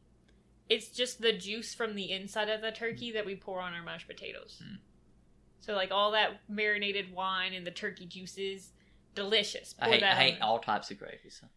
It's 0.69 0.89
just 0.89 1.21
the 1.21 1.31
juice 1.31 1.73
from 1.73 1.95
the 1.95 2.11
inside 2.11 2.49
of 2.49 2.61
the 2.61 2.71
turkey 2.71 3.11
that 3.13 3.25
we 3.25 3.35
pour 3.35 3.61
on 3.61 3.73
our 3.73 3.81
mashed 3.83 4.07
potatoes. 4.07 4.61
Mm. 4.63 4.77
So 5.61 5.73
like 5.73 5.91
all 5.91 6.11
that 6.11 6.41
marinated 6.49 7.13
wine 7.13 7.53
and 7.53 7.65
the 7.65 7.71
turkey 7.71 8.05
juices, 8.05 8.71
delicious. 9.15 9.73
I 9.79 9.85
Pour 9.85 9.93
hate, 9.93 10.03
I 10.03 10.15
hate 10.15 10.41
all 10.41 10.59
types 10.59 10.91
of 10.91 10.99
gravy. 10.99 11.29
So. 11.29 11.47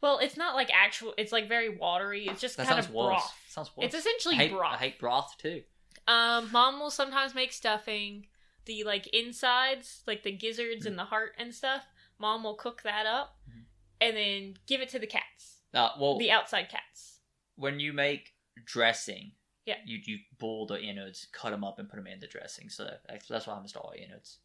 Well, 0.00 0.18
it's 0.18 0.36
not 0.36 0.54
like 0.56 0.70
actual. 0.74 1.14
It's 1.16 1.30
like 1.32 1.48
very 1.48 1.76
watery. 1.76 2.26
It's 2.26 2.40
just 2.40 2.56
That 2.56 2.66
kind 2.66 2.80
of 2.80 2.90
worse. 2.92 3.06
broth. 3.06 3.34
Sounds 3.48 3.70
worse. 3.76 3.86
It's 3.86 3.94
essentially 3.94 4.34
I 4.34 4.38
hate, 4.38 4.52
broth. 4.52 4.74
I 4.74 4.76
hate 4.78 4.98
broth 4.98 5.36
too. 5.38 5.62
Um, 6.08 6.50
mom 6.50 6.80
will 6.80 6.90
sometimes 6.90 7.34
make 7.34 7.52
stuffing, 7.52 8.26
the 8.64 8.82
like 8.84 9.06
insides, 9.08 10.02
like 10.06 10.24
the 10.24 10.32
gizzards 10.32 10.84
Mm. 10.84 10.88
and 10.90 10.98
the 10.98 11.04
heart 11.04 11.34
and 11.38 11.54
stuff. 11.54 11.84
Mom 12.18 12.42
will 12.44 12.54
cook 12.56 12.82
that 12.82 13.06
up, 13.06 13.38
Mhm. 13.48 13.64
and 14.00 14.16
then 14.16 14.58
give 14.66 14.80
it 14.80 14.88
to 14.90 14.98
the 14.98 15.06
cats, 15.06 15.62
Uh, 15.74 15.90
well, 15.98 16.18
the 16.18 16.30
outside 16.30 16.68
cats. 16.68 17.20
when 17.56 17.78
you 17.80 17.92
make 17.92 18.34
dressing, 18.64 19.32
Yeah. 19.64 19.80
you 19.84 19.98
you 20.04 20.18
boil 20.38 20.66
the 20.66 20.80
innards, 20.80 21.26
cut 21.32 21.50
them 21.50 21.62
up, 21.64 21.78
and 21.78 21.88
put 21.88 21.96
them 21.96 22.06
in 22.06 22.20
the 22.20 22.26
dressing. 22.26 22.70
So 22.70 22.84
that's, 23.06 23.26
that's 23.28 23.46
why 23.46 23.54
I'm 23.54 23.62
just 23.62 23.76
all 23.76 23.92
innards. 23.96 24.38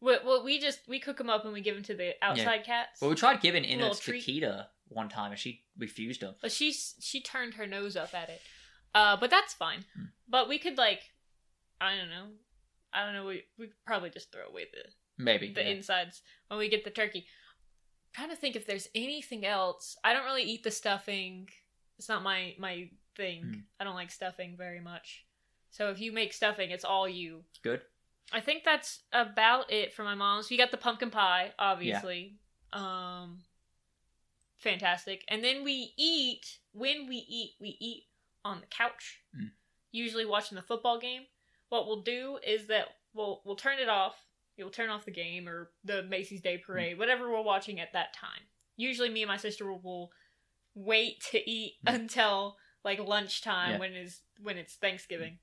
Well, 0.00 0.20
well, 0.24 0.42
we 0.42 0.58
just 0.58 0.86
we 0.88 0.98
cook 0.98 1.18
them 1.18 1.28
up 1.30 1.44
and 1.44 1.52
we 1.52 1.60
give 1.60 1.74
them 1.74 1.84
to 1.84 1.94
the 1.94 2.16
outside 2.24 2.64
cats. 2.64 3.00
Well, 3.00 3.10
we 3.10 3.16
tried 3.16 3.40
giving 3.42 3.64
innards 3.64 4.00
to. 4.00 4.12
Kita 4.12 4.68
one 4.88 5.08
time, 5.10 5.30
and 5.30 5.38
she 5.38 5.64
refused 5.76 6.22
them. 6.22 6.34
But 6.40 6.52
she 6.52 6.72
she 6.72 7.20
turned 7.20 7.54
her 7.54 7.66
nose 7.66 7.96
up 7.96 8.14
at 8.14 8.30
it. 8.30 8.40
Uh, 8.94 9.16
but 9.16 9.30
that's 9.30 9.52
fine. 9.54 9.84
Hmm. 9.94 10.06
But 10.26 10.48
we 10.48 10.58
could 10.58 10.78
like, 10.78 11.12
I 11.80 11.96
don't 11.96 12.08
know, 12.08 12.32
I 12.92 13.04
don't 13.04 13.14
know. 13.14 13.26
We 13.26 13.44
we 13.58 13.66
could 13.68 13.84
probably 13.84 14.08
just 14.10 14.32
throw 14.32 14.46
away 14.46 14.66
the 14.72 14.90
Maybe. 15.22 15.52
the 15.52 15.62
yeah. 15.62 15.68
insides 15.68 16.22
when 16.48 16.58
we 16.58 16.68
get 16.68 16.84
the 16.84 16.90
turkey. 16.90 17.26
trying 18.12 18.30
to 18.30 18.36
think 18.36 18.56
if 18.56 18.66
there's 18.66 18.88
anything 18.94 19.46
else. 19.46 19.96
I 20.02 20.12
don't 20.12 20.24
really 20.24 20.42
eat 20.42 20.64
the 20.64 20.70
stuffing. 20.70 21.48
It's 21.98 22.08
not 22.08 22.22
my 22.22 22.54
my 22.58 22.90
thing. 23.16 23.44
Mm. 23.44 23.62
I 23.78 23.84
don't 23.84 23.94
like 23.94 24.10
stuffing 24.10 24.56
very 24.56 24.80
much. 24.80 25.24
So 25.70 25.90
if 25.90 26.00
you 26.00 26.12
make 26.12 26.32
stuffing, 26.32 26.70
it's 26.70 26.84
all 26.84 27.08
you. 27.08 27.44
Good. 27.62 27.82
I 28.32 28.40
think 28.40 28.64
that's 28.64 29.00
about 29.12 29.72
it 29.72 29.92
for 29.92 30.04
my 30.04 30.14
mom's. 30.14 30.50
We 30.50 30.56
got 30.56 30.70
the 30.70 30.76
pumpkin 30.76 31.10
pie, 31.10 31.52
obviously. 31.58 32.36
Um 32.72 33.40
fantastic. 34.58 35.24
And 35.28 35.42
then 35.42 35.64
we 35.64 35.92
eat 35.96 36.58
when 36.72 37.08
we 37.08 37.16
eat, 37.28 37.54
we 37.60 37.76
eat 37.80 38.04
on 38.44 38.60
the 38.60 38.66
couch. 38.66 39.20
Mm. 39.36 39.50
Usually 39.92 40.26
watching 40.26 40.56
the 40.56 40.62
football 40.62 40.98
game. 40.98 41.22
What 41.68 41.86
we'll 41.86 42.02
do 42.02 42.38
is 42.46 42.66
that 42.66 42.86
we'll 43.14 43.42
we'll 43.44 43.56
turn 43.56 43.78
it 43.78 43.88
off. 43.88 44.16
You'll 44.56 44.70
turn 44.70 44.90
off 44.90 45.04
the 45.04 45.10
game 45.10 45.48
or 45.48 45.70
the 45.84 46.02
Macy's 46.02 46.42
Day 46.42 46.58
Parade, 46.58 46.98
whatever 46.98 47.30
we're 47.30 47.42
watching 47.42 47.80
at 47.80 47.92
that 47.94 48.12
time. 48.14 48.42
Usually 48.76 49.08
me 49.08 49.22
and 49.22 49.28
my 49.28 49.36
sister 49.36 49.70
will, 49.70 49.80
will 49.80 50.10
wait 50.74 51.20
to 51.30 51.50
eat 51.50 51.74
until 51.86 52.56
like 52.84 52.98
lunchtime 52.98 53.72
Yeah. 53.72 53.78
when 53.78 53.94
is 53.94 54.20
when 54.42 54.56
it's 54.58 54.74
Thanksgiving. 54.74 55.38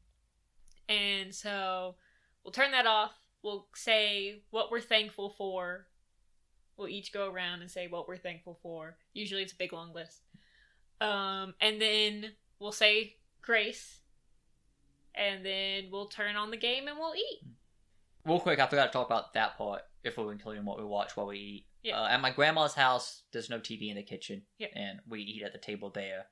And 0.89 1.34
so 1.34 1.96
we'll 2.43 2.52
turn 2.52 2.72
that 2.72 2.86
off. 2.88 3.13
We'll 3.43 3.67
say 3.76 4.41
what 4.52 4.72
we're 4.72 4.82
thankful 4.82 5.30
for. 5.30 5.88
We'll 6.78 6.88
each 6.89 7.12
go 7.12 7.30
around 7.32 7.62
and 7.62 7.72
say 7.72 7.88
what 7.88 8.08
we're 8.08 8.17
thankful 8.17 8.58
for. 8.62 8.98
Usually 9.13 9.41
it's 9.41 9.54
a 9.54 9.58
big 9.58 9.74
long 9.74 9.93
list. 9.93 10.22
Um, 11.02 11.54
and 11.62 11.82
then 11.82 12.32
we'll 12.60 12.72
say 12.72 13.15
grace. 13.41 14.00
And 15.15 15.43
then 15.46 15.86
we'll 15.91 16.08
turn 16.08 16.36
on 16.36 16.52
the 16.52 16.58
game 16.58 16.88
and 16.88 16.98
we'll 16.98 17.15
eat. 17.15 17.41
Real 18.27 18.39
quick, 18.39 18.59
I 18.59 18.67
forgot 18.67 18.87
to 18.87 18.91
talk 18.91 19.07
about 19.07 19.33
that 19.33 19.57
part 19.57 19.81
if 20.03 20.17
we're 20.17 20.31
including 20.31 20.65
what 20.65 20.77
we 20.77 20.83
watch 20.85 21.15
while 21.15 21.27
we 21.27 21.37
eat. 21.37 21.65
Yeah. 21.83 22.01
Uh, 22.01 22.07
at 22.07 22.21
my 22.21 22.31
grandma's 22.31 22.73
house, 22.73 23.23
there's 23.31 23.49
no 23.49 23.59
TV 23.59 23.89
in 23.89 23.95
the 23.95 24.03
kitchen, 24.03 24.41
Yeah. 24.57 24.67
and 24.75 24.99
we 25.07 25.21
eat 25.21 25.43
at 25.43 25.53
the 25.53 25.59
table 25.59 25.89
there. 25.89 26.25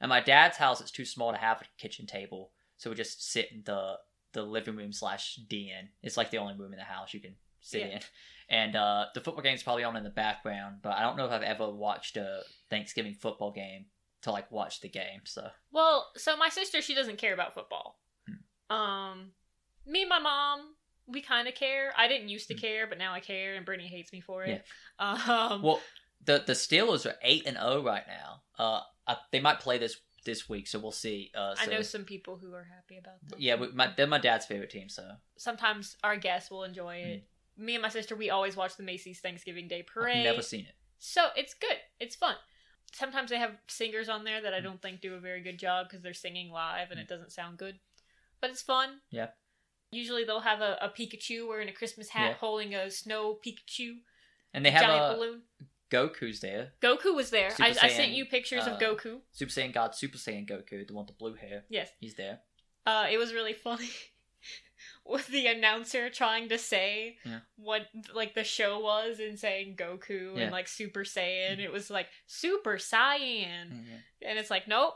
At 0.00 0.08
my 0.08 0.20
dad's 0.20 0.56
house, 0.58 0.80
it's 0.80 0.90
too 0.90 1.04
small 1.04 1.32
to 1.32 1.38
have 1.38 1.60
a 1.60 1.64
kitchen 1.78 2.06
table, 2.06 2.52
so 2.76 2.88
we 2.90 2.96
just 2.96 3.30
sit 3.30 3.50
in 3.52 3.62
the 3.64 3.98
the 4.32 4.42
living 4.44 4.76
room 4.76 4.92
slash 4.92 5.34
den. 5.48 5.88
It's 6.04 6.16
like 6.16 6.30
the 6.30 6.38
only 6.38 6.54
room 6.54 6.72
in 6.72 6.78
the 6.78 6.84
house 6.84 7.12
you 7.12 7.18
can 7.18 7.34
sit 7.60 7.80
Yeah. 7.80 7.86
in. 7.96 8.00
And 8.48 8.76
uh, 8.76 9.06
the 9.12 9.20
football 9.20 9.42
game's 9.42 9.64
probably 9.64 9.82
on 9.82 9.96
in 9.96 10.04
the 10.04 10.10
background, 10.10 10.76
but 10.82 10.90
I 10.92 11.02
don't 11.02 11.16
know 11.16 11.26
if 11.26 11.32
I've 11.32 11.42
ever 11.42 11.68
watched 11.68 12.16
a 12.16 12.42
Thanksgiving 12.68 13.14
football 13.14 13.50
game 13.50 13.86
to 14.22 14.30
like 14.30 14.48
watch 14.52 14.80
the 14.82 14.88
game. 14.88 15.22
So 15.24 15.48
Well, 15.72 16.10
so 16.16 16.36
my 16.36 16.48
sister, 16.48 16.80
she 16.80 16.94
doesn't 16.94 17.18
care 17.18 17.34
about 17.34 17.54
football. 17.54 17.98
Hmm. 18.28 18.72
Um, 18.76 19.32
me 19.84 20.02
and 20.02 20.08
my 20.08 20.20
mom, 20.20 20.76
we 21.12 21.20
kind 21.22 21.48
of 21.48 21.54
care. 21.54 21.92
I 21.96 22.08
didn't 22.08 22.28
used 22.28 22.48
to 22.48 22.54
Hmm. 22.54 22.60
care, 22.60 22.86
but 22.86 22.98
now 22.98 23.12
I 23.12 23.20
care, 23.20 23.54
and 23.54 23.64
Brittany 23.66 23.88
hates 23.88 24.12
me 24.12 24.20
for 24.20 24.44
it. 24.44 24.64
Um, 24.98 25.62
Well, 25.62 25.80
the 26.24 26.42
the 26.46 26.52
Steelers 26.52 27.06
are 27.06 27.16
eight 27.22 27.46
and 27.46 27.56
zero 27.56 27.82
right 27.82 28.06
now. 28.06 28.42
Uh, 28.58 28.80
I, 29.06 29.16
they 29.32 29.40
might 29.40 29.60
play 29.60 29.78
this 29.78 29.96
this 30.26 30.48
week, 30.48 30.68
so 30.68 30.78
we'll 30.78 30.92
see. 30.92 31.30
Uh, 31.34 31.54
I 31.58 31.66
know 31.66 31.80
some 31.82 32.04
people 32.04 32.36
who 32.36 32.52
are 32.52 32.64
happy 32.64 32.98
about 32.98 33.14
that. 33.28 33.40
Yeah, 33.40 33.54
we, 33.54 33.68
my, 33.72 33.90
they're 33.96 34.06
my 34.06 34.18
dad's 34.18 34.44
favorite 34.44 34.68
team. 34.70 34.88
So 34.90 35.08
Sometimes 35.38 35.96
our 36.04 36.16
guests 36.16 36.50
will 36.50 36.64
enjoy 36.64 36.96
it. 36.96 37.26
Me 37.56 37.74
and 37.74 37.82
my 37.82 37.88
sister, 37.88 38.14
we 38.14 38.28
always 38.30 38.54
watch 38.56 38.76
the 38.76 38.82
Macy's 38.82 39.20
Thanksgiving 39.20 39.66
Day 39.68 39.80
I've 39.80 39.86
Parade. 39.86 40.24
never 40.24 40.42
seen 40.42 40.66
it. 40.66 40.74
So 40.98 41.28
it's 41.36 41.54
good. 41.54 41.78
It's 41.98 42.14
fun. 42.16 42.34
sometimes 42.92 43.30
they 43.30 43.38
have 43.38 43.52
singers 43.68 44.08
on 44.08 44.24
there 44.24 44.42
that 44.42 44.52
I 44.52 44.60
don't 44.60 44.82
think 44.82 45.00
do 45.00 45.14
a 45.14 45.20
very 45.20 45.40
good 45.42 45.58
job 45.58 45.86
because 45.88 46.02
they're 46.02 46.12
singing 46.12 46.50
live 46.50 46.90
and 46.90 46.98
it 47.00 47.08
doesn't 47.08 47.32
sound 47.32 47.56
good. 47.56 47.78
But 48.40 48.50
it's 48.50 48.62
fun. 48.62 49.00
Yeah. 49.10 49.28
Usually 49.92 50.24
they'll 50.24 50.40
have 50.40 50.60
a, 50.60 50.78
a 50.80 50.88
Pikachu 50.88 51.48
wearing 51.48 51.68
a 51.68 51.72
Christmas 51.72 52.08
hat 52.10 52.28
Yeah. 52.30 52.34
holding 52.34 52.74
a 52.74 52.90
snow 52.90 53.38
Pikachu 53.44 53.96
And 54.54 54.64
they 54.64 54.70
have 54.70 54.82
giant 54.82 55.12
a 55.14 55.16
balloon. 55.16 55.42
Goku's 55.90 56.38
there. 56.40 56.72
Goku 56.80 57.14
was 57.16 57.30
there. 57.30 57.50
Super 57.50 57.64
I, 57.64 57.68
I 57.68 57.88
sent 57.88 58.12
Saiyan, 58.12 58.14
you 58.14 58.24
pictures 58.24 58.66
uh, 58.66 58.70
of 58.70 58.78
Goku. 58.80 59.18
Super 59.32 59.50
Saiyan 59.50 59.72
God, 59.72 59.94
Super 59.96 60.18
Saiyan 60.18 60.48
Goku, 60.48 60.86
the 60.86 60.94
one 60.94 61.04
with 61.06 61.16
the 61.16 61.18
blue 61.18 61.34
hair. 61.34 61.64
Yes. 61.68 61.90
He's 61.98 62.14
there. 62.14 62.38
Uh, 62.86 63.06
it 63.10 63.18
was 63.18 63.34
really 63.34 63.52
funny 63.54 63.88
with 65.04 65.26
the 65.26 65.48
announcer 65.48 66.08
trying 66.08 66.48
to 66.50 66.58
say 66.58 67.16
Yeah. 67.24 67.40
what 67.56 67.82
like 68.14 68.34
the 68.34 68.44
show 68.44 68.78
was 68.78 69.18
and 69.18 69.36
saying 69.38 69.74
Goku 69.76 70.36
Yeah. 70.36 70.44
and 70.44 70.52
like 70.52 70.68
Super 70.68 71.00
Saiyan. 71.02 71.58
It 71.58 71.72
was 71.72 71.90
like 71.90 72.06
Super 72.26 72.76
Saiyan, 72.76 73.70
and 74.22 74.38
it's 74.38 74.50
like 74.50 74.68
nope. 74.68 74.94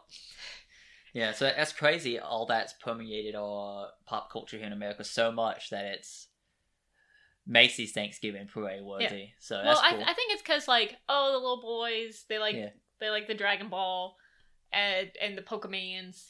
Yeah, 1.15 1.33
so 1.33 1.45
that's 1.47 1.73
crazy. 1.73 2.19
All 2.19 2.45
that's 2.45 2.73
permeated 2.75 3.35
our 3.37 3.89
pop 4.05 4.31
culture 4.31 4.57
here 4.59 4.67
in 4.67 4.73
America 4.73 5.05
so 5.05 5.31
much 5.33 5.71
that 5.71 5.85
it's 5.85 6.27
Macy's 7.47 7.93
Thanksgiving 7.93 8.47
parade 8.47 8.83
worthy. 8.83 9.29
So 9.39 9.57
well, 9.57 9.65
that's 9.65 9.81
I, 9.81 9.91
cool. 9.93 10.03
I 10.03 10.13
think 10.15 10.33
it's 10.33 10.43
because 10.43 10.67
like 10.69 10.97
oh 11.09 11.31
the 11.33 11.39
little 11.39 11.61
boys 11.63 12.25
they 12.29 12.39
like 12.39 12.57
Yeah. 12.57 12.71
they 13.01 13.11
like 13.11 13.27
the 13.29 13.35
Dragon 13.35 13.69
Ball 13.69 14.17
and 14.73 15.11
and 15.21 15.39
the 15.39 15.43
Pokemans, 15.43 16.25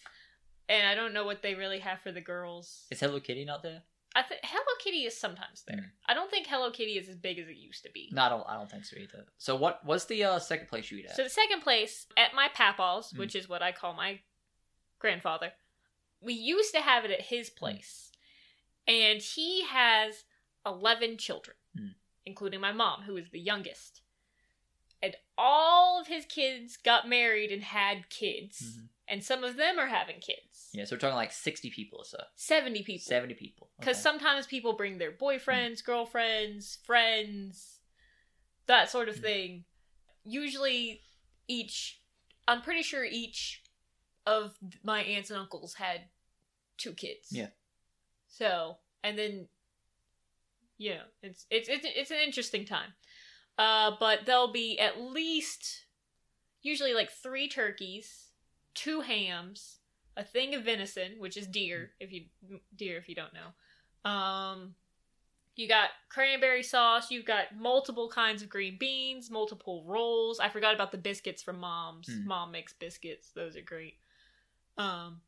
and 0.69 0.87
I 0.87 0.95
don't 0.95 1.15
know 1.15 1.25
what 1.25 1.41
they 1.43 1.55
really 1.55 1.79
have 1.79 2.01
for 2.01 2.13
the 2.13 2.21
girls. 2.21 2.87
Is 2.91 3.01
Hello 3.01 3.21
Kitty 3.21 3.45
not 3.45 3.63
there? 3.63 3.83
I 4.17 4.23
think 4.23 4.43
Hello 4.45 4.77
Kitty 4.83 5.05
is 5.07 5.19
sometimes 5.19 5.65
there. 5.67 5.79
Mm. 5.79 5.91
I 6.09 6.15
don't 6.15 6.31
think 6.31 6.47
Hello 6.47 6.71
Kitty 6.71 6.99
is 6.99 7.09
as 7.09 7.17
big 7.17 7.39
as 7.39 7.49
it 7.49 7.57
used 7.57 7.83
to 7.85 7.91
be. 7.93 8.11
No, 8.13 8.23
I 8.23 8.29
don't. 8.29 8.45
I 8.47 8.55
don't 8.55 8.71
think 8.71 8.85
so 8.85 8.97
either. 8.97 9.25
So 9.39 9.57
what? 9.57 9.85
was 9.85 10.05
the 10.07 10.25
uh, 10.25 10.39
second 10.41 10.69
place 10.69 10.91
you 10.91 10.99
eat 10.99 11.07
at? 11.07 11.17
So 11.17 11.23
the 11.25 11.31
second 11.31 11.63
place 11.63 12.07
at 12.17 12.35
my 12.35 12.49
papaw's, 12.55 13.13
Mm. 13.13 13.19
which 13.19 13.35
is 13.35 13.49
what 13.49 13.63
I 13.63 13.73
call 13.73 13.95
my 13.95 14.21
grandfather, 14.99 15.53
we 16.21 16.33
used 16.35 16.73
to 16.75 16.81
have 16.81 17.05
it 17.05 17.11
at 17.11 17.23
his 17.23 17.51
place, 17.51 18.13
and 18.87 19.21
he 19.21 19.65
has 19.65 20.25
eleven 20.67 21.19
children, 21.19 21.57
Mm. 21.77 21.95
including 22.25 22.61
my 22.61 22.73
mom, 22.73 23.03
who 23.03 23.17
is 23.17 23.31
the 23.31 23.41
youngest. 23.41 24.01
And 25.03 25.17
all 25.37 26.01
of 26.01 26.07
his 26.07 26.25
kids 26.25 26.77
got 26.79 27.07
married 27.09 27.51
and 27.53 27.63
had 27.63 28.09
kids, 28.09 28.63
Mhm. 28.79 28.89
and 29.09 29.25
some 29.25 29.45
of 29.45 29.57
them 29.57 29.79
are 29.79 29.89
having 29.89 30.21
kids. 30.21 30.71
Yeah, 30.73 30.85
so 30.87 30.95
we're 30.97 31.01
talking 31.01 31.17
like 31.17 31.33
sixty 31.33 31.69
people 31.71 31.99
or 31.99 32.05
so. 32.07 32.25
Seventy 32.37 32.83
people. 32.83 33.05
Seventy 33.05 33.35
people. 33.35 33.71
Because 33.79 33.97
Okay. 33.97 34.03
sometimes 34.03 34.47
people 34.47 34.73
bring 34.73 34.97
their 34.99 35.13
boyfriends, 35.13 35.85
girlfriends, 35.85 36.77
friends, 36.77 37.81
that 38.67 38.89
sort 38.89 39.11
of 39.11 39.17
Mm. 39.17 39.23
thing. 39.23 39.65
Usually, 40.25 41.05
each, 41.49 42.01
I'm 42.49 42.63
pretty 42.63 42.83
sure 42.83 43.05
each 43.05 43.63
of 44.27 44.57
my 44.83 45.03
aunts 45.03 45.31
and 45.31 45.39
uncles 45.39 45.75
had 45.75 46.03
two 46.77 46.93
kids. 46.93 47.29
Yeah. 47.31 47.49
So, 48.29 48.79
and 49.03 49.19
then, 49.19 49.49
you 50.79 50.91
know, 50.91 51.03
it's 51.23 51.47
it's 51.51 51.69
it's, 51.69 51.87
it's 51.89 52.11
an 52.11 52.19
interesting 52.25 52.65
time. 52.65 52.95
Uh, 53.57 53.93
but 54.01 54.21
there'll 54.27 54.53
be 54.53 54.79
at 54.79 55.01
least, 55.01 55.85
usually 56.63 56.95
like 56.95 57.11
three 57.11 57.49
turkeys, 57.49 58.31
two 58.75 59.03
hams, 59.03 59.79
a 60.17 60.25
thing 60.25 60.55
of 60.55 60.65
venison, 60.65 61.13
which 61.19 61.37
is 61.37 61.47
deer, 61.47 61.91
if 62.01 62.13
you 62.13 62.25
deer 62.77 62.99
if 62.99 63.09
you 63.09 63.15
don't 63.15 63.33
know. 63.33 64.11
Um, 64.11 64.75
you 65.57 65.69
got 65.69 65.91
cranberry 66.09 66.65
sauce. 66.65 67.13
You've 67.13 67.25
got 67.27 67.57
multiple 67.57 68.09
kinds 68.09 68.43
of 68.43 68.49
green 68.49 68.77
beans, 68.79 69.31
multiple 69.31 69.85
rolls. 69.87 70.41
I 70.41 70.49
forgot 70.49 70.75
about 70.75 70.91
the 70.91 70.99
biscuits 70.99 71.43
from 71.43 71.61
mom's. 71.61 72.09
Mm. 72.09 72.25
Mom 72.25 72.51
makes 72.51 72.73
biscuits; 72.73 73.31
those 73.35 73.57
are 73.57 73.63
great. 73.63 73.95
Um, 74.77 75.21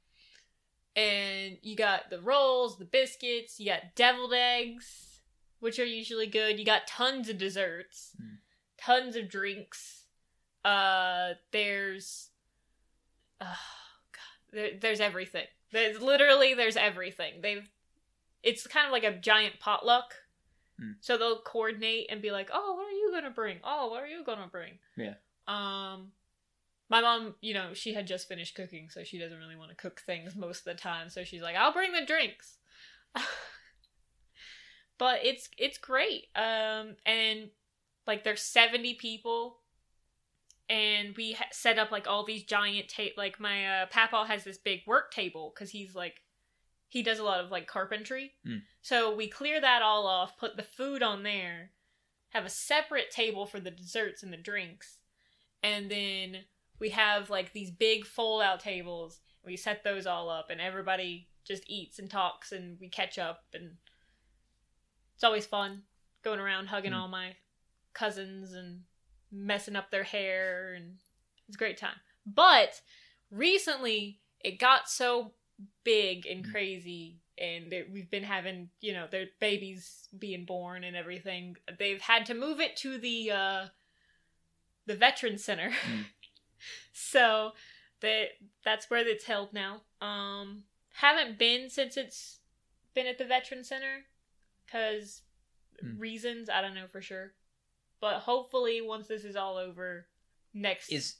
and 0.94 1.58
you 1.62 1.76
got 1.76 2.10
the 2.10 2.20
rolls, 2.20 2.78
the 2.78 2.84
biscuits. 2.84 3.60
You 3.60 3.66
got 3.66 3.94
deviled 3.94 4.32
eggs, 4.34 5.20
which 5.60 5.78
are 5.78 5.84
usually 5.84 6.26
good. 6.26 6.58
You 6.58 6.64
got 6.64 6.86
tons 6.86 7.28
of 7.28 7.38
desserts, 7.38 8.16
Mm. 8.20 8.38
tons 8.78 9.16
of 9.16 9.28
drinks. 9.28 10.04
Uh, 10.64 11.34
there's, 11.52 12.30
oh 13.40 13.46
god, 14.12 14.52
there, 14.52 14.70
there's 14.80 15.00
everything. 15.00 15.46
There's 15.72 16.00
literally 16.00 16.54
there's 16.54 16.76
everything. 16.76 17.40
They've, 17.42 17.68
it's 18.42 18.66
kind 18.66 18.86
of 18.86 18.92
like 18.92 19.04
a 19.04 19.16
giant 19.18 19.60
potluck. 19.60 20.14
Mm. 20.80 20.94
So 21.00 21.16
they'll 21.16 21.40
coordinate 21.40 22.06
and 22.10 22.20
be 22.20 22.30
like, 22.30 22.50
"Oh, 22.52 22.74
what 22.74 22.86
are 22.86 22.96
you 22.96 23.10
gonna 23.12 23.30
bring? 23.30 23.58
Oh, 23.64 23.88
what 23.88 24.02
are 24.02 24.06
you 24.08 24.24
gonna 24.24 24.48
bring?" 24.50 24.78
Yeah. 24.96 25.14
Um, 25.48 26.12
my 26.88 27.00
mom, 27.00 27.34
you 27.40 27.54
know, 27.54 27.74
she 27.74 27.94
had 27.94 28.06
just 28.06 28.28
finished 28.28 28.54
cooking, 28.54 28.88
so 28.90 29.02
she 29.02 29.18
doesn't 29.18 29.38
really 29.38 29.56
want 29.56 29.70
to 29.70 29.76
cook 29.76 30.00
things 30.00 30.36
most 30.36 30.66
of 30.66 30.76
the 30.76 30.80
time. 30.80 31.08
So 31.08 31.24
she's 31.24 31.42
like, 31.42 31.56
"I'll 31.56 31.72
bring 31.72 31.92
the 31.92 32.06
drinks." 32.06 32.58
but 34.98 35.20
it's 35.24 35.48
it's 35.58 35.78
great. 35.78 36.26
Um, 36.34 36.96
and 37.04 37.50
like 38.06 38.24
there's 38.24 38.42
70 38.42 38.94
people, 38.94 39.58
and 40.68 41.16
we 41.16 41.32
ha- 41.32 41.46
set 41.50 41.78
up 41.78 41.90
like 41.90 42.06
all 42.06 42.24
these 42.24 42.44
giant 42.44 42.88
tape. 42.88 43.14
Like 43.16 43.40
my 43.40 43.82
uh, 43.82 43.86
papa 43.86 44.24
has 44.28 44.44
this 44.44 44.58
big 44.58 44.80
work 44.86 45.10
table 45.10 45.52
because 45.54 45.70
he's 45.70 45.94
like 45.94 46.22
he 46.88 47.02
does 47.02 47.18
a 47.18 47.24
lot 47.24 47.44
of 47.44 47.50
like 47.50 47.66
carpentry. 47.66 48.34
Mm. 48.46 48.62
So 48.82 49.14
we 49.14 49.28
clear 49.28 49.60
that 49.60 49.82
all 49.82 50.06
off, 50.06 50.38
put 50.38 50.56
the 50.56 50.62
food 50.62 51.02
on 51.02 51.24
there, 51.24 51.70
have 52.30 52.44
a 52.44 52.50
separate 52.50 53.10
table 53.10 53.44
for 53.44 53.58
the 53.58 53.72
desserts 53.72 54.22
and 54.22 54.32
the 54.32 54.36
drinks, 54.36 54.98
and 55.64 55.90
then 55.90 56.44
we 56.78 56.90
have 56.90 57.30
like 57.30 57.52
these 57.52 57.70
big 57.70 58.04
fold 58.06 58.42
out 58.42 58.60
tables. 58.60 59.20
We 59.44 59.56
set 59.56 59.84
those 59.84 60.06
all 60.06 60.28
up, 60.28 60.50
and 60.50 60.60
everybody 60.60 61.28
just 61.44 61.62
eats 61.68 61.98
and 61.98 62.10
talks, 62.10 62.52
and 62.52 62.78
we 62.80 62.88
catch 62.88 63.18
up, 63.18 63.44
and 63.54 63.76
it's 65.14 65.24
always 65.24 65.46
fun 65.46 65.82
going 66.22 66.40
around 66.40 66.66
hugging 66.66 66.92
Mm. 66.92 66.96
all 66.96 67.08
my 67.08 67.36
cousins 67.92 68.52
and 68.52 68.82
messing 69.30 69.76
up 69.76 69.90
their 69.90 70.02
hair, 70.02 70.74
and 70.74 70.98
it's 71.46 71.56
a 71.56 71.58
great 71.58 71.78
time. 71.78 72.00
But 72.26 72.80
recently, 73.30 74.20
it 74.40 74.58
got 74.58 74.88
so 74.88 75.34
big 75.84 76.26
and 76.26 76.44
Mm. 76.44 76.50
crazy 76.50 77.20
and 77.38 77.72
it, 77.72 77.90
we've 77.90 78.10
been 78.10 78.22
having 78.22 78.68
you 78.80 78.92
know 78.92 79.06
their 79.10 79.26
babies 79.40 80.08
being 80.18 80.44
born 80.44 80.84
and 80.84 80.94
everything 80.96 81.56
they've 81.78 82.00
had 82.00 82.26
to 82.26 82.34
move 82.34 82.60
it 82.60 82.76
to 82.76 82.98
the 82.98 83.30
uh 83.30 83.66
the 84.86 84.94
veteran 84.96 85.38
center 85.38 85.70
Mm. 85.70 86.04
so 86.92 87.52
that 88.00 88.28
that's 88.64 88.90
where 88.90 89.06
it's 89.06 89.24
held 89.24 89.52
now 89.52 89.80
um 90.00 90.62
haven't 90.94 91.38
been 91.38 91.68
since 91.70 91.96
it's 91.96 92.40
been 92.94 93.06
at 93.06 93.18
the 93.18 93.24
veteran 93.24 93.62
center 93.64 94.04
because 94.64 95.22
Mm. 95.84 96.00
reasons 96.00 96.48
i 96.48 96.62
don't 96.62 96.74
know 96.74 96.86
for 96.90 97.02
sure 97.02 97.34
but 98.00 98.20
hopefully 98.20 98.80
once 98.80 99.08
this 99.08 99.24
is 99.24 99.36
all 99.36 99.58
over 99.58 100.06
next 100.54 100.90
is 100.90 101.16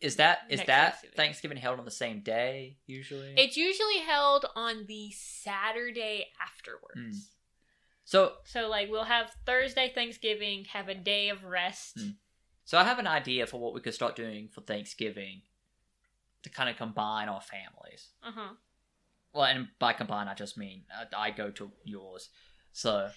is 0.00 0.16
that 0.16 0.40
is 0.48 0.58
Next 0.58 0.66
that 0.66 0.90
Thanksgiving. 0.92 1.16
Thanksgiving 1.16 1.56
held 1.58 1.78
on 1.78 1.84
the 1.84 1.92
same 1.92 2.20
day 2.22 2.78
usually? 2.86 3.32
it's 3.36 3.56
usually 3.56 3.98
held 3.98 4.44
on 4.56 4.86
the 4.88 5.12
saturday 5.12 6.26
afterwards 6.44 6.96
Mm. 6.98 7.26
so 8.04 8.32
So 8.44 8.68
like 8.68 8.90
we'll 8.90 9.04
have 9.04 9.30
Thursday 9.46 9.92
Thanksgiving, 9.94 10.64
have 10.72 10.88
a 10.88 10.94
day 10.96 11.28
of 11.28 11.44
rest. 11.44 11.98
Mm. 11.98 12.14
So 12.64 12.78
I 12.78 12.84
have 12.84 12.98
an 12.98 13.06
idea 13.06 13.46
for 13.46 13.58
what 13.60 13.74
we 13.74 13.80
could 13.80 13.94
start 13.94 14.16
doing 14.16 14.48
for 14.48 14.60
Thanksgiving 14.62 15.42
to 16.42 16.50
kind 16.50 16.68
of 16.70 16.76
combine 16.76 17.28
our 17.28 17.40
families. 17.40 18.08
Uh 18.22 18.32
huh. 18.34 18.54
Well, 19.32 19.44
and 19.44 19.68
by 19.78 19.92
combine, 19.94 20.28
I 20.28 20.34
just 20.34 20.58
mean 20.58 20.82
uh, 20.94 21.04
I 21.16 21.30
go 21.30 21.50
to 21.52 21.70
yours. 21.84 22.28
So 22.72 23.10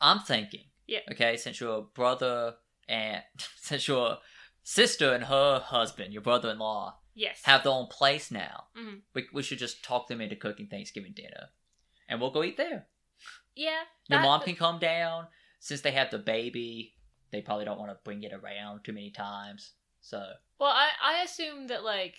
I'm 0.00 0.20
thinking, 0.20 0.64
Yeah. 0.86 1.00
Okay, 1.12 1.36
since 1.36 1.60
your 1.60 1.82
brother 1.94 2.56
and 2.88 3.22
since 3.60 3.88
your 3.88 4.18
sister 4.62 5.12
and 5.12 5.24
her 5.24 5.58
husband, 5.60 6.12
your 6.12 6.22
brother-in-law, 6.22 6.98
Yes. 7.16 7.42
have 7.44 7.62
their 7.62 7.72
own 7.72 7.86
place 7.86 8.30
now, 8.30 8.64
Mhm. 8.76 9.02
we 9.14 9.28
we 9.32 9.42
should 9.42 9.58
just 9.58 9.84
talk 9.84 10.08
them 10.08 10.20
into 10.20 10.34
cooking 10.36 10.66
Thanksgiving 10.68 11.12
dinner, 11.12 11.50
and 12.08 12.20
we'll 12.20 12.30
go 12.32 12.42
eat 12.42 12.56
there. 12.56 12.88
yeah. 13.54 13.84
Your 14.08 14.20
mom 14.20 14.40
can 14.42 14.56
come 14.56 14.78
down 14.80 15.28
since 15.60 15.80
they 15.80 15.92
have 15.92 16.10
the 16.10 16.18
baby. 16.18 16.96
They 17.30 17.40
probably 17.40 17.64
don't 17.64 17.78
want 17.78 17.90
to 17.90 17.98
bring 18.04 18.22
it 18.22 18.32
around 18.32 18.84
too 18.84 18.92
many 18.92 19.10
times. 19.10 19.72
So 20.00 20.22
Well, 20.58 20.70
I 20.70 20.88
I 21.02 21.22
assume 21.22 21.68
that 21.68 21.84
like 21.84 22.16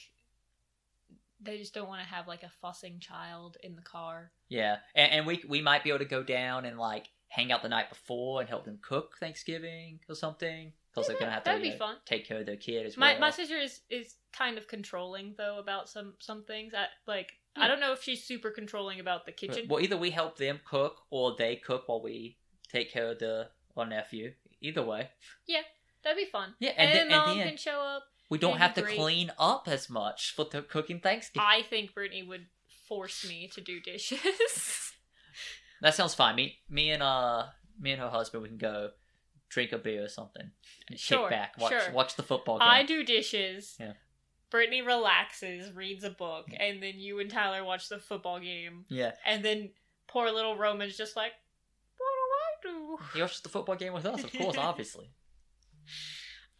they 1.41 1.57
just 1.57 1.73
don't 1.73 1.87
want 1.87 2.01
to 2.01 2.07
have 2.07 2.27
like 2.27 2.43
a 2.43 2.49
fussing 2.61 2.99
child 2.99 3.57
in 3.63 3.75
the 3.75 3.81
car. 3.81 4.31
yeah, 4.49 4.77
and, 4.95 5.11
and 5.11 5.25
we 5.25 5.43
we 5.47 5.61
might 5.61 5.83
be 5.83 5.89
able 5.89 5.99
to 5.99 6.05
go 6.05 6.23
down 6.23 6.65
and 6.65 6.77
like 6.77 7.09
hang 7.27 7.51
out 7.51 7.61
the 7.61 7.69
night 7.69 7.89
before 7.89 8.39
and 8.39 8.49
help 8.49 8.65
them 8.65 8.79
cook 8.81 9.17
Thanksgiving 9.19 9.99
or 10.07 10.15
something 10.15 10.71
because 10.93 11.07
they're 11.07 11.17
gonna 11.17 11.31
have 11.31 11.43
to 11.43 11.59
be 11.59 11.67
you 11.67 11.71
know, 11.73 11.77
fun. 11.77 11.95
take 12.05 12.25
care 12.25 12.39
of 12.39 12.45
their 12.45 12.55
kid 12.55 12.85
as 12.85 12.97
My 12.97 13.13
well. 13.13 13.21
my 13.21 13.29
sister 13.29 13.57
is 13.57 13.81
is 13.89 14.15
kind 14.31 14.57
of 14.57 14.67
controlling 14.67 15.35
though 15.37 15.59
about 15.59 15.89
some 15.89 16.13
some 16.19 16.43
things. 16.43 16.73
I 16.73 16.85
like 17.07 17.33
I 17.55 17.63
hmm. 17.63 17.67
don't 17.67 17.79
know 17.79 17.93
if 17.93 18.01
she's 18.03 18.23
super 18.23 18.51
controlling 18.51 18.99
about 18.99 19.25
the 19.25 19.31
kitchen. 19.31 19.65
Well, 19.69 19.81
either 19.81 19.97
we 19.97 20.11
help 20.11 20.37
them 20.37 20.59
cook 20.65 21.01
or 21.09 21.35
they 21.37 21.57
cook 21.57 21.87
while 21.87 22.01
we 22.01 22.37
take 22.71 22.91
care 22.91 23.11
of 23.11 23.19
the 23.19 23.49
our 23.75 23.85
nephew. 23.85 24.33
Either 24.67 24.83
way, 24.83 25.09
Yeah, 25.47 25.61
That'd 26.03 26.17
be 26.17 26.29
fun. 26.29 26.53
Yeah, 26.59 26.71
And, 26.77 26.89
and, 26.89 26.99
then 26.99 27.07
then, 27.09 27.17
mom 27.17 27.29
and 27.31 27.39
then 27.39 27.47
can 27.49 27.57
show 27.57 27.79
up. 27.79 28.03
we 28.29 28.37
don't 28.37 28.57
have 28.57 28.73
to 28.75 28.81
great. 28.81 28.97
clean 28.97 29.31
up 29.39 29.67
as 29.67 29.89
much 29.89 30.33
for 30.35 30.45
the 30.45 30.61
cooking 30.61 30.99
Thanksgiving. 30.99 31.45
I 31.47 31.61
think 31.63 31.93
Brittany 31.93 32.23
would 32.23 32.45
force 32.87 33.27
me 33.27 33.49
to 33.53 33.61
do 33.61 33.79
dishes. 33.79 34.91
That 35.81 35.93
sounds 35.93 36.13
fine. 36.15 36.35
Me, 36.35 36.57
me 36.69 36.89
and 36.91 37.03
uh, 37.03 37.47
me 37.79 37.91
and 37.91 38.01
her 38.01 38.09
husband, 38.09 38.43
we 38.43 38.49
can 38.49 38.57
go 38.57 38.91
drink 39.49 39.71
a 39.73 39.77
beer 39.77 40.05
or 40.05 40.07
something. 40.07 40.49
And 40.89 40.99
Sure, 40.99 41.23
kick 41.23 41.29
back, 41.29 41.57
watch, 41.59 41.71
sure. 41.71 41.93
watch 41.93 42.15
the 42.15 42.23
football 42.23 42.59
game. 42.59 42.67
I 42.67 42.83
do 42.83 43.03
dishes. 43.03 43.75
Yeah. 43.79 43.93
Brittany 44.49 44.81
relaxes, 44.81 45.73
reads 45.73 46.03
a 46.03 46.09
book, 46.09 46.47
and 46.57 46.81
then 46.81 46.93
you 46.95 47.19
and 47.19 47.29
Tyler 47.29 47.63
watch 47.63 47.89
the 47.89 47.99
football 47.99 48.39
game. 48.39 48.85
Yeah, 48.89 49.11
And 49.25 49.43
then 49.43 49.71
poor 50.07 50.31
little 50.31 50.55
Roman's 50.57 50.95
just 50.95 51.15
like, 51.15 51.33
do 52.65 52.97
he 53.13 53.21
watches 53.21 53.41
the 53.41 53.49
football 53.49 53.75
game 53.75 53.93
with 53.93 54.05
us, 54.05 54.23
of 54.23 54.31
course, 54.33 54.57
obviously. 54.59 55.09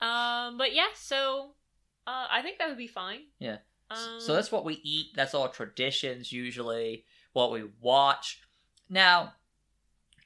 Um, 0.02 0.58
but 0.58 0.74
yeah, 0.74 0.88
so 0.96 1.52
uh, 2.06 2.28
I 2.30 2.42
think 2.42 2.60
that 2.60 2.68
would 2.70 2.78
be 2.78 2.88
fine. 2.88 3.22
Yeah. 3.40 3.58
Um, 3.90 4.20
so 4.20 4.34
that's 4.34 4.52
what 4.52 4.66
we 4.66 4.80
eat. 4.84 5.08
That's 5.16 5.36
our 5.36 5.48
traditions 5.48 6.32
usually. 6.32 7.06
What 7.34 7.52
we 7.52 7.64
watch. 7.82 8.42
Now, 8.90 9.34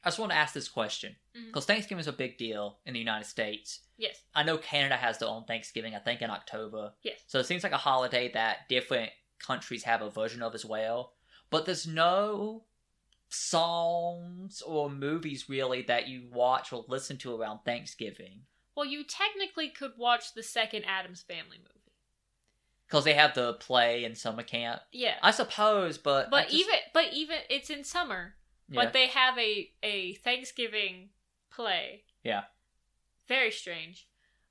I 0.04 0.08
just 0.08 0.20
want 0.20 0.32
to 0.32 0.38
ask 0.38 0.54
this 0.54 0.70
question 0.70 1.16
because 1.48 1.66
Thanksgiving 1.66 2.00
is 2.00 2.08
a 2.08 2.14
big 2.14 2.38
deal 2.38 2.78
in 2.86 2.94
the 2.94 3.00
United 3.00 3.26
States. 3.26 3.82
yes, 3.98 4.22
I 4.36 4.44
know 4.44 4.58
Canada 4.58 4.96
has 4.96 5.18
their 5.18 5.30
own 5.30 5.44
Thanksgiving. 5.46 5.96
I 5.96 6.00
think 6.00 6.22
in 6.22 6.30
October. 6.30 6.94
yes. 7.04 7.20
So 7.28 7.40
it 7.40 7.46
seems 7.46 7.64
like 7.64 7.72
a 7.72 7.78
holiday 7.78 8.32
that 8.34 8.70
different 8.70 9.12
countries 9.46 9.84
have 9.84 10.02
a 10.02 10.10
version 10.10 10.42
of 10.42 10.56
as 10.56 10.66
well. 10.66 11.14
But 11.50 11.66
there's 11.66 11.88
no 11.88 12.64
songs 13.30 14.62
or 14.62 14.90
movies 14.90 15.48
really 15.50 15.82
that 15.84 16.08
you 16.08 16.24
watch 16.32 16.72
or 16.74 16.86
listen 16.88 17.18
to 17.18 17.36
around 17.36 17.60
Thanksgiving 17.66 18.42
Well, 18.76 18.86
you 18.86 19.04
technically 19.04 19.70
could 19.70 19.92
watch 19.98 20.34
the 20.34 20.44
second 20.44 20.84
Addams 20.86 21.22
Family 21.22 21.58
movie. 21.58 21.92
because 22.88 23.04
they 23.04 23.14
have 23.14 23.34
the 23.36 23.54
play 23.54 24.04
in 24.04 24.16
summer 24.16 24.44
camp. 24.44 24.82
Yeah, 24.92 25.16
I 25.22 25.32
suppose, 25.32 25.98
but 25.98 26.30
but 26.30 26.44
just- 26.46 26.56
even 26.56 26.76
but 26.94 27.06
even 27.14 27.38
it's 27.50 27.70
in 27.70 27.84
summer. 27.84 28.36
yeah. 28.70 28.84
But 28.84 28.94
they 28.94 29.08
have 29.08 29.38
a 29.38 29.72
a 29.84 30.14
Thanksgiving 30.16 31.10
play. 31.52 32.04
Yeah. 32.24 32.44
Very 33.28 33.52
strange. 33.52 34.08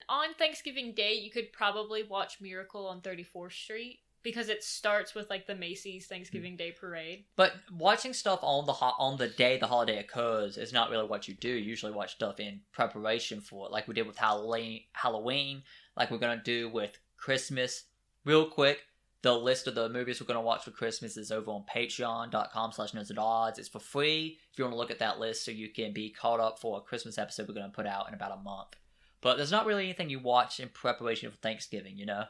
On 0.09 0.33
Thanksgiving 0.35 0.93
Day, 0.95 1.14
you 1.14 1.31
could 1.31 1.53
probably 1.53 2.03
watch 2.03 2.41
Miracle 2.41 2.87
on 2.87 3.01
34th 3.03 3.53
Street 3.53 4.01
because 4.23 4.49
it 4.49 4.64
starts 4.64 5.14
with 5.14 5.31
like 5.31 5.47
the 5.47 5.55
Macy's 5.55 6.07
Thanksgiving 6.07 6.57
Day 6.57 6.73
parade. 6.73 7.25
But 7.37 7.53
watching 7.73 8.12
stuff 8.12 8.41
on 8.43 8.66
the 8.66 8.73
ho- 8.73 8.95
on 8.99 9.16
the 9.16 9.29
day 9.29 9.59
the 9.59 9.66
holiday 9.66 9.99
occurs 9.99 10.57
is 10.57 10.73
not 10.73 10.91
really 10.91 11.07
what 11.07 11.29
you 11.29 11.35
do. 11.35 11.49
You 11.49 11.57
usually 11.57 11.93
watch 11.93 12.12
stuff 12.14 12.41
in 12.41 12.61
preparation 12.73 13.41
for 13.41 13.66
it, 13.66 13.73
like 13.73 13.89
we 13.89 13.95
did 13.95 14.07
with 14.07 14.16
Halloween. 14.19 14.83
Halloween, 14.93 15.62
like 15.97 16.11
we're 16.11 16.19
gonna 16.19 16.43
do 16.43 16.69
with 16.69 16.99
Christmas. 17.16 17.85
Real 18.25 18.49
quick, 18.49 18.81
the 19.23 19.35
list 19.35 19.66
of 19.66 19.75
the 19.75 19.89
movies 19.89 20.21
we're 20.21 20.27
gonna 20.27 20.41
watch 20.41 20.64
for 20.64 20.71
Christmas 20.71 21.16
is 21.16 21.31
over 21.31 21.51
on 21.51 21.64
Patreon.com 21.73 22.73
slash 22.73 22.93
Nerds 22.93 23.11
at 23.11 23.19
Odds. 23.19 23.59
It's 23.59 23.69
for 23.69 23.81
free 23.81 24.39
if 24.53 24.59
you 24.59 24.64
want 24.64 24.75
to 24.75 24.79
look 24.79 24.91
at 24.91 24.99
that 24.99 25.19
list, 25.21 25.45
so 25.45 25.51
you 25.51 25.71
can 25.71 25.93
be 25.93 26.11
caught 26.11 26.41
up 26.41 26.59
for 26.59 26.79
a 26.79 26.81
Christmas 26.81 27.19
episode 27.19 27.49
we're 27.49 27.55
gonna 27.55 27.71
put 27.71 27.87
out 27.87 28.09
in 28.09 28.14
about 28.14 28.39
a 28.39 28.43
month. 28.43 28.77
But 29.21 29.37
there's 29.37 29.51
not 29.51 29.66
really 29.66 29.85
anything 29.85 30.11
you 30.11 30.21
watch 30.21 30.61
in 30.61 30.69
preparation 30.69 31.31
for 31.31 31.37
Thanksgiving, 31.39 31.97
you 31.97 32.07
know. 32.07 32.25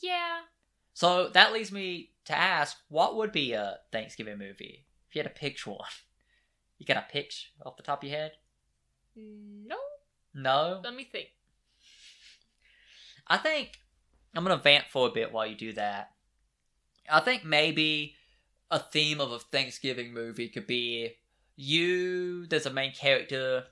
Yeah. 0.00 0.40
So 0.94 1.28
that 1.28 1.52
leads 1.52 1.72
me 1.72 2.10
to 2.24 2.36
ask, 2.36 2.76
what 2.88 3.16
would 3.16 3.32
be 3.32 3.52
a 3.52 3.78
Thanksgiving 3.92 4.38
movie 4.38 4.84
if 5.08 5.14
you 5.14 5.22
had 5.22 5.34
to 5.34 5.40
pick 5.40 5.58
one? 5.60 5.78
You 6.78 6.86
got 6.86 6.96
a 6.96 7.06
pick 7.10 7.32
off 7.64 7.76
the 7.76 7.82
top 7.82 8.02
of 8.02 8.08
your 8.08 8.18
head? 8.18 8.32
No. 9.16 9.76
No. 10.34 10.80
Let 10.82 10.94
me 10.94 11.04
think. 11.04 11.28
I 13.26 13.36
think 13.36 13.78
I'm 14.34 14.44
gonna 14.44 14.56
vamp 14.56 14.86
for 14.90 15.08
a 15.08 15.12
bit 15.12 15.32
while 15.32 15.46
you 15.46 15.56
do 15.56 15.72
that. 15.74 16.12
I 17.10 17.20
think 17.20 17.44
maybe 17.44 18.14
a 18.70 18.78
theme 18.78 19.20
of 19.20 19.32
a 19.32 19.38
Thanksgiving 19.38 20.12
movie 20.12 20.48
could 20.48 20.66
be 20.66 21.16
you. 21.56 22.46
There's 22.46 22.66
a 22.66 22.72
main 22.72 22.92
character. 22.92 23.64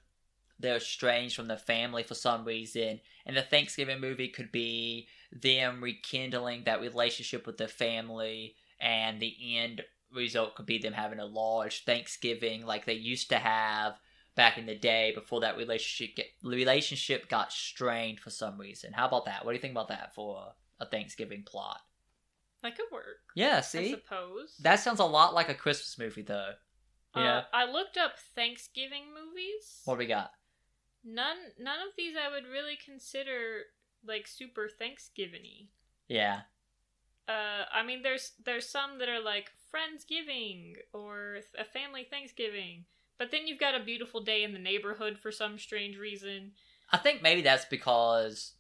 They're 0.59 0.77
estranged 0.77 1.37
from 1.37 1.49
their 1.49 1.59
family 1.59 2.03
for 2.03 2.14
some 2.14 2.45
reason, 2.45 3.01
and 3.27 3.37
the 3.37 3.43
Thanksgiving 3.43 4.01
movie 4.01 4.29
could 4.29 4.51
be 4.51 5.09
them 5.33 5.83
rekindling 5.83 6.64
that 6.64 6.81
relationship 6.81 7.47
with 7.47 7.59
the 7.59 7.68
family, 7.68 8.57
and 8.81 9.20
the 9.20 9.35
end 9.57 9.83
result 10.12 10.55
could 10.55 10.66
be 10.66 10.79
them 10.79 10.93
having 10.93 11.18
a 11.18 11.27
large 11.27 11.85
Thanksgiving 11.85 12.64
like 12.64 12.85
they 12.85 12.95
used 12.95 13.29
to 13.31 13.39
have 13.39 13.95
back 14.37 14.59
in 14.59 14.66
the 14.66 14.77
day 14.77 15.12
before 15.14 15.41
that 15.41 15.57
relationship 15.57 16.16
get, 16.16 16.27
relationship 16.45 17.29
got 17.29 17.53
strained 17.53 18.20
for 18.20 18.31
some 18.31 18.59
reason. 18.59 18.93
How 18.93 19.09
about 19.09 19.24
that? 19.24 19.45
What 19.45 19.53
do 19.53 19.57
you 19.57 19.61
think 19.61 19.72
about 19.72 19.89
that 19.89 20.14
for 20.14 20.53
a, 20.79 20.87
Thanksgiving 20.87 21.43
plot? 21.45 21.81
That 22.62 22.77
could 22.77 22.87
work. 22.93 23.20
Yeah, 23.35 23.61
see? 23.61 23.89
I 23.89 23.91
suppose. 23.91 24.57
that 24.61 24.77
sounds 24.77 25.01
a 25.01 25.05
lot 25.05 25.35
like 25.35 25.49
a 25.49 25.55
Christmas 25.55 25.99
movie, 25.99 26.22
though. 26.22 26.53
Yeah. 27.16 27.39
Uh, 27.39 27.43
I 27.53 27.70
looked 27.70 27.97
up 27.97 28.18
Thanksgiving 28.35 29.05
movies. 29.14 29.81
What 29.85 29.95
do 29.95 29.99
we 30.01 30.07
got? 30.07 30.33
None 31.05 31.37
none 31.59 31.79
of 31.79 31.95
these 31.97 32.14
I 32.16 32.31
would 32.31 32.51
really 32.51 32.77
consider 32.85 33.62
like 34.07 34.26
super 34.26 34.68
Thanksgiving-y. 34.68 35.68
Yeah, 36.09 36.42
Uh, 37.28 37.64
I 37.72 37.82
mean, 37.84 38.02
there's 38.02 38.32
there's 38.44 38.68
some 38.68 38.98
that 38.98 39.09
are 39.09 39.20
like 39.20 39.50
Friendsgiving 39.72 40.76
or 40.92 41.38
a 41.59 41.64
family 41.64 42.07
Thanksgiving, 42.09 42.84
but 43.18 43.30
then 43.30 43.46
you've 43.46 43.59
got 43.59 43.74
a 43.74 43.84
beautiful 43.84 44.20
day 44.22 44.44
in 44.44 44.52
the 44.52 44.59
neighborhood 44.59 45.18
for 45.18 45.32
some 45.32 45.59
strange 45.59 45.98
reason. 45.98 46.52
I 46.92 46.98
think 46.98 47.22
maybe 47.22 47.42
that's 47.42 47.64
because 47.64 48.52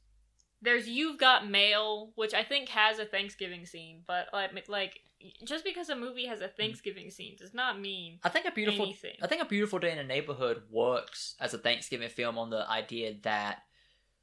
There's 0.60 0.88
You've 0.88 1.18
Got 1.18 1.48
Mail, 1.48 2.10
which 2.16 2.34
I 2.34 2.42
think 2.42 2.68
has 2.70 2.98
a 2.98 3.04
Thanksgiving 3.04 3.64
scene, 3.66 4.02
but 4.06 4.26
like 4.32 4.68
like 4.68 5.00
just 5.44 5.64
because 5.64 5.88
a 5.88 5.96
movie 5.96 6.26
has 6.26 6.40
a 6.40 6.48
Thanksgiving 6.48 7.10
scene 7.10 7.36
does 7.38 7.54
not 7.54 7.80
mean 7.80 8.18
I 8.24 8.28
think 8.28 8.46
a 8.46 8.50
beautiful 8.50 8.86
anything. 8.86 9.14
I 9.22 9.26
think 9.28 9.42
a 9.42 9.46
beautiful 9.46 9.78
day 9.78 9.92
in 9.92 9.98
a 9.98 10.04
neighborhood 10.04 10.62
works 10.70 11.36
as 11.40 11.54
a 11.54 11.58
Thanksgiving 11.58 12.08
film 12.08 12.36
on 12.36 12.50
the 12.50 12.68
idea 12.68 13.14
that 13.22 13.62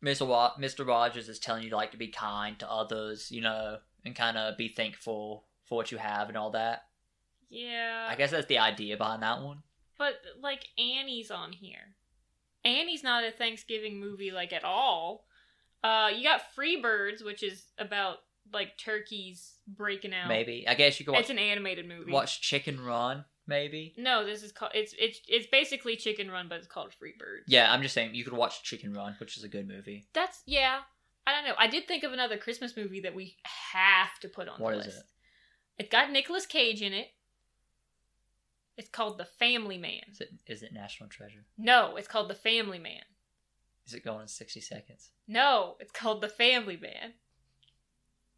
Mr. 0.04 0.28
Wa- 0.28 0.54
Mr. 0.60 0.86
Rogers 0.86 1.30
is 1.30 1.40
telling 1.40 1.64
you 1.64 1.70
to 1.70 1.76
like 1.76 1.92
to 1.92 1.98
be 1.98 2.08
kind 2.10 2.60
to 2.60 2.70
others, 2.70 3.32
you 3.32 3.42
know, 3.42 3.78
and 4.06 4.16
kind 4.16 4.38
of 4.38 4.58
be 4.58 4.68
thankful 4.68 5.46
for 5.64 5.76
what 5.78 5.92
you 5.92 5.98
have 5.98 6.28
and 6.30 6.38
all 6.38 6.52
that. 6.52 6.84
yeah, 7.50 8.06
I 8.10 8.16
guess 8.16 8.32
that's 8.32 8.48
the 8.48 8.60
idea 8.60 8.98
behind 8.98 9.24
that 9.24 9.42
one. 9.42 9.60
but 9.98 10.16
like 10.42 10.68
Annie's 10.78 11.32
on 11.32 11.54
here. 11.54 11.96
Annie's 12.66 13.04
not 13.04 13.24
a 13.26 13.32
Thanksgiving 13.32 14.00
movie 14.00 14.32
like 14.32 14.54
at 14.54 14.64
all. 14.64 15.26
Uh, 15.84 16.10
you 16.16 16.24
got 16.24 16.54
Free 16.54 16.82
Birds, 16.82 17.24
which 17.24 17.44
is 17.44 17.66
about 17.78 18.18
like 18.54 18.78
turkeys 18.78 19.54
breaking 19.68 20.14
out. 20.14 20.28
Maybe 20.30 20.66
I 20.68 20.74
guess 20.76 21.00
you 21.00 21.06
could 21.06 21.12
watch, 21.14 21.22
It's 21.22 21.30
an 21.30 21.40
animated 21.40 21.88
movie. 21.88 22.12
watch 22.12 22.42
Chicken 22.42 22.80
Run. 22.84 23.26
Maybe. 23.46 23.94
No, 23.98 24.26
this 24.26 24.42
is 24.44 24.52
called 24.52 24.72
it's 24.74 24.94
it's 24.98 25.20
it's 25.28 25.48
basically 25.48 25.96
Chicken 25.98 26.32
Run, 26.32 26.48
but 26.48 26.60
it's 26.60 26.68
called 26.68 26.92
Freebirds. 26.92 27.44
Yeah, 27.48 27.72
I'm 27.72 27.82
just 27.82 27.94
saying 27.94 28.16
you 28.16 28.24
could 28.24 28.34
watch 28.34 28.64
Chicken 28.64 28.94
Run, 28.94 29.16
which 29.20 29.36
is 29.38 29.44
a 29.44 29.50
good 29.50 29.68
movie. 29.68 30.06
That's 30.14 30.42
yeah. 30.46 30.80
I 31.28 31.32
don't 31.34 31.46
know. 31.48 31.56
I 31.58 31.68
did 31.68 31.88
think 31.88 32.04
of 32.04 32.12
another 32.14 32.38
Christmas 32.38 32.76
movie 32.76 33.02
that 33.02 33.16
we 33.16 33.38
have 33.72 34.20
to 34.22 34.28
put 34.30 34.48
on 34.50 34.60
What 34.60 34.72
the 34.74 34.80
is 34.80 34.86
list. 34.88 34.98
it? 35.00 35.04
It's 35.84 35.90
got 35.90 36.12
Nicolas 36.12 36.46
Cage 36.46 36.82
in 36.82 36.94
it. 36.94 37.08
It's 38.78 38.90
called 38.90 39.18
The 39.18 39.26
Family 39.26 39.78
Man. 39.78 40.02
Is 40.12 40.22
it 40.22 40.30
is 40.48 40.64
it 40.64 40.74
National 40.74 41.10
Treasure? 41.10 41.46
No, 41.58 41.96
it's 41.98 42.08
called 42.08 42.30
The 42.30 42.36
Family 42.36 42.80
Man. 42.80 43.04
Is 43.86 43.94
it 43.94 44.04
Gone 44.06 44.22
in 44.22 44.28
60 44.30 44.62
Seconds? 44.62 45.10
No, 45.28 45.76
it's 45.80 45.92
called 45.92 46.22
The 46.22 46.30
Family 46.30 46.78
Man. 46.82 47.14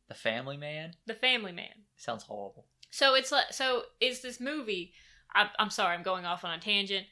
The 0.07 0.15
Family 0.15 0.57
Man? 0.57 0.93
The 1.05 1.13
Family 1.13 1.51
Man. 1.51 1.83
Sounds 1.97 2.23
horrible. 2.23 2.65
So 2.95 3.13
it's 3.15 3.31
like 3.31 3.51
so 3.51 3.83
is 3.99 4.21
this 4.21 4.39
movie. 4.39 4.93
I'm, 5.33 5.49
I'm 5.59 5.69
sorry, 5.69 5.93
I'm 5.95 6.03
going 6.03 6.25
off 6.25 6.45
on 6.45 6.53
a 6.57 6.61
tangent. 6.61 7.05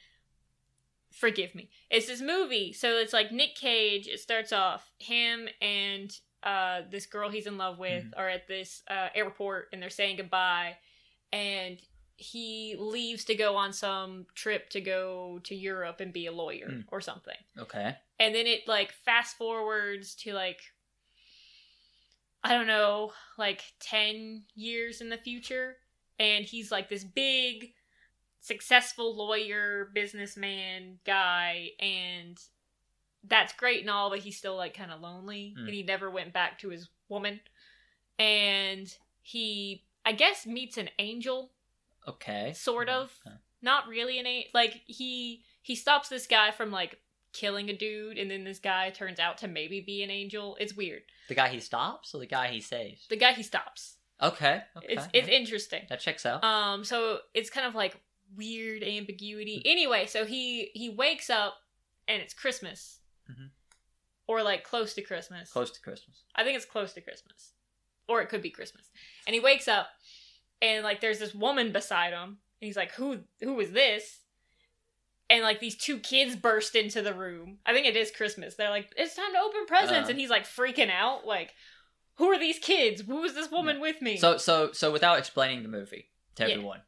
Forgive 1.12 1.54
me. 1.54 1.68
It's 1.90 2.06
this 2.06 2.22
movie. 2.22 2.72
So 2.72 2.96
it's 2.96 3.12
like 3.12 3.30
Nick 3.30 3.54
Cage. 3.54 4.08
It 4.08 4.18
starts 4.18 4.52
off 4.52 4.90
him 4.98 5.46
and 5.60 6.10
uh, 6.42 6.82
this 6.90 7.06
girl 7.06 7.28
he's 7.30 7.46
in 7.46 7.58
love 7.58 7.78
with 7.78 8.04
are 8.16 8.28
at 8.28 8.48
this 8.48 8.82
uh, 8.90 9.08
airport 9.14 9.68
and 9.72 9.82
they're 9.82 9.90
saying 9.90 10.16
goodbye, 10.16 10.76
and 11.32 11.78
he 12.16 12.76
leaves 12.78 13.24
to 13.26 13.34
go 13.34 13.56
on 13.56 13.72
some 13.72 14.26
trip 14.34 14.70
to 14.70 14.80
go 14.80 15.40
to 15.44 15.54
Europe 15.54 16.00
and 16.00 16.12
be 16.12 16.26
a 16.26 16.32
lawyer 16.32 16.68
Mm. 16.68 16.84
or 16.92 17.00
something 17.00 17.36
Okay. 17.58 17.96
and 18.20 18.34
then 18.34 18.46
it 18.46 18.68
like 18.68 18.92
fast 19.04 19.36
forwards 19.36 20.14
to 20.16 20.32
like 20.32 20.60
I 22.44 22.50
don't 22.54 22.66
know, 22.66 23.12
like 23.38 23.62
10 23.80 24.44
years 24.54 25.00
in 25.00 25.08
the 25.08 25.16
future 25.16 25.76
and 26.18 26.44
he's 26.44 26.70
like 26.70 26.88
this 26.90 27.02
big 27.02 27.72
successful 28.40 29.16
lawyer, 29.16 29.90
businessman 29.94 30.98
guy 31.06 31.70
and 31.80 32.38
that's 33.26 33.54
great 33.54 33.80
and 33.80 33.88
all 33.88 34.10
but 34.10 34.18
he's 34.18 34.36
still 34.36 34.56
like 34.56 34.74
kind 34.76 34.92
of 34.92 35.00
lonely 35.00 35.54
Mm. 35.58 35.62
and 35.64 35.70
he 35.74 35.82
never 35.82 36.10
went 36.10 36.34
back 36.34 36.58
to 36.58 36.68
his 36.68 36.90
woman 37.08 37.40
and 38.18 38.94
he 39.22 39.84
I 40.04 40.12
guess 40.12 40.46
meets 40.46 40.76
an 40.76 40.90
angel 40.98 41.50
Okay. 42.06 42.52
sort 42.54 42.90
of 42.90 43.10
Okay. 43.26 43.36
not 43.62 43.88
really 43.88 44.18
an 44.18 44.26
angel. 44.26 44.50
like 44.52 44.82
he 44.86 45.42
he 45.62 45.74
stops 45.74 46.10
this 46.10 46.26
guy 46.26 46.50
from 46.50 46.70
like 46.70 46.98
killing 47.34 47.68
a 47.68 47.76
dude, 47.76 48.16
and 48.16 48.30
then 48.30 48.44
this 48.44 48.58
guy 48.58 48.88
turns 48.90 49.18
out 49.20 49.36
to 49.38 49.48
maybe 49.48 49.80
be 49.80 50.02
an 50.02 50.10
angel. 50.10 50.56
It's 50.58 50.72
weird. 50.74 51.02
The 51.28 51.34
guy 51.34 51.48
he 51.48 51.60
stops 51.60 52.14
or 52.14 52.18
the 52.20 52.26
guy 52.26 52.48
he 52.48 52.60
saves? 52.60 53.06
The 53.08 53.16
guy 53.16 53.32
he 53.32 53.42
stops. 53.42 53.96
Okay. 54.22 54.62
okay. 54.76 54.86
It's 54.88 55.06
it's 55.12 55.28
interesting. 55.28 55.82
that 55.90 56.00
checks 56.00 56.24
out. 56.24 56.42
Um, 56.44 56.84
so 56.84 57.18
it's 57.34 57.50
kind 57.50 57.66
of 57.66 57.74
like 57.74 58.00
weird 58.36 58.82
ambiguity. 58.82 59.60
Anyway, 59.66 60.06
so 60.06 60.24
he 60.24 60.70
he 60.72 60.88
wakes 60.88 61.28
up 61.28 61.54
and 62.08 62.22
it's 62.22 62.32
Christmas, 62.34 63.00
Mhm. 63.30 63.50
or 64.26 64.42
like 64.42 64.62
close 64.64 64.94
to 64.94 65.02
Christmas. 65.02 65.50
Close 65.52 65.70
to 65.72 65.80
Christmas. 65.80 66.22
I 66.34 66.44
think 66.44 66.56
it's 66.56 66.64
close 66.64 66.92
to 66.94 67.00
Christmas, 67.00 67.52
or 68.08 68.22
it 68.22 68.28
could 68.28 68.42
be 68.42 68.50
Christmas. 68.50 68.90
And 69.26 69.34
he 69.34 69.40
wakes 69.40 69.66
up, 69.68 69.88
and 70.62 70.84
like 70.84 71.00
there's 71.00 71.18
this 71.18 71.34
woman 71.34 71.72
beside 71.72 72.12
him, 72.12 72.22
and 72.60 72.66
he's 72.68 72.76
like, 72.76 72.92
"Who 72.92 73.24
who 73.40 73.58
is 73.60 73.72
this?" 73.72 74.20
And 75.30 75.42
like 75.42 75.58
these 75.60 75.76
two 75.76 75.98
kids 75.98 76.36
burst 76.36 76.74
into 76.74 77.00
the 77.02 77.14
room. 77.14 77.58
I 77.64 77.72
think 77.72 77.86
it 77.86 77.96
is 77.96 78.10
Christmas. 78.10 78.54
They're 78.56 78.70
like, 78.70 78.92
"It's 78.96 79.14
time 79.16 79.32
to 79.32 79.38
open 79.40 79.64
presents," 79.66 80.08
Uh. 80.08 80.10
and 80.12 80.20
he's 80.20 80.28
like 80.30 80.44
freaking 80.44 80.90
out, 80.90 81.26
like, 81.26 81.54
"Who 82.16 82.26
are 82.30 82.38
these 82.38 82.58
kids? 82.58 83.00
Who 83.02 83.24
is 83.24 83.34
this 83.34 83.50
woman 83.50 83.80
with 83.80 84.02
me?" 84.02 84.18
So 84.18 84.36
so 84.36 84.72
so 84.72 84.92
without 84.92 85.18
explaining 85.18 85.62
the 85.62 85.68
movie 85.70 86.10
to 86.36 86.44
Yeah. 86.46 86.50
everyone, 86.54 86.82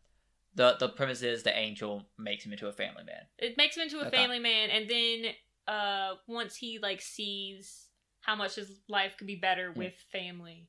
the 0.55 0.77
the 0.79 0.91
premise 0.91 1.23
is 1.23 1.45
the 1.45 1.57
angel 1.57 2.09
makes 2.19 2.45
him 2.45 2.53
into 2.53 2.67
a 2.69 2.73
family 2.73 3.05
man. 3.05 3.27
it 3.39 3.57
makes 3.57 3.77
him 3.77 3.83
into 3.85 3.99
a 4.01 4.07
Okay. 4.07 4.17
family 4.17 4.39
man 4.39 4.69
and 4.71 4.89
then 4.89 5.35
uh 5.67 6.15
once 6.27 6.57
he 6.57 6.79
like 6.79 7.01
sees 7.01 7.89
how 8.21 8.35
much 8.37 8.57
his 8.57 8.81
life 8.89 9.17
could 9.17 9.27
be 9.27 9.37
better 9.37 9.73
with 9.73 9.95
family 10.13 10.69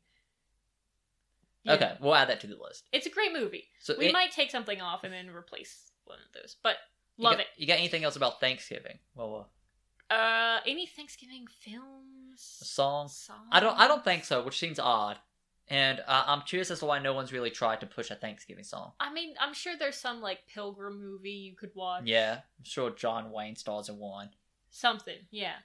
Yeah. 1.63 1.73
Okay, 1.73 1.97
we'll 1.99 2.15
add 2.15 2.29
that 2.29 2.39
to 2.41 2.47
the 2.47 2.55
list. 2.55 2.87
it's 2.93 3.05
a 3.07 3.09
great 3.09 3.33
movie 3.33 3.67
So 3.81 3.95
we 3.97 4.07
it- 4.07 4.13
might 4.13 4.31
take 4.31 4.51
something 4.51 4.79
off 4.81 5.03
and 5.03 5.13
then 5.13 5.29
replace 5.29 5.91
one 6.05 6.19
of 6.19 6.31
those 6.33 6.55
but 6.63 6.77
you 7.17 7.23
love 7.25 7.33
got, 7.33 7.39
it 7.41 7.47
You 7.57 7.67
got 7.67 7.77
anything 7.79 8.03
else 8.03 8.15
about 8.15 8.39
Thanksgiving? 8.39 8.99
Well, 9.15 9.47
uh, 10.09 10.13
uh 10.13 10.59
any 10.65 10.85
thanksgiving 10.85 11.45
films 11.61 12.59
a 12.61 12.65
song? 12.65 13.07
songs? 13.09 13.47
I 13.51 13.59
don't. 13.59 13.77
I 13.77 13.87
don't 13.87 14.03
think 14.03 14.23
so, 14.25 14.43
which 14.43 14.57
seems 14.57 14.79
odd. 14.79 15.17
And 15.69 15.99
uh, 16.07 16.23
I'm 16.27 16.41
curious 16.43 16.71
as 16.71 16.79
to 16.79 16.85
why 16.85 16.99
no 16.99 17.11
one's 17.13 17.33
really 17.33 17.49
tried 17.49 17.81
to 17.81 17.85
push 17.85 18.09
a 18.09 18.15
Thanksgiving 18.15 18.63
song. 18.63 18.93
i 19.01 19.11
mean 19.11 19.33
i'm 19.41 19.53
sure 19.53 19.73
there's 19.77 19.97
some 19.97 20.21
like 20.21 20.39
pilgrim 20.47 20.97
movie 21.01 21.29
you 21.31 21.55
could 21.57 21.71
watch 21.75 22.03
Yeah, 22.05 22.35
I'm 22.57 22.63
sure 22.63 22.89
John 22.91 23.31
Wayne 23.31 23.57
stars 23.57 23.89
in 23.89 23.97
one. 23.97 24.29
something 24.69 25.17
yeah 25.31 25.55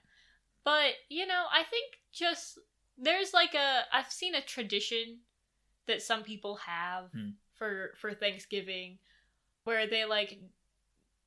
but 0.64 0.92
you 1.08 1.24
know 1.26 1.44
i 1.52 1.62
think 1.70 1.98
just 2.12 2.58
there's 2.98 3.32
like 3.34 3.54
a 3.54 3.82
i've 3.92 4.10
seen 4.10 4.34
a 4.34 4.40
tradition 4.40 5.18
that 5.86 6.02
some 6.02 6.22
people 6.24 6.56
have 6.56 7.04
Hmm. 7.12 7.30
for 7.54 7.92
for 7.96 8.12
thanksgiving 8.14 8.98
where 9.64 9.86
they 9.86 10.04
like 10.04 10.38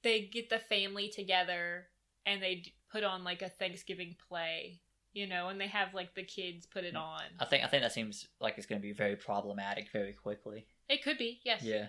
they 0.05 0.21
get 0.21 0.49
the 0.49 0.59
family 0.59 1.09
together 1.09 1.87
and 2.25 2.41
they 2.41 2.63
put 2.89 3.03
on 3.03 3.25
like 3.25 3.41
a 3.41 3.49
thanksgiving 3.49 4.15
play 4.29 4.79
you 5.11 5.27
know 5.27 5.49
and 5.49 5.59
they 5.59 5.67
have 5.67 5.93
like 5.93 6.13
the 6.15 6.23
kids 6.23 6.65
put 6.65 6.83
it 6.85 6.91
Hmm. 6.93 6.97
on 6.97 7.21
I 7.39 7.45
think. 7.45 7.63
I 7.63 7.67
think 7.67 7.83
that 7.83 7.91
seems 7.91 8.27
like 8.39 8.53
it's 8.57 8.65
going 8.67 8.79
to 8.81 8.87
be 8.87 8.93
very 8.93 9.15
problematic 9.17 9.89
very 9.91 10.13
quickly. 10.13 10.65
it 10.87 11.03
could 11.03 11.17
be 11.17 11.41
yes 11.43 11.61
Yeah. 11.63 11.87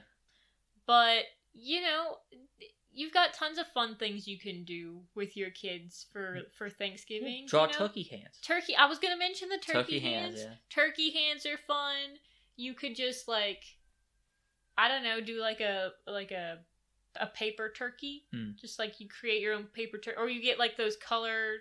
but 0.86 1.24
you 1.54 1.80
know 1.82 2.16
you've 2.92 3.12
got 3.12 3.34
tons 3.34 3.58
of 3.58 3.66
fun 3.74 3.94
things 3.96 4.26
you 4.26 4.38
can 4.38 4.64
do 4.64 5.00
with 5.14 5.36
your 5.36 5.50
kids 5.50 6.06
for 6.12 6.40
for 6.56 6.70
thanksgiving 6.70 7.44
Draw 7.46 7.66
you 7.66 7.72
know? 7.72 7.78
turkey 7.78 8.02
hands. 8.04 8.38
turkey 8.42 8.74
i 8.76 8.86
was 8.86 8.98
gonna 8.98 9.16
mention 9.18 9.48
the 9.50 9.58
turkey, 9.58 9.78
Turkey 9.78 9.98
hands, 10.00 10.40
hands, 10.40 10.48
yeah. 10.50 10.54
turkey 10.82 11.10
hands 11.12 11.44
are 11.46 11.58
fun 11.66 12.18
you 12.56 12.72
could 12.74 12.94
just 12.96 13.28
like 13.28 13.62
i 14.78 14.88
don't 14.88 15.02
know 15.04 15.20
do 15.20 15.38
like 15.40 15.60
a 15.60 15.90
like 16.06 16.30
a 16.30 16.58
a 17.20 17.26
paper 17.26 17.72
turkey 17.76 18.24
Hmm. 18.32 18.50
just 18.60 18.78
like 18.78 19.00
you 19.00 19.08
create 19.08 19.40
your 19.40 19.54
own 19.54 19.64
paper 19.64 19.98
turkey 19.98 20.16
or 20.18 20.28
you 20.28 20.42
get 20.42 20.58
like 20.58 20.76
those 20.76 20.96
color 20.96 21.56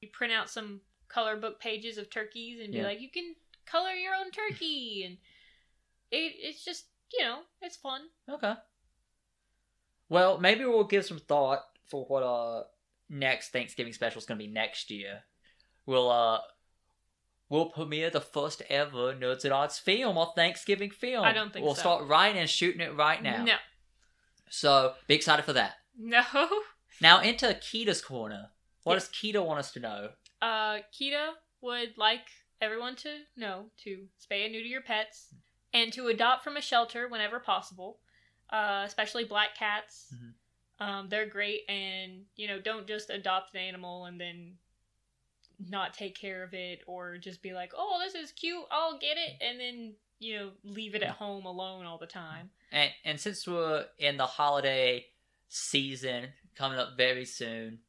you 0.00 0.08
print 0.12 0.32
out 0.32 0.48
some 0.50 0.80
color 1.08 1.36
book 1.36 1.60
pages 1.60 1.98
of 1.98 2.08
turkeys 2.10 2.60
and 2.60 2.72
be 2.72 2.78
Yeah. 2.78 2.84
like 2.84 3.00
you 3.00 3.10
can 3.10 3.34
color 3.66 3.90
your 3.92 4.14
own 4.14 4.30
turkey 4.30 5.04
and 5.06 5.16
it, 6.10 6.34
it's 6.38 6.64
just 6.64 6.86
you 7.12 7.24
know 7.24 7.40
it's 7.62 7.76
fun 7.76 8.02
Okay. 8.28 8.54
Well, 10.08 10.38
maybe 10.40 10.64
we'll 10.64 10.84
give 10.84 11.04
some 11.04 11.18
thought 11.20 11.62
for 11.88 12.04
what 12.06 12.22
our 12.22 12.64
next 13.08 13.50
Thanksgiving 13.50 13.92
special 13.92 14.18
is 14.18 14.26
going 14.26 14.38
to 14.40 14.44
be 14.44 14.50
next 14.50 14.90
year. 14.90 15.20
We'll 15.86 16.10
uh 16.10 16.40
we'll 17.48 17.66
premiere 17.66 18.10
the 18.10 18.20
first 18.20 18.62
ever 18.68 19.14
Nerds 19.14 19.44
at 19.44 19.52
Odds 19.52 19.78
film 19.78 20.18
on 20.18 20.28
Thanksgiving 20.34 20.90
film. 20.90 21.24
I 21.24 21.32
don't 21.32 21.52
think 21.52 21.64
we'll 21.64 21.74
so. 21.74 21.80
start 21.80 22.08
writing 22.08 22.40
and 22.40 22.50
shooting 22.50 22.80
it 22.80 22.94
right 22.96 23.22
now. 23.22 23.44
no 23.44 23.54
So 24.50 24.94
be 25.06 25.14
excited 25.14 25.44
for 25.44 25.52
that. 25.54 25.74
no 25.96 26.22
Now 27.00 27.20
into 27.22 27.46
Kita's 27.46 28.02
corner. 28.02 28.50
What 28.82 28.94
does 28.94 29.08
Kita 29.08 29.42
want 29.44 29.58
us 29.60 29.72
to 29.72 29.80
know? 29.80 30.10
Uh, 30.42 30.78
Kita 30.92 31.30
would 31.62 31.96
like 31.96 32.26
everyone 32.60 32.94
to 32.96 33.20
know 33.36 33.66
to 33.84 34.06
spay 34.20 34.44
and 34.44 34.52
neuter 34.52 34.66
your 34.68 34.82
pets 34.82 35.28
and 35.72 35.92
to 35.94 36.08
adopt 36.08 36.44
from 36.44 36.56
a 36.56 36.60
shelter 36.60 37.08
whenever 37.08 37.38
possible, 37.40 38.00
uh, 38.50 38.82
especially 38.86 39.24
black 39.24 39.54
cats. 39.56 40.12
Mhm. 40.14 40.34
Um, 40.86 41.08
they're 41.08 41.26
great, 41.28 41.62
and 41.68 42.24
you 42.36 42.48
know, 42.48 42.58
don't 42.60 42.86
just 42.86 43.08
adopt 43.10 43.54
an 43.54 43.60
animal 43.60 44.06
and 44.06 44.20
then 44.20 44.58
not 45.68 45.92
take 45.94 46.16
care 46.16 46.42
of 46.42 46.54
it, 46.54 46.82
or 46.86 47.18
just 47.18 47.42
be 47.42 47.52
like, 47.52 47.72
"Oh, 47.76 48.00
this 48.02 48.14
is 48.14 48.32
cute, 48.32 48.64
I'll 48.70 48.98
get 48.98 49.16
it," 49.18 49.36
and 49.42 49.60
then 49.60 49.94
you 50.18 50.36
know, 50.38 50.50
leave 50.64 50.94
it 50.94 51.02
at 51.02 51.10
home 51.16 51.46
alone 51.46 51.86
all 51.86 51.96
the 51.98 52.06
time. 52.06 52.50
And 52.72 52.90
and 53.04 53.18
since 53.20 53.46
we're 53.46 53.86
in 53.98 54.16
the 54.16 54.26
holiday 54.26 55.06
season 55.48 56.28
coming 56.56 56.78
up 56.78 56.96
very 56.96 57.24
soon, 57.24 57.80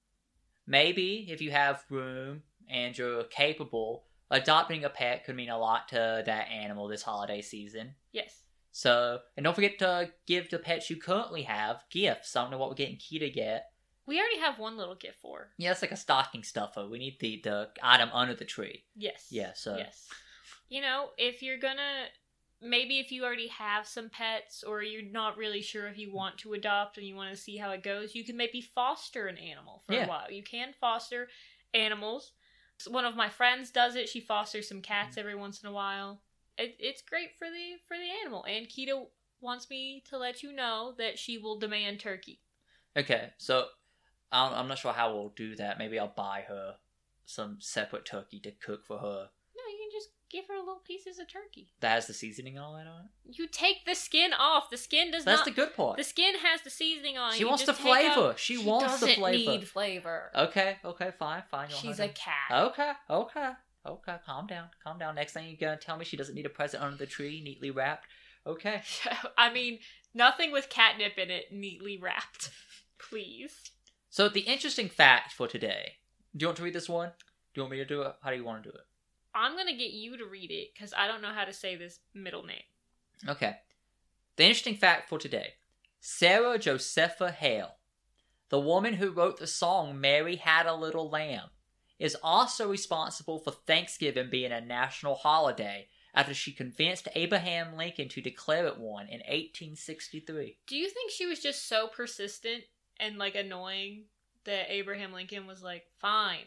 maybe 0.68 1.28
if 1.30 1.42
you 1.42 1.52
have 1.52 1.84
room 1.90 2.44
and 2.70 2.98
you're 2.98 3.24
capable, 3.26 4.06
adopting 4.30 4.84
a 4.86 4.90
pet 4.90 5.26
could 5.26 5.36
mean 5.36 5.50
a 5.50 5.58
lot 5.60 5.90
to 5.90 6.24
that 6.26 6.50
animal 6.50 6.88
this 6.88 7.04
holiday 7.04 7.42
season. 7.42 7.96
Yes. 8.12 8.44
So, 8.72 9.20
and 9.36 9.44
don't 9.44 9.54
forget 9.54 9.80
to 9.80 10.10
give 10.26 10.50
the 10.50 10.58
pets 10.58 10.90
you 10.90 10.96
currently 10.96 11.42
have 11.44 11.84
gifts. 11.92 12.36
I 12.36 12.42
don't 12.42 12.52
know 12.52 12.58
what 12.58 12.70
we're 12.70 12.76
getting 12.76 12.96
Kita 12.98 13.32
get. 13.34 13.66
We 14.08 14.18
already 14.18 14.40
have 14.40 14.60
one 14.60 14.78
little 14.78 14.96
gift 14.96 15.18
for. 15.22 15.38
her. 15.40 15.48
Yeah, 15.58 15.72
it's 15.72 15.82
like 15.82 15.92
a 15.92 15.98
stocking 15.98 16.44
stuffer. 16.44 16.88
We 16.88 16.98
need 16.98 17.18
the 17.20 17.42
the 17.44 17.70
item 17.84 18.10
under 18.14 18.34
the 18.34 18.46
tree. 18.46 18.84
Yes. 18.96 19.28
Yeah, 19.30 19.52
so- 19.54 19.78
yes. 19.78 20.08
You 20.70 20.80
know, 20.82 21.10
if 21.18 21.44
you're 21.44 21.58
gonna 21.60 22.06
maybe 22.62 23.00
if 23.00 23.12
you 23.12 23.24
already 23.24 23.48
have 23.48 23.88
some 23.88 24.10
pets 24.10 24.64
or 24.64 24.84
you're 24.84 25.02
not 25.02 25.38
really 25.38 25.62
sure 25.62 25.88
if 25.88 25.98
you 25.98 26.14
want 26.14 26.38
to 26.40 26.54
adopt 26.54 26.98
and 26.98 27.08
you 27.08 27.16
want 27.16 27.32
to 27.32 27.42
see 27.42 27.58
how 27.58 27.72
it 27.72 27.84
goes, 27.84 28.14
you 28.14 28.24
can 28.24 28.38
maybe 28.38 28.62
foster 28.62 29.28
an 29.28 29.38
animal 29.38 29.82
for 29.86 29.94
Yeah. 29.94 30.06
a 30.06 30.10
while. 30.10 30.32
You 30.32 30.44
can 30.44 30.74
foster 30.80 31.30
animals. 31.74 32.34
One 32.88 33.06
of 33.06 33.16
my 33.16 33.30
friends 33.30 33.72
does 33.72 33.96
it. 33.96 34.10
She 34.10 34.20
fosters 34.20 34.68
some 34.68 34.82
cats 34.82 35.12
mm-hmm. 35.12 35.20
every 35.20 35.36
once 35.36 35.62
in 35.62 35.70
a 35.70 35.72
while. 35.72 36.22
It, 36.58 36.76
it's 36.80 37.02
great 37.02 37.38
for 37.38 37.48
the 37.50 37.78
for 37.88 37.98
the 37.98 38.10
animal. 38.22 38.44
And 38.44 38.68
Kita 38.68 39.06
wants 39.40 39.70
me 39.70 40.04
to 40.10 40.18
let 40.18 40.44
you 40.44 40.52
know 40.52 40.94
that 40.98 41.18
she 41.18 41.38
will 41.38 41.58
demand 41.58 42.00
turkey. 42.00 42.40
Okay, 42.96 43.30
so 43.38 43.68
I'm, 44.32 44.54
I'm 44.54 44.68
not 44.68 44.78
sure 44.78 44.94
how 44.94 45.14
we'll 45.14 45.34
do 45.36 45.56
that. 45.56 45.80
Maybe 45.80 45.98
I'll 45.98 46.14
buy 46.16 46.46
her 46.48 46.76
some 47.26 47.58
separate 47.60 48.06
turkey 48.06 48.40
to 48.42 48.52
cook 48.52 48.86
for 48.86 48.98
her. 48.98 49.30
No, 49.56 49.64
you 49.72 49.78
can 49.80 50.00
just 50.00 50.10
give 50.32 50.46
her 50.48 50.58
little 50.58 50.82
pieces 50.86 51.20
of 51.20 51.28
turkey. 51.28 51.74
That 51.82 51.96
has 51.96 52.08
the 52.08 52.14
seasoning 52.14 52.56
and 52.56 52.64
all 52.66 52.74
that 52.76 52.88
on 52.88 53.06
it. 53.06 53.38
You 53.38 53.48
take 53.48 53.86
the 53.86 53.96
skin 53.96 54.32
off. 54.38 54.70
The 54.70 54.78
skin 54.78 55.12
does 55.12 55.26
That's 55.26 55.40
not 55.40 55.46
the 55.46 55.52
good 55.52 55.76
part. 55.76 55.98
The 55.98 56.04
skin 56.04 56.36
has 56.36 56.62
the 56.62 56.70
seasoning 56.70 57.18
on 57.18 57.32
it. 57.32 57.36
She 57.36 57.42
You 57.42 57.48
wants 57.50 57.66
the 57.66 57.74
take 57.74 57.86
out- 58.08 58.14
flavor. 58.16 58.34
She 58.38 58.58
wants 58.58 59.00
the 59.00 59.08
doesn't 59.08 59.20
flavor. 59.20 59.52
need 59.52 59.68
flavor. 59.68 60.32
Okay, 60.36 60.78
okay, 60.86 61.12
fine, 61.20 61.44
fine. 61.52 61.70
She's 61.70 62.00
a 62.00 62.08
to- 62.08 62.14
cat. 62.14 62.52
Okay, 62.52 62.92
okay, 63.10 63.52
okay. 63.86 64.16
Calm 64.26 64.48
down, 64.48 64.70
calm 64.84 64.98
down. 65.00 65.16
Next 65.16 65.34
thing 65.34 65.48
you're 65.50 65.58
gonna 65.70 65.78
tell 65.78 65.98
me 65.98 66.06
she 66.06 66.18
doesn't 66.18 66.36
need 66.36 66.46
a 66.46 66.50
present 66.50 66.82
under 66.84 66.98
the 66.98 67.06
tree, 67.06 67.42
neatly 67.44 67.72
wrapped. 67.72 68.08
Okay. 68.48 68.82
I 69.38 69.52
mean, 69.54 69.80
nothing 70.14 70.52
with 70.52 70.70
catnip 70.70 71.18
in 71.18 71.30
it 71.30 71.52
neatly 71.52 71.98
wrapped. 71.98 72.50
Please. 73.10 73.72
So 74.10 74.30
the 74.30 74.42
interesting 74.42 74.90
fact 74.90 75.34
for 75.34 75.48
today. 75.48 75.94
Do 76.36 76.44
you 76.44 76.48
want 76.48 76.58
to 76.58 76.64
read 76.64 76.74
this 76.74 76.90
one? 76.90 77.10
Do 77.54 77.60
you 77.60 77.64
want 77.64 77.72
me 77.72 77.78
to 77.78 77.86
do 77.86 78.02
it? 78.04 78.14
How 78.24 78.30
do 78.32 78.38
you 78.38 78.44
want 78.46 78.64
to 78.64 78.70
do 78.70 78.76
it? 78.76 78.82
I'm 79.34 79.56
gonna 79.56 79.76
get 79.76 79.92
you 79.92 80.18
to 80.18 80.26
read 80.26 80.52
it 80.52 80.70
because 80.74 80.94
I 80.96 81.08
don't 81.08 81.22
know 81.22 81.34
how 81.34 81.46
to 81.46 81.54
say 81.54 81.76
this 81.76 82.00
middle 82.14 82.44
name. 82.44 82.64
Okay. 83.28 83.56
The 84.36 84.44
interesting 84.44 84.76
fact 84.76 85.10
for 85.10 85.20
today 85.20 85.54
Sarah 86.00 86.58
Josepha 86.58 87.32
Hale, 87.32 87.76
the 88.50 88.60
woman 88.60 88.96
who 88.96 89.12
wrote 89.12 89.38
the 89.38 89.48
song 89.48 90.00
Mary 90.00 90.38
Had 90.38 90.66
a 90.66 90.74
Little 90.74 91.10
Lamb, 91.10 91.50
is 92.00 92.18
also 92.24 92.70
responsible 92.70 93.40
for 93.40 93.52
Thanksgiving 93.52 94.30
being 94.30 94.52
a 94.52 94.60
national 94.60 95.16
holiday 95.16 95.88
after 96.14 96.34
she 96.34 96.52
convinced 96.52 97.08
Abraham 97.16 97.78
Lincoln 97.78 98.10
to 98.10 98.22
declare 98.22 98.66
it 98.66 98.80
one 98.80 99.06
in 99.06 99.20
1863. 99.20 100.58
Do 100.68 100.76
you 100.76 100.90
think 100.90 101.12
she 101.12 101.26
was 101.26 101.40
just 101.40 101.70
so 101.70 101.88
persistent 101.88 102.64
and 103.00 103.18
like 103.18 103.36
annoying 103.36 104.06
that 104.46 104.72
Abraham 104.72 105.14
Lincoln 105.14 105.46
was 105.46 105.62
like, 105.62 105.86
fine? 106.00 106.46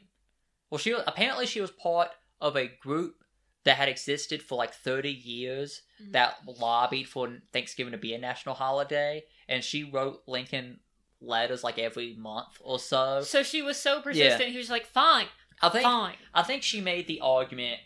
Well, 0.70 0.78
she 0.78 0.92
apparently 0.92 1.46
she 1.46 1.60
was 1.60 1.70
part 1.70 2.08
of 2.44 2.56
a 2.56 2.68
group 2.68 3.24
that 3.64 3.78
had 3.78 3.88
existed 3.88 4.42
for 4.42 4.56
like 4.56 4.74
30 4.74 5.10
years 5.10 5.80
mm-hmm. 6.00 6.12
that 6.12 6.36
lobbied 6.60 7.08
for 7.08 7.38
Thanksgiving 7.52 7.92
to 7.92 7.98
be 7.98 8.12
a 8.12 8.18
national 8.18 8.54
holiday, 8.54 9.24
and 9.48 9.64
she 9.64 9.82
wrote 9.82 10.22
Lincoln 10.26 10.80
letters 11.22 11.64
like 11.64 11.78
every 11.78 12.14
month 12.14 12.58
or 12.60 12.78
so. 12.78 13.22
So 13.22 13.42
she 13.42 13.62
was 13.62 13.80
so 13.80 14.02
persistent. 14.02 14.50
He 14.50 14.58
was 14.58 14.68
like, 14.68 14.84
"Fine, 14.84 15.26
I 15.62 15.70
think 15.70 15.84
fine." 15.84 16.16
I 16.34 16.42
think 16.42 16.62
she 16.62 16.82
made 16.82 17.06
the 17.06 17.20
argument, 17.20 17.80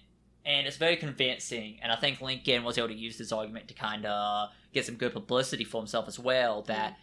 and 0.45 0.67
it's 0.67 0.77
very 0.77 0.97
convincing. 0.97 1.79
And 1.81 1.93
I 1.93 1.97
think 1.97 2.21
Lincoln 2.21 2.65
was 2.65 2.77
able 2.77 2.89
to 2.89 2.95
use 2.95 3.17
this 3.17 3.31
argument 3.31 3.69
to 3.69 3.75
kind 3.75 4.05
of 4.05 4.49
get 4.75 4.85
some 4.85 4.97
good 4.97 5.13
publicity 5.13 5.65
for 5.65 5.81
himself 5.81 6.09
as 6.09 6.19
well. 6.19 6.63
Mm-hmm. 6.63 6.73
That 6.73 6.97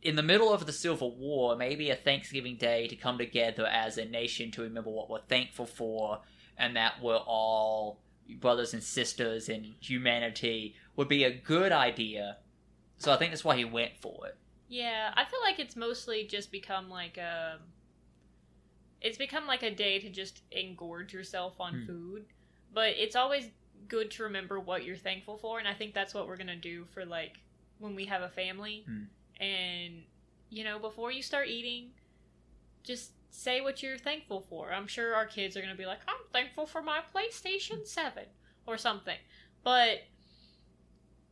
in 0.00 0.16
the 0.16 0.22
middle 0.22 0.50
of 0.50 0.64
the 0.64 0.72
Civil 0.72 1.14
War, 1.16 1.54
maybe 1.54 1.90
a 1.90 1.96
Thanksgiving 1.96 2.56
Day 2.56 2.88
to 2.88 2.96
come 2.96 3.18
together 3.18 3.66
as 3.66 3.98
a 3.98 4.06
nation 4.06 4.50
to 4.52 4.62
remember 4.62 4.88
what 4.88 5.10
we're 5.10 5.20
thankful 5.28 5.66
for, 5.66 6.22
and 6.62 6.76
that 6.76 7.02
we're 7.02 7.16
all 7.16 7.98
brothers 8.38 8.72
and 8.72 8.82
sisters 8.82 9.48
and 9.48 9.74
humanity 9.80 10.76
would 10.96 11.08
be 11.08 11.24
a 11.24 11.30
good 11.34 11.72
idea. 11.72 12.38
So 12.98 13.12
I 13.12 13.16
think 13.16 13.32
that's 13.32 13.44
why 13.44 13.56
he 13.56 13.64
went 13.64 13.98
for 14.00 14.28
it. 14.28 14.38
Yeah, 14.68 15.12
I 15.16 15.24
feel 15.24 15.40
like 15.42 15.58
it's 15.58 15.74
mostly 15.74 16.24
just 16.24 16.52
become 16.52 16.88
like 16.88 17.18
a. 17.18 17.58
It's 19.00 19.18
become 19.18 19.48
like 19.48 19.64
a 19.64 19.74
day 19.74 19.98
to 19.98 20.08
just 20.08 20.42
engorge 20.52 21.12
yourself 21.12 21.60
on 21.60 21.80
Hmm. 21.80 21.86
food, 21.86 22.26
but 22.72 22.90
it's 22.90 23.16
always 23.16 23.48
good 23.88 24.12
to 24.12 24.22
remember 24.22 24.60
what 24.60 24.84
you're 24.84 24.96
thankful 24.96 25.36
for, 25.36 25.58
and 25.58 25.66
I 25.66 25.74
think 25.74 25.92
that's 25.92 26.14
what 26.14 26.28
we're 26.28 26.36
gonna 26.36 26.54
do 26.56 26.84
for 26.94 27.04
like 27.04 27.38
when 27.80 27.96
we 27.96 28.04
have 28.06 28.22
a 28.22 28.28
family. 28.28 28.84
Hmm. 28.86 29.04
And 29.42 30.04
you 30.48 30.62
know, 30.62 30.78
before 30.78 31.10
you 31.10 31.22
start 31.22 31.48
eating, 31.48 31.90
just 32.84 33.10
say 33.32 33.60
what 33.60 33.82
you're 33.82 33.98
thankful 33.98 34.40
for. 34.40 34.72
I'm 34.72 34.86
sure 34.86 35.14
our 35.14 35.26
kids 35.26 35.56
are 35.56 35.60
gonna 35.60 35.74
be 35.74 35.86
like, 35.86 36.00
"I'm 36.06 36.24
thankful 36.32 36.66
for 36.66 36.82
my 36.82 37.00
PlayStation 37.14 37.86
Seven 37.86 38.26
or 38.66 38.78
something," 38.78 39.18
but 39.64 40.02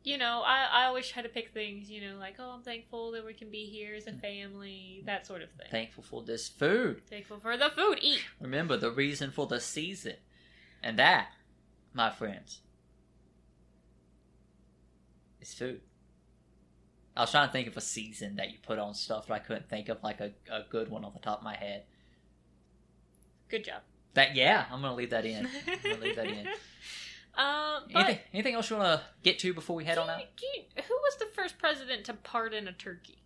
you 0.03 0.17
know, 0.17 0.41
I, 0.43 0.67
I 0.71 0.85
always 0.85 1.07
try 1.07 1.21
to 1.21 1.29
pick 1.29 1.53
things, 1.53 1.89
you 1.89 2.01
know, 2.01 2.17
like, 2.17 2.35
oh, 2.39 2.49
I'm 2.49 2.63
thankful 2.63 3.11
that 3.11 3.25
we 3.25 3.33
can 3.33 3.51
be 3.51 3.65
here 3.65 3.93
as 3.93 4.07
a 4.07 4.11
mm. 4.11 4.19
family, 4.19 5.03
that 5.05 5.27
sort 5.27 5.43
of 5.43 5.51
thing. 5.51 5.67
Thankful 5.69 6.03
for 6.03 6.23
this 6.23 6.49
food. 6.49 7.05
thankful 7.07 7.39
for 7.39 7.55
the 7.55 7.69
food, 7.69 7.99
eat. 8.01 8.23
Remember 8.39 8.77
the 8.77 8.91
reason 8.91 9.31
for 9.31 9.45
the 9.45 9.59
season. 9.59 10.15
And 10.81 10.97
that, 10.97 11.27
my 11.93 12.09
friends, 12.09 12.61
is 15.39 15.53
food. 15.53 15.81
I 17.15 17.21
was 17.21 17.31
trying 17.31 17.47
to 17.47 17.51
think 17.51 17.67
of 17.67 17.77
a 17.77 17.81
season 17.81 18.37
that 18.37 18.49
you 18.51 18.57
put 18.65 18.79
on 18.79 18.93
stuff, 18.93 19.27
but 19.27 19.35
I 19.35 19.39
couldn't 19.39 19.69
think 19.69 19.89
of 19.89 20.01
like 20.01 20.19
a, 20.19 20.31
a 20.51 20.63
good 20.69 20.89
one 20.89 21.05
off 21.05 21.13
the 21.13 21.19
top 21.19 21.39
of 21.39 21.43
my 21.43 21.55
head. 21.55 21.83
Good 23.51 23.65
job. 23.65 23.81
That 24.15 24.35
yeah, 24.35 24.65
I'm 24.71 24.81
gonna 24.81 24.95
leave 24.95 25.11
that 25.11 25.25
in. 25.25 25.45
I'm 25.45 25.77
gonna 25.83 25.97
leave 26.03 26.15
that 26.15 26.27
in. 26.27 26.47
Um, 27.37 27.83
but 27.93 28.05
Anything, 28.05 28.19
anything 28.33 28.55
else 28.55 28.69
you 28.69 28.77
want 28.77 28.99
to 28.99 29.05
get 29.23 29.39
to 29.39 29.53
before 29.53 29.75
we 29.75 29.85
head 29.85 29.97
on 29.97 30.09
out? 30.09 30.21
you- 30.41 30.63
who 30.75 30.93
was 30.95 31.17
the 31.17 31.27
first 31.33 31.57
president 31.59 32.05
to 32.05 32.13
pardon 32.13 32.67
a 32.67 32.73
turkey? 32.73 33.17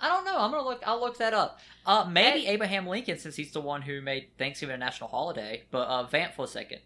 I 0.00 0.08
don't 0.08 0.24
know. 0.24 0.36
I'm 0.38 0.50
gonna 0.50 0.64
look. 0.64 0.82
I'll 0.86 1.00
look 1.00 1.18
that 1.18 1.32
up. 1.32 1.60
Uh, 1.86 2.06
maybe 2.10 2.46
Abraham 2.48 2.86
Lincoln, 2.86 3.18
since 3.18 3.36
he's 3.36 3.52
the 3.52 3.60
one 3.60 3.80
who 3.82 4.00
made 4.02 4.28
Thanksgiving 4.38 4.74
a 4.74 4.78
national 4.78 5.08
holiday. 5.08 5.62
But 5.70 5.86
uh, 5.88 6.02
vamp 6.04 6.34
for 6.34 6.44
a 6.44 6.48
second. 6.48 6.80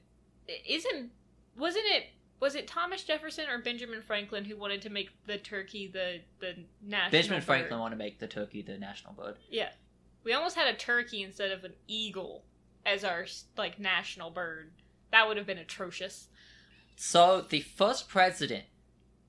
Isn't 0.67 1.11
wasn't 1.57 1.87
it 1.87 2.05
was 2.41 2.55
it 2.55 2.69
Thomas 2.69 3.03
Jefferson 3.03 3.47
or 3.49 3.59
Benjamin 3.59 4.03
Franklin 4.03 4.45
who 4.45 4.57
wanted 4.57 4.83
to 4.83 4.91
make 4.91 5.11
the 5.27 5.39
turkey 5.39 5.89
the 5.89 6.21
the 6.41 6.55
national 6.83 7.11
Benjamin 7.11 7.39
bird? 7.41 7.47
Franklin 7.47 7.81
wanted 7.81 7.97
to 7.97 7.99
make 7.99 8.19
the 8.19 8.29
turkey 8.29 8.63
the 8.63 8.79
national 8.79 9.15
bird. 9.15 9.37
Yeah, 9.51 9.71
we 10.23 10.35
almost 10.35 10.55
had 10.57 10.73
a 10.73 10.77
turkey 10.77 11.23
instead 11.23 11.51
of 11.51 11.65
an 11.65 11.73
eagle 11.89 12.45
as 12.87 13.05
our 13.05 13.27
like 13.57 13.79
national 13.79 14.31
bird. 14.31 14.73
That 15.13 15.27
would 15.27 15.37
have 15.37 15.47
been 15.47 15.59
atrocious. 15.59 16.29
So 16.97 17.41
the 17.49 17.61
first 17.61 18.09
president 18.09 18.65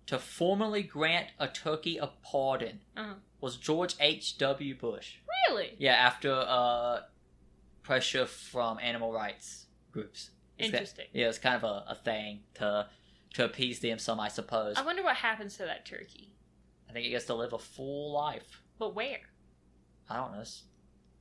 to 0.08 0.18
formally 0.20 0.82
grant 0.84 1.28
a 1.40 1.48
turkey 1.48 1.98
a 1.98 2.08
pardon 2.24 2.82
Uh-huh. 2.98 3.14
was 3.40 3.58
George 3.58 3.96
H. 4.00 4.38
W. 4.40 4.76
Bush. 4.76 5.16
Really 5.48 5.76
Yeah, 5.78 5.94
after 5.94 6.34
uh, 6.34 7.02
pressure 7.84 8.26
from 8.26 8.80
animal 8.80 9.14
rights 9.14 9.68
groups. 9.92 10.32
It's 10.58 10.68
interesting. 10.68 11.06
yeah, 11.14 11.28
it's 11.30 11.38
kind 11.40 11.56
of 11.56 11.64
a, 11.64 11.92
a 11.92 11.96
thing 11.96 12.42
to 12.56 12.88
to 13.36 13.46
appease 13.46 13.80
them. 13.80 14.00
Some, 14.00 14.20
I 14.20 14.28
suppose. 14.28 14.76
I 14.78 14.82
wonder 14.84 15.04
what 15.04 15.16
happens 15.18 15.56
to 15.58 15.64
that 15.66 15.86
turkey. 15.86 16.34
I 16.90 16.94
think 16.94 17.06
it 17.06 17.12
gets 17.12 17.26
to 17.26 17.36
live 17.36 17.54
a 17.54 17.60
full 17.60 18.12
life. 18.14 18.64
But 18.80 18.96
where? 18.96 19.20
I 20.10 20.16
don't 20.18 20.32
know, 20.32 20.44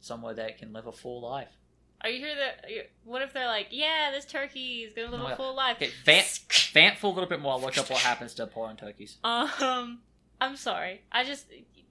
somewhere 0.00 0.32
that 0.34 0.56
can 0.58 0.72
live 0.72 0.86
a 0.86 0.92
full 0.92 1.20
life. 1.20 1.57
Are 2.02 2.08
you 2.10 2.20
sure 2.24 2.34
that? 2.36 2.64
What 3.04 3.22
if 3.22 3.32
they're 3.32 3.46
like, 3.46 3.68
yeah, 3.70 4.10
this 4.12 4.24
turkey 4.24 4.82
is 4.84 4.92
gonna 4.92 5.10
live 5.10 5.32
a 5.32 5.36
full 5.36 5.54
life? 5.54 5.76
Okay, 5.76 5.90
vamp 6.72 6.96
for 6.98 7.06
a 7.08 7.10
little 7.10 7.28
bit 7.28 7.40
more. 7.40 7.52
I'll 7.54 7.60
look 7.60 7.76
up 7.76 7.90
what 7.90 8.00
happens 8.00 8.34
to 8.34 8.46
porn 8.46 8.76
turkeys. 8.76 9.18
Um, 9.24 10.00
I'm 10.40 10.56
sorry. 10.56 11.02
I 11.10 11.24
just 11.24 11.46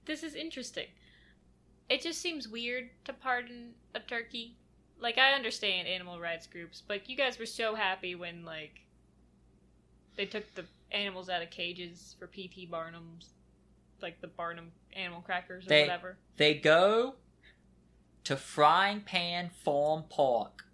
this 0.06 0.22
is 0.22 0.34
interesting. 0.34 0.86
It 1.90 2.02
just 2.02 2.20
seems 2.20 2.48
weird 2.48 2.90
to 3.04 3.12
pardon 3.12 3.74
a 3.94 4.00
turkey. 4.00 4.56
Like 5.00 5.18
I 5.18 5.32
understand 5.32 5.86
animal 5.86 6.18
rights 6.18 6.46
groups, 6.46 6.82
but 6.86 7.08
you 7.08 7.16
guys 7.16 7.38
were 7.38 7.46
so 7.46 7.74
happy 7.74 8.14
when 8.14 8.44
like 8.44 8.80
they 10.16 10.26
took 10.26 10.52
the 10.54 10.64
animals 10.90 11.28
out 11.28 11.42
of 11.42 11.50
cages 11.50 12.16
for 12.18 12.26
PT 12.26 12.68
Barnum's, 12.70 13.30
like 14.02 14.20
the 14.20 14.26
Barnum 14.26 14.72
animal 14.94 15.20
crackers 15.20 15.66
or 15.66 15.68
They- 15.68 15.82
whatever. 15.82 16.16
They 16.36 16.54
go 16.54 17.14
to 18.28 18.36
Frying 18.36 19.00
Pan 19.00 19.48
Farm 19.64 20.04
Park 20.10 20.66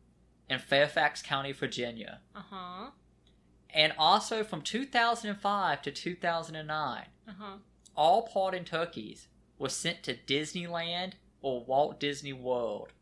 in 0.50 0.58
Fairfax 0.58 1.22
County, 1.22 1.52
Virginia. 1.52 2.20
Uh 2.34 2.42
huh. 2.50 2.90
And 3.72 3.92
also 3.98 4.42
from 4.42 4.60
2005 4.62 5.82
to 5.82 5.90
2009, 5.92 7.04
Uh 7.28 7.32
huh. 7.38 7.56
all 7.96 8.22
pardoned 8.22 8.66
turkeys 8.66 9.28
were 9.58 9.68
sent 9.68 10.02
to 10.02 10.14
Disneyland 10.14 11.12
or 11.42 11.64
Walt 11.64 12.00
Disney 12.00 12.32
World 12.32 12.92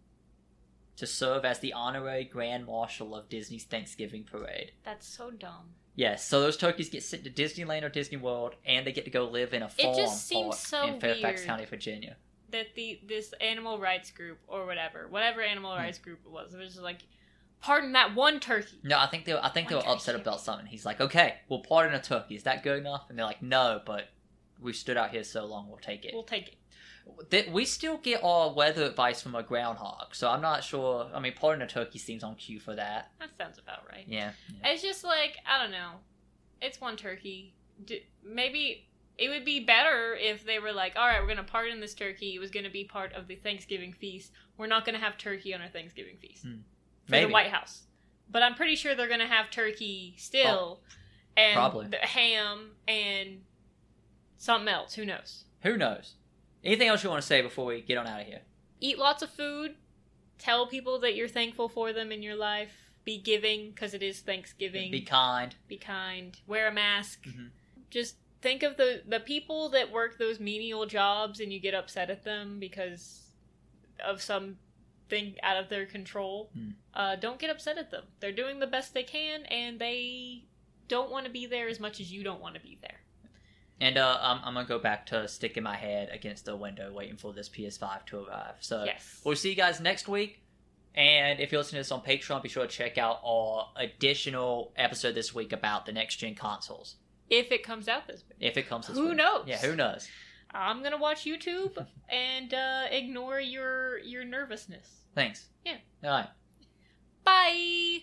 to 0.97 1.07
serve 1.07 1.45
as 1.47 1.59
the 1.61 1.73
honorary 1.73 2.25
Grand 2.25 2.67
Marshal 2.67 3.15
of 3.15 3.29
Disney's 3.31 3.65
Thanksgiving 3.65 4.25
Parade. 4.25 4.73
That's 4.85 5.07
so 5.07 5.31
dumb. 5.31 5.71
Yes, 5.95 6.27
so 6.27 6.41
those 6.41 6.57
turkeys 6.59 6.89
get 6.91 7.03
sent 7.03 7.25
to 7.25 7.31
Disneyland 7.31 7.83
or 7.85 7.89
Disney 7.89 8.17
World, 8.19 8.55
and 8.67 8.87
they 8.87 8.93
get 8.93 9.05
to 9.07 9.11
go 9.11 9.25
live 9.25 9.53
in 9.55 9.63
a 9.63 9.67
It 9.67 9.73
farm 9.83 9.97
just 9.97 10.27
seems 10.27 10.49
park 10.49 10.59
so 10.59 10.87
in 10.95 11.01
Fairfax 11.01 11.41
weird. 11.41 11.47
County, 11.47 11.65
Virginia. 11.65 12.17
That 12.53 12.75
the 12.75 13.01
this 13.07 13.33
animal 13.41 13.79
rights 13.79 14.11
group 14.11 14.39
or 14.47 14.65
whatever, 14.67 15.07
whatever 15.09 15.43
Hmm. 15.43 15.49
animal 15.51 15.73
rights 15.77 15.99
group 15.99 16.21
it 16.25 16.31
was, 16.31 16.55
it 16.55 16.59
was 16.59 16.71
just 16.71 16.83
like, 16.83 16.99
pardon 17.61 17.93
that 17.93 18.15
one 18.15 18.41
turkey. 18.41 18.79
No, 18.83 18.99
I 18.99 19.07
think 19.07 19.25
they 19.25 19.33
were, 19.35 19.45
I 19.45 19.49
think 19.51 19.69
they 19.69 19.75
were 19.75 19.83
One 19.83 19.97
upset 19.97 20.15
about 20.15 20.41
something. 20.41 20.67
He's 20.67 20.87
like, 20.87 21.01
okay, 21.01 21.37
we'll 21.49 21.61
pardon 21.63 21.95
a 21.95 22.01
turkey. 22.03 22.35
Is 22.37 22.45
that 22.45 22.63
good 22.63 22.79
enough? 22.79 23.07
And 23.09 23.19
they're 23.19 23.27
like, 23.27 23.43
no, 23.43 23.81
but 23.85 24.09
we've 24.61 24.77
stood 24.77 24.97
out 24.97 25.11
here 25.11 25.25
so 25.25 25.45
long, 25.45 25.69
we'll 25.69 25.79
take 25.79 26.05
it. 26.05 26.13
We'll 26.15 26.23
take 26.23 26.49
it. 26.49 26.57
Th- 27.31 27.49
we 27.49 27.65
still 27.65 27.97
get 27.99 28.23
our 28.23 28.53
weather 28.53 28.85
advice 28.85 29.21
from 29.21 29.35
a 29.35 29.43
groundhog, 29.43 30.15
so 30.15 30.31
I'm 30.31 30.41
not 30.41 30.63
sure. 30.63 31.11
I 31.13 31.19
mean, 31.19 31.33
pardon 31.35 31.63
a 31.63 31.67
turkey 31.67 31.99
seems 31.99 32.23
on 32.23 32.37
cue 32.37 32.61
for 32.61 32.77
that. 32.77 33.11
That 33.19 33.31
sounds 33.37 33.59
about 33.59 33.89
right. 33.91 34.05
Yeah. 34.07 34.31
yeah. 34.63 34.71
It's 34.71 34.83
just 34.83 35.03
like 35.03 35.37
I 35.45 35.61
don't 35.61 35.73
know. 35.73 35.95
It's 36.61 36.81
one 36.81 36.97
turkey. 36.97 37.55
D- 37.85 38.07
maybe 38.25 38.87
it 39.19 39.29
would 39.29 39.45
be 39.45 39.61
better 39.61 40.15
if 40.19 40.45
they 40.45 40.59
were 40.59 40.73
like, 40.73 40.95
all 40.97 41.07
right, 41.07 41.21
we're 41.21 41.29
gonna 41.29 41.43
pardon 41.45 41.81
this 41.81 41.95
turkey. 41.95 42.35
It 42.35 42.39
was 42.39 42.51
gonna 42.51 42.71
be 42.71 42.85
part 42.85 43.13
of 43.13 43.29
the 43.29 43.37
Thanksgiving 43.37 43.93
feast. 43.93 44.33
We're 44.57 44.67
not 44.67 44.85
gonna 44.85 44.99
have 44.99 45.17
turkey 45.19 45.55
on 45.55 45.61
our 45.61 45.69
Thanksgiving 45.69 46.17
feast 46.19 46.43
Hmm. 46.45 46.61
for 47.07 47.19
the 47.21 47.27
White 47.27 47.51
House. 47.51 47.83
But 48.31 48.43
I'm 48.43 48.55
pretty 48.55 48.77
sure 48.77 48.95
they're 48.95 49.09
gonna 49.09 49.27
have 49.27 49.51
turkey 49.51 50.15
still, 50.17 50.81
and 51.37 51.55
Probably. 51.55 51.87
the 51.89 51.99
ham 51.99 52.73
and 52.89 53.43
something 54.37 54.69
else. 54.73 54.95
Who 54.95 55.05
knows? 55.05 55.45
Who 55.63 55.77
knows? 55.77 56.15
Anything 56.65 56.89
else 56.89 57.03
you 57.05 57.11
want 57.11 57.21
to 57.23 57.27
say 57.27 57.43
before 57.43 57.67
we 57.67 57.81
get 57.83 57.99
on 57.99 58.07
out 58.07 58.21
of 58.21 58.27
here? 58.27 58.43
eat 58.81 58.99
lots 58.99 59.23
of 59.23 59.31
food. 59.31 59.77
Tell 60.39 60.67
people 60.67 60.99
that 61.01 61.15
you're 61.15 61.29
thankful 61.29 61.69
for 61.69 61.93
them 61.93 62.11
in 62.11 62.21
your 62.21 62.35
life. 62.35 62.73
Be 63.05 63.17
giving 63.17 63.71
because 63.71 63.95
it 63.95 64.03
is 64.03 64.21
Thanksgiving. 64.21 64.91
Be 64.91 65.03
kind. 65.03 65.55
Be 65.69 65.77
kind. 65.77 66.37
Wear 66.49 66.67
a 66.67 66.73
mask. 66.73 67.23
Mhm. 67.27 67.51
Just 67.91 68.17
think 68.43 68.63
of 68.63 68.77
the 68.77 69.03
the 69.07 69.21
people 69.21 69.71
that 69.71 69.91
work 69.91 70.19
those 70.19 70.39
menial 70.41 70.85
jobs 70.85 71.41
and 71.41 71.53
you 71.53 71.61
get 71.61 71.75
upset 71.75 72.11
at 72.11 72.25
them 72.25 72.59
because 72.59 73.23
of 74.05 74.21
some 74.21 74.57
thing 75.09 75.37
out 75.43 75.57
of 75.57 75.69
their 75.69 75.87
control. 75.87 76.51
Mm. 76.59 76.75
Uh, 76.95 77.17
don't 77.17 77.39
get 77.39 77.51
upset 77.51 77.79
at 77.79 77.91
them. 77.91 78.05
They're 78.21 78.33
doing 78.33 78.59
the 78.59 78.67
best 78.67 78.95
they 78.95 79.05
can 79.05 79.45
and 79.45 79.79
they 79.79 80.45
don't 80.89 81.11
want 81.11 81.27
to 81.27 81.33
be 81.33 81.47
there 81.47 81.69
as 81.69 81.81
much 81.81 82.01
as 82.01 82.13
you 82.13 82.25
don't 82.25 82.41
want 82.41 82.55
to 82.57 82.61
be 82.61 82.79
there. 82.83 83.01
And 83.81 83.99
uh, 83.99 84.19
I'm, 84.21 84.41
I'm 84.45 84.55
gonna 84.55 84.67
go 84.67 84.79
back 84.79 85.07
to 85.07 85.27
sticking 85.27 85.63
my 85.63 85.77
head 85.77 86.11
against 86.13 86.45
the 86.45 86.57
window, 86.57 86.93
waiting 86.93 87.17
for 87.17 87.33
this 87.33 87.49
PS5 87.49 88.07
to 88.07 88.25
arrive. 88.25 88.55
So 88.61 88.85
yes. 88.85 89.21
we'll 89.25 89.37
see 89.37 89.51
you 89.51 89.57
guys 89.57 89.81
next 89.81 90.09
week. 90.09 90.41
And 90.95 91.41
if 91.41 91.51
you're 91.51 91.61
listening 91.61 91.83
to 91.83 91.89
this 91.89 91.93
on 91.93 92.03
Patreon, 92.03 92.43
be 92.43 92.49
sure 92.49 92.67
to 92.67 92.69
check 92.69 92.99
out 92.99 93.21
our 93.25 93.71
additional 93.77 94.73
episode 94.77 95.15
this 95.15 95.35
week 95.35 95.53
about 95.53 95.87
the 95.87 95.93
next 95.93 96.17
gen 96.17 96.35
consoles. 96.35 96.97
If 97.33 97.51
it 97.51 97.63
comes 97.63 97.89
out 97.89 98.07
this 98.07 98.23
week. 98.29 98.37
If 98.41 98.57
it 98.57 98.69
comes 98.69 98.87
this 98.87 98.97
Who 98.97 99.09
week. 99.09 99.17
knows? 99.17 99.45
Yeah, 99.47 99.59
who 99.59 99.75
knows? 99.75 100.07
I'm 100.55 100.83
gonna 100.83 100.99
watch 100.99 101.25
YouTube 101.25 101.85
and 102.11 102.53
uh, 102.53 102.85
ignore 102.91 103.41
your 103.41 103.99
your 103.99 104.25
nervousness. 104.25 104.87
Thanks. 105.15 105.49
Yeah. 105.65 105.77
All 106.05 106.11
right. 106.11 106.29
Bye. 107.25 108.01